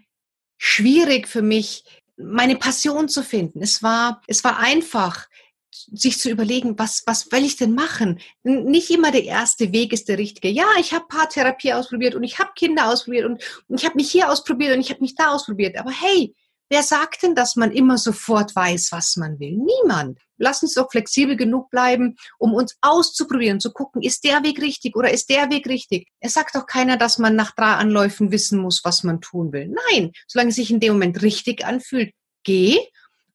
schwierig 0.58 1.28
für 1.28 1.42
mich, 1.42 1.84
meine 2.18 2.56
Passion 2.56 3.10
zu 3.10 3.24
finden. 3.24 3.62
Es 3.62 3.84
war, 3.84 4.22
es 4.28 4.44
war 4.44 4.60
einfach, 4.60 5.28
sich 5.72 6.20
zu 6.20 6.30
überlegen, 6.30 6.78
was, 6.78 7.04
was 7.06 7.32
will 7.32 7.44
ich 7.44 7.56
denn 7.56 7.74
machen? 7.74 8.20
Nicht 8.44 8.90
immer 8.90 9.12
der 9.12 9.24
erste 9.24 9.72
Weg 9.72 9.94
ist 9.94 10.10
der 10.10 10.18
richtige. 10.18 10.50
Ja, 10.50 10.66
ich 10.80 10.94
habe 10.94 11.08
Paartherapie 11.08 11.74
ausprobiert 11.74 12.16
und 12.16 12.24
ich 12.24 12.40
habe 12.40 12.52
Kinder 12.56 12.90
ausprobiert 12.90 13.26
und, 13.26 13.44
und 13.68 13.80
ich 13.80 13.86
habe 13.86 13.96
mich 13.96 14.12
hier 14.12 14.30
ausprobiert 14.30 14.76
und 14.76 14.82
ich 14.82 14.90
habe 14.90 15.02
mich 15.02 15.16
da 15.16 15.30
ausprobiert. 15.30 15.78
Aber 15.78 15.92
hey, 15.92 16.36
wer 16.70 16.84
sagt 16.84 17.24
denn, 17.24 17.36
dass 17.36 17.56
man 17.56 17.72
immer 17.72 17.98
sofort 17.98 18.56
weiß, 18.56 18.92
was 18.92 19.16
man 19.18 19.40
will? 19.40 19.58
Niemand. 19.58 20.20
Lass 20.38 20.64
uns 20.64 20.74
doch 20.74 20.90
flexibel 20.90 21.36
genug 21.36 21.70
bleiben, 21.70 22.18
um 22.40 22.54
uns 22.54 22.76
auszuprobieren, 22.82 23.60
zu 23.60 23.72
gucken, 23.72 24.02
ist 24.02 24.24
der 24.24 24.44
Weg 24.44 24.60
richtig 24.62 24.96
oder 24.96 25.12
ist 25.12 25.30
der 25.30 25.50
Weg 25.52 25.68
richtig? 25.68 26.08
Es 26.20 26.34
sagt 26.34 26.56
doch 26.56 26.66
keiner, 26.66 26.98
dass 26.98 27.18
man 27.18 27.36
nach 27.36 27.52
drei 27.52 27.74
Anläufen 27.74 28.32
wissen 28.32 28.60
muss, 28.60 28.84
was 28.84 29.04
man 29.04 29.22
tun 29.22 29.54
will. 29.54 29.72
Nein, 29.92 30.12
solange 30.28 30.50
es 30.50 30.56
sich 30.56 30.72
in 30.72 30.80
dem 30.80 30.94
Moment 30.94 31.22
richtig 31.22 31.66
anfühlt, 31.66 32.12
geh 32.44 32.80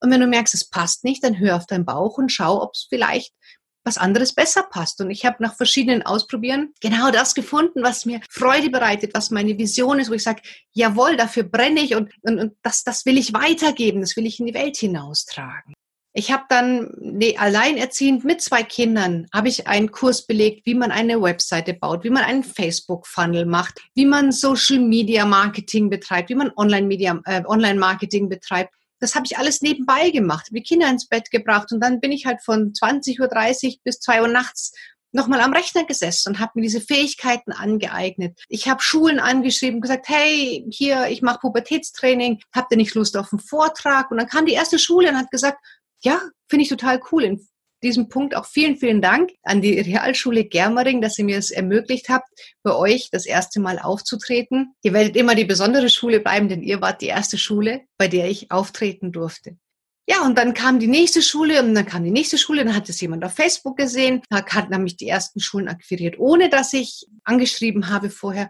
und 0.01 0.11
wenn 0.11 0.21
du 0.21 0.27
merkst, 0.27 0.53
es 0.53 0.69
passt 0.69 1.03
nicht, 1.03 1.23
dann 1.23 1.39
hör 1.39 1.55
auf 1.55 1.65
deinen 1.65 1.85
Bauch 1.85 2.17
und 2.17 2.31
schau, 2.31 2.61
ob 2.61 2.71
es 2.73 2.85
vielleicht 2.89 3.33
was 3.87 3.97
anderes 3.97 4.33
besser 4.35 4.63
passt. 4.63 5.01
Und 5.01 5.09
ich 5.09 5.25
habe 5.25 5.37
nach 5.39 5.55
verschiedenen 5.55 6.03
Ausprobieren 6.03 6.73
genau 6.81 7.09
das 7.09 7.33
gefunden, 7.33 7.81
was 7.81 8.05
mir 8.05 8.19
Freude 8.29 8.69
bereitet, 8.69 9.13
was 9.13 9.31
meine 9.31 9.57
Vision 9.57 9.99
ist, 9.99 10.09
wo 10.11 10.13
ich 10.13 10.23
sage, 10.23 10.41
jawohl, 10.73 11.15
dafür 11.15 11.43
brenne 11.43 11.79
ich 11.79 11.95
und, 11.95 12.11
und, 12.21 12.37
und 12.37 12.53
das, 12.61 12.83
das 12.83 13.05
will 13.05 13.17
ich 13.17 13.33
weitergeben, 13.33 14.01
das 14.01 14.15
will 14.17 14.25
ich 14.25 14.39
in 14.39 14.45
die 14.45 14.53
Welt 14.53 14.77
hinaustragen. 14.77 15.73
Ich 16.13 16.31
habe 16.31 16.45
dann 16.49 16.91
nee, 16.99 17.37
alleinerziehend 17.37 18.25
mit 18.25 18.41
zwei 18.41 18.63
Kindern 18.63 19.27
habe 19.31 19.49
ich 19.49 19.67
einen 19.67 19.91
Kurs 19.91 20.25
belegt, 20.25 20.65
wie 20.65 20.73
man 20.73 20.91
eine 20.91 21.21
Webseite 21.21 21.75
baut, 21.75 22.03
wie 22.03 22.09
man 22.09 22.23
einen 22.23 22.43
Facebook-Funnel 22.43 23.45
macht, 23.45 23.79
wie 23.93 24.05
man 24.05 24.31
Social 24.31 24.79
Media 24.79 25.25
Marketing 25.25 25.91
betreibt, 25.91 26.29
wie 26.29 26.35
man 26.35 26.51
Online 26.57 26.87
Media 26.87 27.21
äh, 27.25 27.43
Online 27.45 27.79
Marketing 27.79 28.29
betreibt 28.29 28.73
das 28.99 29.15
habe 29.15 29.25
ich 29.25 29.37
alles 29.37 29.61
nebenbei 29.61 30.09
gemacht, 30.09 30.47
wie 30.51 30.63
Kinder 30.63 30.89
ins 30.89 31.07
Bett 31.07 31.31
gebracht 31.31 31.71
und 31.71 31.79
dann 31.79 31.99
bin 31.99 32.11
ich 32.11 32.25
halt 32.25 32.41
von 32.43 32.73
20.30 32.73 33.19
Uhr 33.67 33.77
bis 33.83 33.99
2 33.99 34.21
Uhr 34.21 34.27
nachts 34.27 34.71
nochmal 35.11 35.41
am 35.41 35.53
Rechner 35.53 35.85
gesessen 35.85 36.29
und 36.29 36.39
habe 36.39 36.53
mir 36.55 36.61
diese 36.61 36.81
Fähigkeiten 36.81 37.51
angeeignet. 37.51 38.39
Ich 38.49 38.67
habe 38.67 38.81
Schulen 38.81 39.19
angeschrieben, 39.19 39.81
gesagt, 39.81 40.07
hey, 40.09 40.65
hier, 40.69 41.07
ich 41.07 41.21
mache 41.21 41.39
Pubertätstraining, 41.39 42.41
habt 42.53 42.71
ihr 42.71 42.77
nicht 42.77 42.93
Lust 42.93 43.17
auf 43.17 43.31
einen 43.31 43.39
Vortrag? 43.39 44.11
Und 44.11 44.17
dann 44.17 44.27
kam 44.27 44.45
die 44.45 44.53
erste 44.53 44.79
Schule 44.79 45.09
und 45.09 45.17
hat 45.17 45.31
gesagt, 45.31 45.59
ja, 46.03 46.21
finde 46.49 46.63
ich 46.63 46.69
total 46.69 47.01
cool. 47.11 47.23
In 47.23 47.47
diesem 47.83 48.09
Punkt 48.09 48.35
auch 48.35 48.45
vielen, 48.45 48.77
vielen 48.77 49.01
Dank 49.01 49.31
an 49.43 49.61
die 49.61 49.79
Realschule 49.79 50.45
Germering, 50.45 51.01
dass 51.01 51.17
ihr 51.17 51.25
mir 51.25 51.37
es 51.37 51.51
ermöglicht 51.51 52.09
habt, 52.09 52.27
bei 52.63 52.73
euch 52.73 53.09
das 53.11 53.25
erste 53.25 53.59
Mal 53.59 53.79
aufzutreten. 53.79 54.73
Ihr 54.83 54.93
werdet 54.93 55.15
immer 55.15 55.35
die 55.35 55.45
besondere 55.45 55.89
Schule 55.89 56.19
bleiben, 56.19 56.49
denn 56.49 56.63
ihr 56.63 56.81
wart 56.81 57.01
die 57.01 57.07
erste 57.07 57.37
Schule, 57.37 57.81
bei 57.97 58.07
der 58.07 58.29
ich 58.29 58.51
auftreten 58.51 59.11
durfte. 59.11 59.57
Ja, 60.09 60.25
und 60.25 60.37
dann 60.37 60.53
kam 60.53 60.79
die 60.79 60.87
nächste 60.87 61.21
Schule 61.21 61.61
und 61.61 61.75
dann 61.75 61.85
kam 61.85 62.05
die 62.05 62.11
nächste 62.11 62.37
Schule, 62.37 62.63
dann 62.63 62.75
hat 62.75 62.87
es 62.87 63.01
jemand 63.01 63.25
auf 63.25 63.33
Facebook 63.33 63.75
gesehen, 63.75 64.21
hat 64.31 64.69
nämlich 64.69 64.95
die 64.95 65.09
ersten 65.09 65.41
Schulen 65.41 65.67
akquiriert, 65.67 66.17
ohne 66.17 66.49
dass 66.49 66.71
ich 66.71 67.05
angeschrieben 67.25 67.89
habe 67.89 68.09
vorher. 68.09 68.49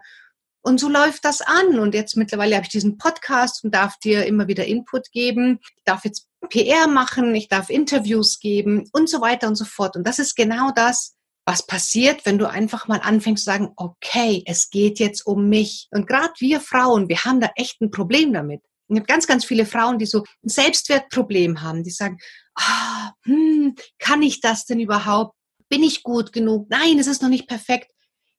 Und 0.62 0.80
so 0.80 0.90
läuft 0.90 1.24
das 1.24 1.42
an. 1.42 1.80
Und 1.80 1.96
jetzt 1.96 2.18
mittlerweile 2.18 2.56
habe 2.56 2.66
ich 2.66 2.72
diesen 2.72 2.98
Podcast 2.98 3.64
und 3.64 3.74
darf 3.74 3.98
dir 4.00 4.26
immer 4.26 4.48
wieder 4.48 4.66
Input 4.66 5.12
geben. 5.12 5.60
Ich 5.78 5.84
darf 5.86 6.04
jetzt 6.04 6.27
PR 6.50 6.88
machen, 6.88 7.34
ich 7.36 7.50
darf 7.50 7.70
Interviews 7.70 8.40
geben 8.40 8.90
und 8.94 9.10
so 9.10 9.22
weiter 9.22 9.48
und 9.48 9.56
so 9.56 9.66
fort. 9.66 9.96
Und 9.96 10.06
das 10.06 10.20
ist 10.20 10.36
genau 10.36 10.72
das, 10.72 11.16
was 11.46 11.66
passiert, 11.66 12.26
wenn 12.26 12.38
du 12.38 12.50
einfach 12.50 12.88
mal 12.88 13.00
anfängst 13.00 13.46
zu 13.46 13.50
sagen, 13.50 13.72
okay, 13.78 14.44
es 14.46 14.70
geht 14.70 15.00
jetzt 15.00 15.26
um 15.26 15.48
mich. 15.48 15.88
Und 15.92 16.06
gerade 16.06 16.34
wir 16.40 16.60
Frauen, 16.60 17.08
wir 17.08 17.24
haben 17.24 17.40
da 17.40 17.50
echt 17.56 17.82
ein 17.82 17.90
Problem 17.90 18.34
damit. 18.34 18.62
Ich 18.90 18.98
habe 18.98 19.06
ganz, 19.06 19.28
ganz 19.28 19.46
viele 19.46 19.66
Frauen, 19.66 19.98
die 19.98 20.06
so 20.06 20.24
ein 20.44 20.50
Selbstwertproblem 20.50 21.62
haben, 21.62 21.84
die 21.84 21.92
sagen, 21.92 22.20
ah, 22.56 23.14
hm, 23.24 23.76
kann 23.98 24.22
ich 24.22 24.42
das 24.42 24.66
denn 24.66 24.80
überhaupt? 24.80 25.36
Bin 25.70 25.84
ich 25.84 26.04
gut 26.04 26.34
genug? 26.34 26.68
Nein, 26.70 27.00
es 27.00 27.08
ist 27.08 27.22
noch 27.22 27.30
nicht 27.30 27.48
perfekt. 27.48 27.92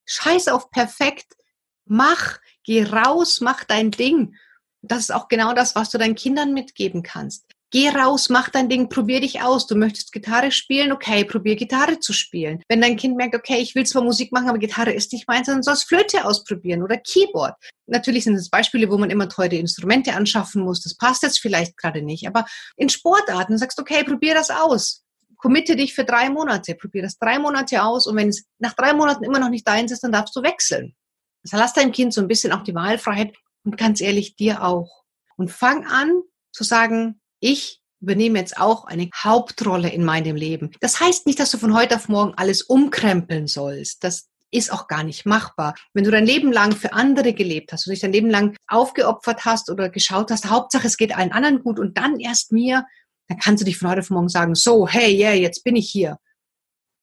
Scheiß 0.04 0.48
auf 0.48 0.70
perfekt. 0.70 1.34
Mach, 1.86 2.38
geh 2.64 2.84
raus, 2.84 3.40
mach 3.40 3.64
dein 3.64 3.90
Ding. 3.90 4.34
Das 4.82 5.00
ist 5.00 5.14
auch 5.14 5.28
genau 5.28 5.54
das, 5.54 5.74
was 5.74 5.90
du 5.90 5.98
deinen 5.98 6.14
Kindern 6.14 6.52
mitgeben 6.52 7.02
kannst. 7.02 7.46
Geh 7.70 7.90
raus, 7.90 8.30
mach 8.30 8.48
dein 8.48 8.70
Ding, 8.70 8.88
probier 8.88 9.20
dich 9.20 9.42
aus. 9.42 9.66
Du 9.66 9.76
möchtest 9.76 10.12
Gitarre 10.12 10.50
spielen, 10.50 10.90
okay, 10.90 11.24
probier 11.24 11.54
Gitarre 11.54 12.00
zu 12.00 12.14
spielen. 12.14 12.62
Wenn 12.66 12.80
dein 12.80 12.96
Kind 12.96 13.16
merkt, 13.16 13.34
okay, 13.34 13.58
ich 13.58 13.74
will 13.74 13.84
zwar 13.84 14.02
Musik 14.02 14.32
machen, 14.32 14.48
aber 14.48 14.58
Gitarre 14.58 14.92
ist 14.92 15.12
nicht 15.12 15.28
meins, 15.28 15.48
dann 15.48 15.62
sollst 15.62 15.86
Flöte 15.86 16.24
ausprobieren 16.24 16.82
oder 16.82 16.96
Keyboard. 16.96 17.54
Natürlich 17.86 18.24
sind 18.24 18.36
es 18.36 18.48
Beispiele, 18.48 18.90
wo 18.90 18.96
man 18.96 19.10
immer 19.10 19.28
teure 19.28 19.56
Instrumente 19.56 20.14
anschaffen 20.14 20.62
muss. 20.62 20.82
Das 20.82 20.96
passt 20.96 21.22
jetzt 21.22 21.40
vielleicht 21.40 21.76
gerade 21.76 22.00
nicht. 22.00 22.26
Aber 22.26 22.46
in 22.76 22.88
Sportarten 22.88 23.58
sagst 23.58 23.76
du, 23.76 23.82
okay, 23.82 24.02
probier 24.02 24.32
das 24.32 24.48
aus. 24.48 25.04
Committe 25.36 25.76
dich 25.76 25.94
für 25.94 26.04
drei 26.04 26.30
Monate, 26.30 26.74
probier 26.74 27.02
das 27.02 27.18
drei 27.18 27.38
Monate 27.38 27.82
aus 27.82 28.06
und 28.06 28.16
wenn 28.16 28.28
es 28.28 28.46
nach 28.58 28.72
drei 28.72 28.94
Monaten 28.94 29.24
immer 29.24 29.38
noch 29.38 29.50
nicht 29.50 29.68
deins 29.68 29.92
ist, 29.92 30.02
dann 30.02 30.12
darfst 30.12 30.34
du 30.34 30.42
wechseln. 30.42 30.94
Also 31.44 31.58
lass 31.58 31.74
deinem 31.74 31.92
Kind 31.92 32.14
so 32.14 32.20
ein 32.20 32.28
bisschen 32.28 32.52
auch 32.52 32.64
die 32.64 32.74
Wahlfreiheit 32.74 33.36
und 33.62 33.76
ganz 33.76 34.00
ehrlich 34.00 34.36
dir 34.36 34.64
auch. 34.64 35.04
Und 35.36 35.52
fang 35.52 35.86
an 35.86 36.22
zu 36.50 36.64
sagen, 36.64 37.20
ich 37.40 37.80
übernehme 38.00 38.38
jetzt 38.38 38.58
auch 38.58 38.84
eine 38.84 39.10
Hauptrolle 39.14 39.90
in 39.90 40.04
meinem 40.04 40.36
Leben. 40.36 40.70
Das 40.80 41.00
heißt 41.00 41.26
nicht, 41.26 41.40
dass 41.40 41.50
du 41.50 41.58
von 41.58 41.74
heute 41.74 41.96
auf 41.96 42.08
morgen 42.08 42.34
alles 42.36 42.62
umkrempeln 42.62 43.46
sollst. 43.46 44.04
Das 44.04 44.28
ist 44.50 44.72
auch 44.72 44.86
gar 44.86 45.02
nicht 45.02 45.26
machbar. 45.26 45.74
Wenn 45.92 46.04
du 46.04 46.10
dein 46.10 46.24
Leben 46.24 46.52
lang 46.52 46.72
für 46.74 46.92
andere 46.92 47.34
gelebt 47.34 47.72
hast 47.72 47.86
und 47.86 47.90
dich 47.90 48.00
dein 48.00 48.12
Leben 48.12 48.30
lang 48.30 48.56
aufgeopfert 48.66 49.44
hast 49.44 49.70
oder 49.70 49.90
geschaut 49.90 50.30
hast, 50.30 50.48
Hauptsache 50.48 50.86
es 50.86 50.96
geht 50.96 51.14
allen 51.14 51.32
anderen 51.32 51.62
gut 51.62 51.78
und 51.78 51.98
dann 51.98 52.18
erst 52.18 52.52
mir, 52.52 52.86
dann 53.28 53.38
kannst 53.38 53.60
du 53.60 53.64
dich 53.66 53.78
von 53.78 53.90
heute 53.90 54.00
auf 54.00 54.10
morgen 54.10 54.28
sagen, 54.28 54.54
so, 54.54 54.88
hey, 54.88 55.14
yeah, 55.14 55.34
jetzt 55.34 55.64
bin 55.64 55.76
ich 55.76 55.90
hier. 55.90 56.18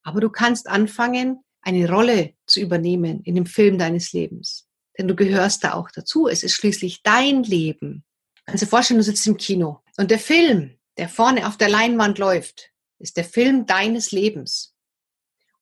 Aber 0.03 0.21
du 0.21 0.29
kannst 0.29 0.67
anfangen, 0.67 1.41
eine 1.61 1.89
Rolle 1.89 2.33
zu 2.47 2.59
übernehmen 2.59 3.21
in 3.23 3.35
dem 3.35 3.45
Film 3.45 3.77
deines 3.77 4.13
Lebens. 4.13 4.67
Denn 4.97 5.07
du 5.07 5.15
gehörst 5.15 5.63
da 5.63 5.73
auch 5.73 5.91
dazu. 5.91 6.27
Es 6.27 6.43
ist 6.43 6.53
schließlich 6.53 7.01
dein 7.03 7.43
Leben. 7.43 8.04
Kannst 8.45 8.61
du 8.61 8.65
dir 8.65 8.69
vorstellen, 8.69 8.99
du 8.99 9.03
sitzt 9.03 9.25
im 9.27 9.37
Kino 9.37 9.81
und 9.97 10.11
der 10.11 10.19
Film, 10.19 10.77
der 10.97 11.09
vorne 11.09 11.47
auf 11.47 11.57
der 11.57 11.69
Leinwand 11.69 12.17
läuft, 12.17 12.71
ist 12.99 13.17
der 13.17 13.25
Film 13.25 13.65
deines 13.65 14.11
Lebens. 14.11 14.73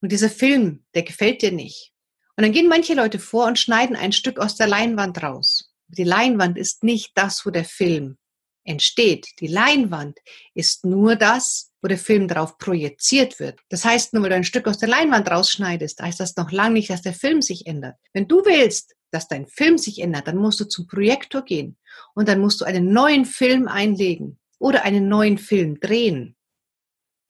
Und 0.02 0.12
dieser 0.12 0.30
Film, 0.30 0.86
der 0.94 1.04
gefällt 1.04 1.42
dir 1.42 1.52
nicht. 1.52 1.94
Und 2.36 2.44
dann 2.44 2.52
gehen 2.52 2.68
manche 2.68 2.94
Leute 2.94 3.20
vor 3.20 3.46
und 3.46 3.60
schneiden 3.60 3.96
ein 3.96 4.12
Stück 4.12 4.40
aus 4.40 4.56
der 4.56 4.68
Leinwand 4.68 5.22
raus. 5.24 5.74
Die 5.88 6.04
Leinwand 6.04 6.58
ist 6.58 6.84
nicht 6.84 7.12
das, 7.16 7.46
wo 7.46 7.52
der 7.52 7.66
Film 7.66 8.18
entsteht. 8.66 9.28
Die 9.40 9.48
Leinwand 9.48 10.20
ist 10.54 10.86
nur 10.86 11.16
das, 11.16 11.72
wo 11.82 11.88
der 11.88 11.98
Film 11.98 12.28
drauf 12.28 12.58
projiziert 12.58 13.40
wird. 13.40 13.60
Das 13.70 13.86
heißt, 13.86 14.14
nur 14.14 14.24
weil 14.24 14.30
du 14.30 14.36
ein 14.38 14.44
Stück 14.44 14.68
aus 14.68 14.78
der 14.78 14.90
Leinwand 14.90 15.30
rausschneidest, 15.30 16.02
heißt 16.02 16.20
das 16.20 16.36
noch 16.36 16.52
lange 16.52 16.76
nicht, 16.76 16.90
dass 16.90 17.02
der 17.02 17.14
Film 17.14 17.42
sich 17.42 17.68
ändert. 17.68 17.98
Wenn 18.14 18.28
du 18.28 18.44
willst, 18.46 18.96
dass 19.12 19.28
dein 19.28 19.48
Film 19.48 19.78
sich 19.78 20.00
ändert, 20.00 20.28
dann 20.28 20.38
musst 20.38 20.60
du 20.60 20.66
zum 20.66 20.88
Projektor 20.88 21.44
gehen 21.44 21.78
und 22.16 22.28
dann 22.28 22.40
musst 22.40 22.62
du 22.62 22.66
einen 22.66 22.92
neuen 22.92 23.26
Film 23.26 23.68
einlegen 23.68 24.40
oder 24.60 24.84
einen 24.84 25.08
neuen 25.10 25.38
Film 25.38 25.80
drehen. 25.80 26.36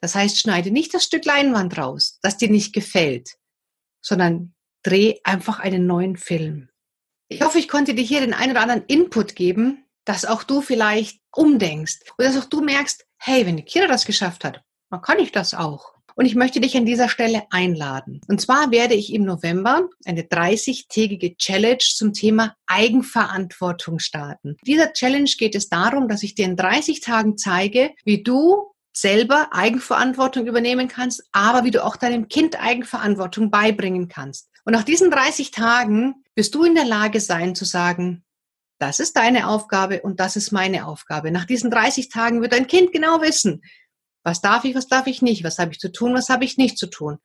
Das 0.00 0.14
heißt, 0.14 0.38
schneide 0.38 0.70
nicht 0.70 0.92
das 0.92 1.04
Stück 1.04 1.24
Leinwand 1.24 1.78
raus, 1.78 2.18
das 2.22 2.36
dir 2.36 2.50
nicht 2.50 2.74
gefällt, 2.74 3.36
sondern 4.02 4.54
dreh 4.82 5.18
einfach 5.24 5.60
einen 5.60 5.86
neuen 5.86 6.16
Film. 6.16 6.68
Ich 7.28 7.40
hoffe, 7.40 7.58
ich 7.58 7.68
konnte 7.68 7.94
dir 7.94 8.04
hier 8.04 8.20
den 8.20 8.34
einen 8.34 8.52
oder 8.52 8.60
anderen 8.60 8.84
Input 8.84 9.34
geben, 9.34 9.84
dass 10.04 10.26
auch 10.26 10.44
du 10.44 10.60
vielleicht 10.60 11.20
umdenkst 11.32 12.00
oder 12.18 12.28
dass 12.28 12.36
auch 12.36 12.48
du 12.48 12.60
merkst, 12.60 13.06
hey, 13.16 13.46
wenn 13.46 13.56
die 13.56 13.64
Kira 13.64 13.86
das 13.86 14.04
geschafft 14.04 14.44
hat, 14.44 14.62
dann 14.90 15.00
kann 15.00 15.18
ich 15.18 15.32
das 15.32 15.54
auch. 15.54 15.93
Und 16.16 16.26
ich 16.26 16.34
möchte 16.34 16.60
dich 16.60 16.76
an 16.76 16.86
dieser 16.86 17.08
Stelle 17.08 17.42
einladen. 17.50 18.20
Und 18.28 18.40
zwar 18.40 18.70
werde 18.70 18.94
ich 18.94 19.12
im 19.12 19.24
November 19.24 19.88
eine 20.04 20.22
30-tägige 20.22 21.36
Challenge 21.36 21.78
zum 21.78 22.12
Thema 22.12 22.54
Eigenverantwortung 22.66 23.98
starten. 23.98 24.56
Dieser 24.64 24.92
Challenge 24.92 25.30
geht 25.36 25.54
es 25.54 25.68
darum, 25.68 26.08
dass 26.08 26.22
ich 26.22 26.34
dir 26.34 26.44
in 26.44 26.56
30 26.56 27.00
Tagen 27.00 27.36
zeige, 27.36 27.90
wie 28.04 28.22
du 28.22 28.74
selber 28.92 29.48
Eigenverantwortung 29.50 30.46
übernehmen 30.46 30.86
kannst, 30.86 31.24
aber 31.32 31.64
wie 31.64 31.72
du 31.72 31.84
auch 31.84 31.96
deinem 31.96 32.28
Kind 32.28 32.60
Eigenverantwortung 32.60 33.50
beibringen 33.50 34.08
kannst. 34.08 34.48
Und 34.64 34.72
nach 34.72 34.84
diesen 34.84 35.10
30 35.10 35.50
Tagen 35.50 36.14
wirst 36.36 36.54
du 36.54 36.62
in 36.64 36.76
der 36.76 36.84
Lage 36.84 37.20
sein 37.20 37.54
zu 37.56 37.64
sagen, 37.64 38.24
das 38.78 39.00
ist 39.00 39.16
deine 39.16 39.48
Aufgabe 39.48 40.02
und 40.02 40.20
das 40.20 40.36
ist 40.36 40.52
meine 40.52 40.86
Aufgabe. 40.86 41.30
Nach 41.30 41.44
diesen 41.44 41.70
30 41.70 42.08
Tagen 42.08 42.40
wird 42.40 42.52
dein 42.52 42.66
Kind 42.66 42.92
genau 42.92 43.20
wissen, 43.20 43.62
was 44.24 44.40
darf 44.40 44.64
ich, 44.64 44.74
was 44.74 44.88
darf 44.88 45.06
ich 45.06 45.22
nicht, 45.22 45.44
was 45.44 45.58
habe 45.58 45.72
ich 45.72 45.78
zu 45.78 45.92
tun, 45.92 46.14
was 46.14 46.28
habe 46.28 46.44
ich 46.44 46.56
nicht 46.56 46.78
zu 46.78 46.86
tun. 46.86 47.18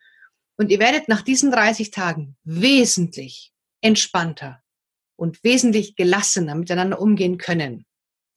Und 0.58 0.70
ihr 0.70 0.80
werdet 0.80 1.08
nach 1.08 1.22
diesen 1.22 1.52
30 1.52 1.92
Tagen 1.92 2.36
wesentlich 2.44 3.54
entspannter 3.82 4.62
und 5.16 5.44
wesentlich 5.44 5.96
gelassener 5.96 6.56
miteinander 6.56 7.02
umgehen 7.02 7.38
können. 7.38 7.86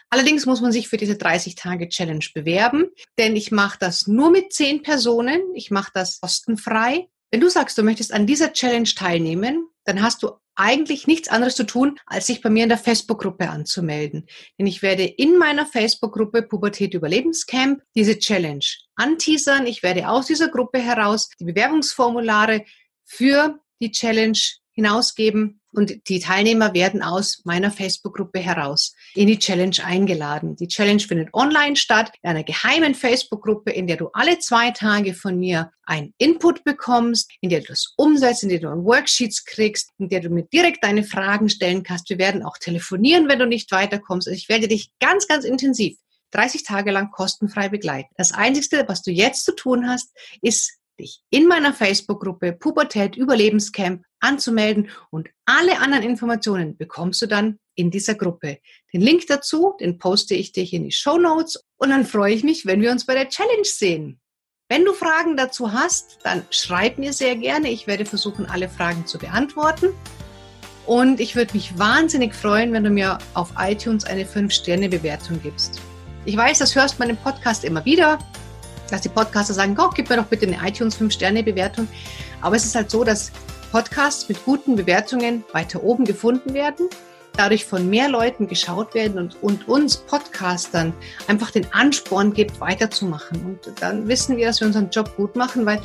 Allerdings 0.09 0.47
muss 0.47 0.61
man 0.61 0.73
sich 0.73 0.89
für 0.89 0.99
diese 0.99 1.15
30-Tage-Challenge 1.15 2.27
bewerben, 2.35 2.91
denn 3.19 3.35
ich 3.35 3.51
mache 3.51 3.79
das 3.81 4.07
nur 4.07 4.31
mit 4.31 4.53
zehn 4.53 4.83
Personen. 4.83 5.41
Ich 5.55 5.71
mache 5.71 5.91
das 5.95 6.21
kostenfrei. 6.21 7.09
Wenn 7.31 7.41
du 7.41 7.49
sagst, 7.49 7.79
du 7.79 7.83
möchtest 7.83 8.13
an 8.13 8.27
dieser 8.27 8.53
Challenge 8.53 8.89
teilnehmen, 8.95 9.67
dann 9.85 10.03
hast 10.03 10.23
du 10.23 10.33
eigentlich 10.55 11.07
nichts 11.07 11.29
anderes 11.29 11.57
zu 11.57 11.65
tun, 11.65 11.99
als 12.07 12.27
sich 12.27 12.43
bei 12.43 12.51
mir 12.51 12.65
in 12.65 12.69
der 12.69 12.79
Facebook-Gruppe 12.79 13.49
anzumelden. 13.49 14.27
Denn 14.59 14.67
ich 14.67 14.83
werde 14.83 15.05
in 15.05 15.39
meiner 15.39 15.67
Facebook-Gruppe 15.67 16.43
Pubertät 16.43 16.95
Überlebenscamp 16.95 17.83
diese 17.95 18.19
Challenge 18.19 18.65
anteasern. 18.97 19.67
Ich 19.67 19.83
werde 19.83 20.09
aus 20.09 20.27
dieser 20.27 20.49
Gruppe 20.49 20.79
heraus 20.79 21.31
die 21.41 21.45
Bewerbungsformulare 21.45 22.65
für 23.05 23.59
die 23.81 23.91
Challenge 23.91 24.39
hinausgeben 24.73 25.61
und 25.73 26.09
die 26.09 26.21
Teilnehmer 26.21 26.75
werden 26.75 27.03
aus 27.03 27.43
meiner 27.45 27.71
Facebook-Gruppe 27.71 28.41
heraus 28.41 28.95
in 29.15 29.27
die 29.27 29.39
Challenge 29.39 29.77
eingeladen. 29.85 30.57
Die 30.57 30.69
Challenge 30.69 31.01
findet 31.01 31.33
online 31.35 31.77
statt, 31.77 32.13
in 32.23 32.31
einer 32.31 32.45
geheimen 32.45 32.95
Facebook-Gruppe, 32.95 33.71
in 33.71 33.87
der 33.87 33.97
du 33.97 34.09
alle 34.13 34.39
zwei 34.39 34.71
Tage 34.71 35.15
von 35.15 35.39
mir 35.39 35.71
ein 35.85 36.15
Input 36.19 36.65
bekommst, 36.65 37.31
in 37.41 37.51
der 37.51 37.61
du 37.61 37.67
das 37.69 37.93
umsetzt, 37.97 38.43
in 38.43 38.49
der 38.49 38.61
du 38.61 38.69
Worksheets 38.69 39.45
kriegst, 39.45 39.91
in 39.99 40.09
der 40.09 40.21
du 40.21 40.31
mir 40.31 40.45
direkt 40.45 40.85
deine 40.85 41.05
Fragen 41.05 41.49
stellen 41.49 41.83
kannst. 41.83 42.09
Wir 42.09 42.19
werden 42.19 42.43
auch 42.43 42.59
telefonieren, 42.59 43.29
wenn 43.29 43.39
du 43.39 43.47
nicht 43.47 43.71
weiterkommst. 43.73 44.29
Also 44.29 44.37
ich 44.37 44.49
werde 44.49 44.69
dich 44.69 44.91
ganz, 45.01 45.29
ganz 45.29 45.45
intensiv 45.45 45.97
30 46.33 46.65
Tage 46.65 46.91
lang 46.91 47.11
kostenfrei 47.11 47.69
begleiten. 47.69 48.09
Das 48.17 48.33
Einzige, 48.33 48.85
was 48.89 49.03
du 49.03 49.11
jetzt 49.11 49.45
zu 49.45 49.55
tun 49.55 49.89
hast, 49.89 50.11
ist 50.41 50.73
dich 50.99 51.21
in 51.31 51.47
meiner 51.47 51.73
Facebook-Gruppe 51.73 52.53
Pubertät 52.53 53.17
Überlebenscamp 53.17 54.05
anzumelden 54.21 54.91
und 55.11 55.29
alle 55.45 55.81
anderen 55.81 56.05
Informationen 56.05 56.77
bekommst 56.77 57.23
du 57.23 57.27
dann 57.27 57.59
in 57.75 57.91
dieser 57.91 58.15
Gruppe. 58.15 58.59
Den 58.93 59.01
Link 59.01 59.27
dazu, 59.27 59.75
den 59.81 59.99
poste 59.99 60.35
ich 60.35 60.53
dir 60.53 60.65
hier 60.65 60.79
in 60.79 60.85
die 60.85 60.93
Show 60.93 61.19
Notes 61.19 61.65
und 61.77 61.91
dann 61.91 62.05
freue 62.05 62.35
ich 62.35 62.45
mich, 62.45 62.67
wenn 62.67 62.81
wir 62.81 62.91
uns 62.91 63.07
bei 63.07 63.15
der 63.15 63.29
Challenge 63.29 63.65
sehen. 63.65 64.21
Wenn 64.69 64.85
du 64.85 64.93
Fragen 64.93 65.37
dazu 65.37 65.73
hast, 65.73 66.19
dann 66.23 66.47
schreib 66.51 66.99
mir 66.99 67.13
sehr 67.13 67.37
gerne. 67.37 67.71
Ich 67.71 67.87
werde 67.87 68.07
versuchen, 68.07 68.47
alle 68.47 68.69
Fragen 68.69 69.07
zu 69.07 69.19
beantworten. 69.19 69.91
Und 70.87 71.21
ich 71.21 71.37
würde 71.37 71.53
mich 71.53 71.79
wahnsinnig 71.79 72.35
freuen, 72.35 72.73
wenn 72.73 72.85
du 72.85 72.91
mir 72.91 73.19
auf 73.35 73.53
iTunes 73.59 74.05
eine 74.05 74.25
5-Sterne-Bewertung 74.25 75.41
gibst. 75.43 75.81
Ich 76.25 76.37
weiß, 76.37 76.59
das 76.59 76.75
hörst 76.75 76.99
man 76.99 77.11
im 77.11 77.17
Podcast 77.17 77.65
immer 77.65 77.85
wieder 77.85 78.19
dass 78.93 79.01
die 79.01 79.09
Podcaster 79.09 79.55
sagen, 79.55 79.75
oh, 79.79 79.89
gib 79.95 80.11
mir 80.11 80.19
doch 80.19 80.27
bitte 80.27 80.47
eine 80.47 80.69
iTunes 80.69 81.01
5-Sterne-Bewertung. 81.01 81.89
Aber 82.43 82.57
es 82.57 82.65
ist 82.65 82.75
halt 82.75 82.91
so, 82.91 83.03
dass 83.03 83.33
Podcasts 83.73 84.29
mit 84.29 84.45
guten 84.45 84.77
Bewertungen 84.77 85.45
weiter 85.53 85.83
oben 85.83 86.05
gefunden 86.05 86.53
werden, 86.53 86.89
dadurch 87.37 87.65
von 87.65 87.89
mehr 87.89 88.09
Leuten 88.09 88.47
geschaut 88.47 88.95
werden 88.95 89.19
und, 89.19 89.43
und 89.43 89.69
uns 89.69 89.97
Podcastern 89.97 90.93
einfach 91.29 91.51
den 91.51 91.67
Ansporn 91.73 92.33
gibt, 92.33 92.61
weiterzumachen. 92.61 93.45
Und 93.45 93.81
dann 93.81 94.09
wissen 94.09 94.37
wir, 94.37 94.47
dass 94.47 94.61
wir 94.61 94.67
unseren 94.67 94.91
Job 94.91 95.17
gut 95.17 95.37
machen, 95.37 95.65
weil 95.65 95.81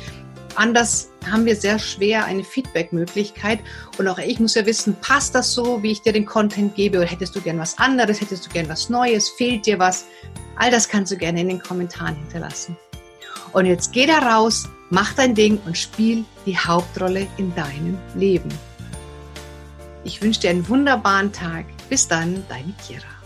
anders 0.54 1.10
haben 1.30 1.44
wir 1.46 1.56
sehr 1.56 1.78
schwer 1.78 2.24
eine 2.24 2.44
Feedback-Möglichkeit. 2.44 3.60
Und 3.98 4.08
auch 4.08 4.18
ich 4.18 4.40
muss 4.40 4.54
ja 4.54 4.66
wissen, 4.66 4.96
passt 5.00 5.34
das 5.34 5.52
so, 5.52 5.82
wie 5.82 5.92
ich 5.92 6.02
dir 6.02 6.12
den 6.12 6.26
Content 6.26 6.74
gebe? 6.74 6.98
Oder 6.98 7.06
hättest 7.06 7.34
du 7.36 7.40
gern 7.40 7.58
was 7.58 7.78
anderes? 7.78 8.20
Hättest 8.20 8.46
du 8.46 8.50
gern 8.50 8.68
was 8.68 8.88
Neues? 8.88 9.28
Fehlt 9.30 9.66
dir 9.66 9.78
was? 9.78 10.06
All 10.56 10.70
das 10.70 10.88
kannst 10.88 11.12
du 11.12 11.16
gerne 11.16 11.40
in 11.40 11.48
den 11.48 11.62
Kommentaren 11.62 12.16
hinterlassen. 12.16 12.76
Und 13.52 13.66
jetzt 13.66 13.92
geh 13.92 14.06
da 14.06 14.18
raus, 14.18 14.68
mach 14.90 15.14
dein 15.14 15.34
Ding 15.34 15.58
und 15.64 15.78
spiel 15.78 16.24
die 16.44 16.56
Hauptrolle 16.56 17.26
in 17.38 17.54
deinem 17.54 17.96
Leben. 18.14 18.50
Ich 20.04 20.22
wünsche 20.22 20.40
dir 20.40 20.50
einen 20.50 20.68
wunderbaren 20.68 21.32
Tag. 21.32 21.66
Bis 21.88 22.06
dann, 22.08 22.44
deine 22.48 22.72
Kira. 22.86 23.17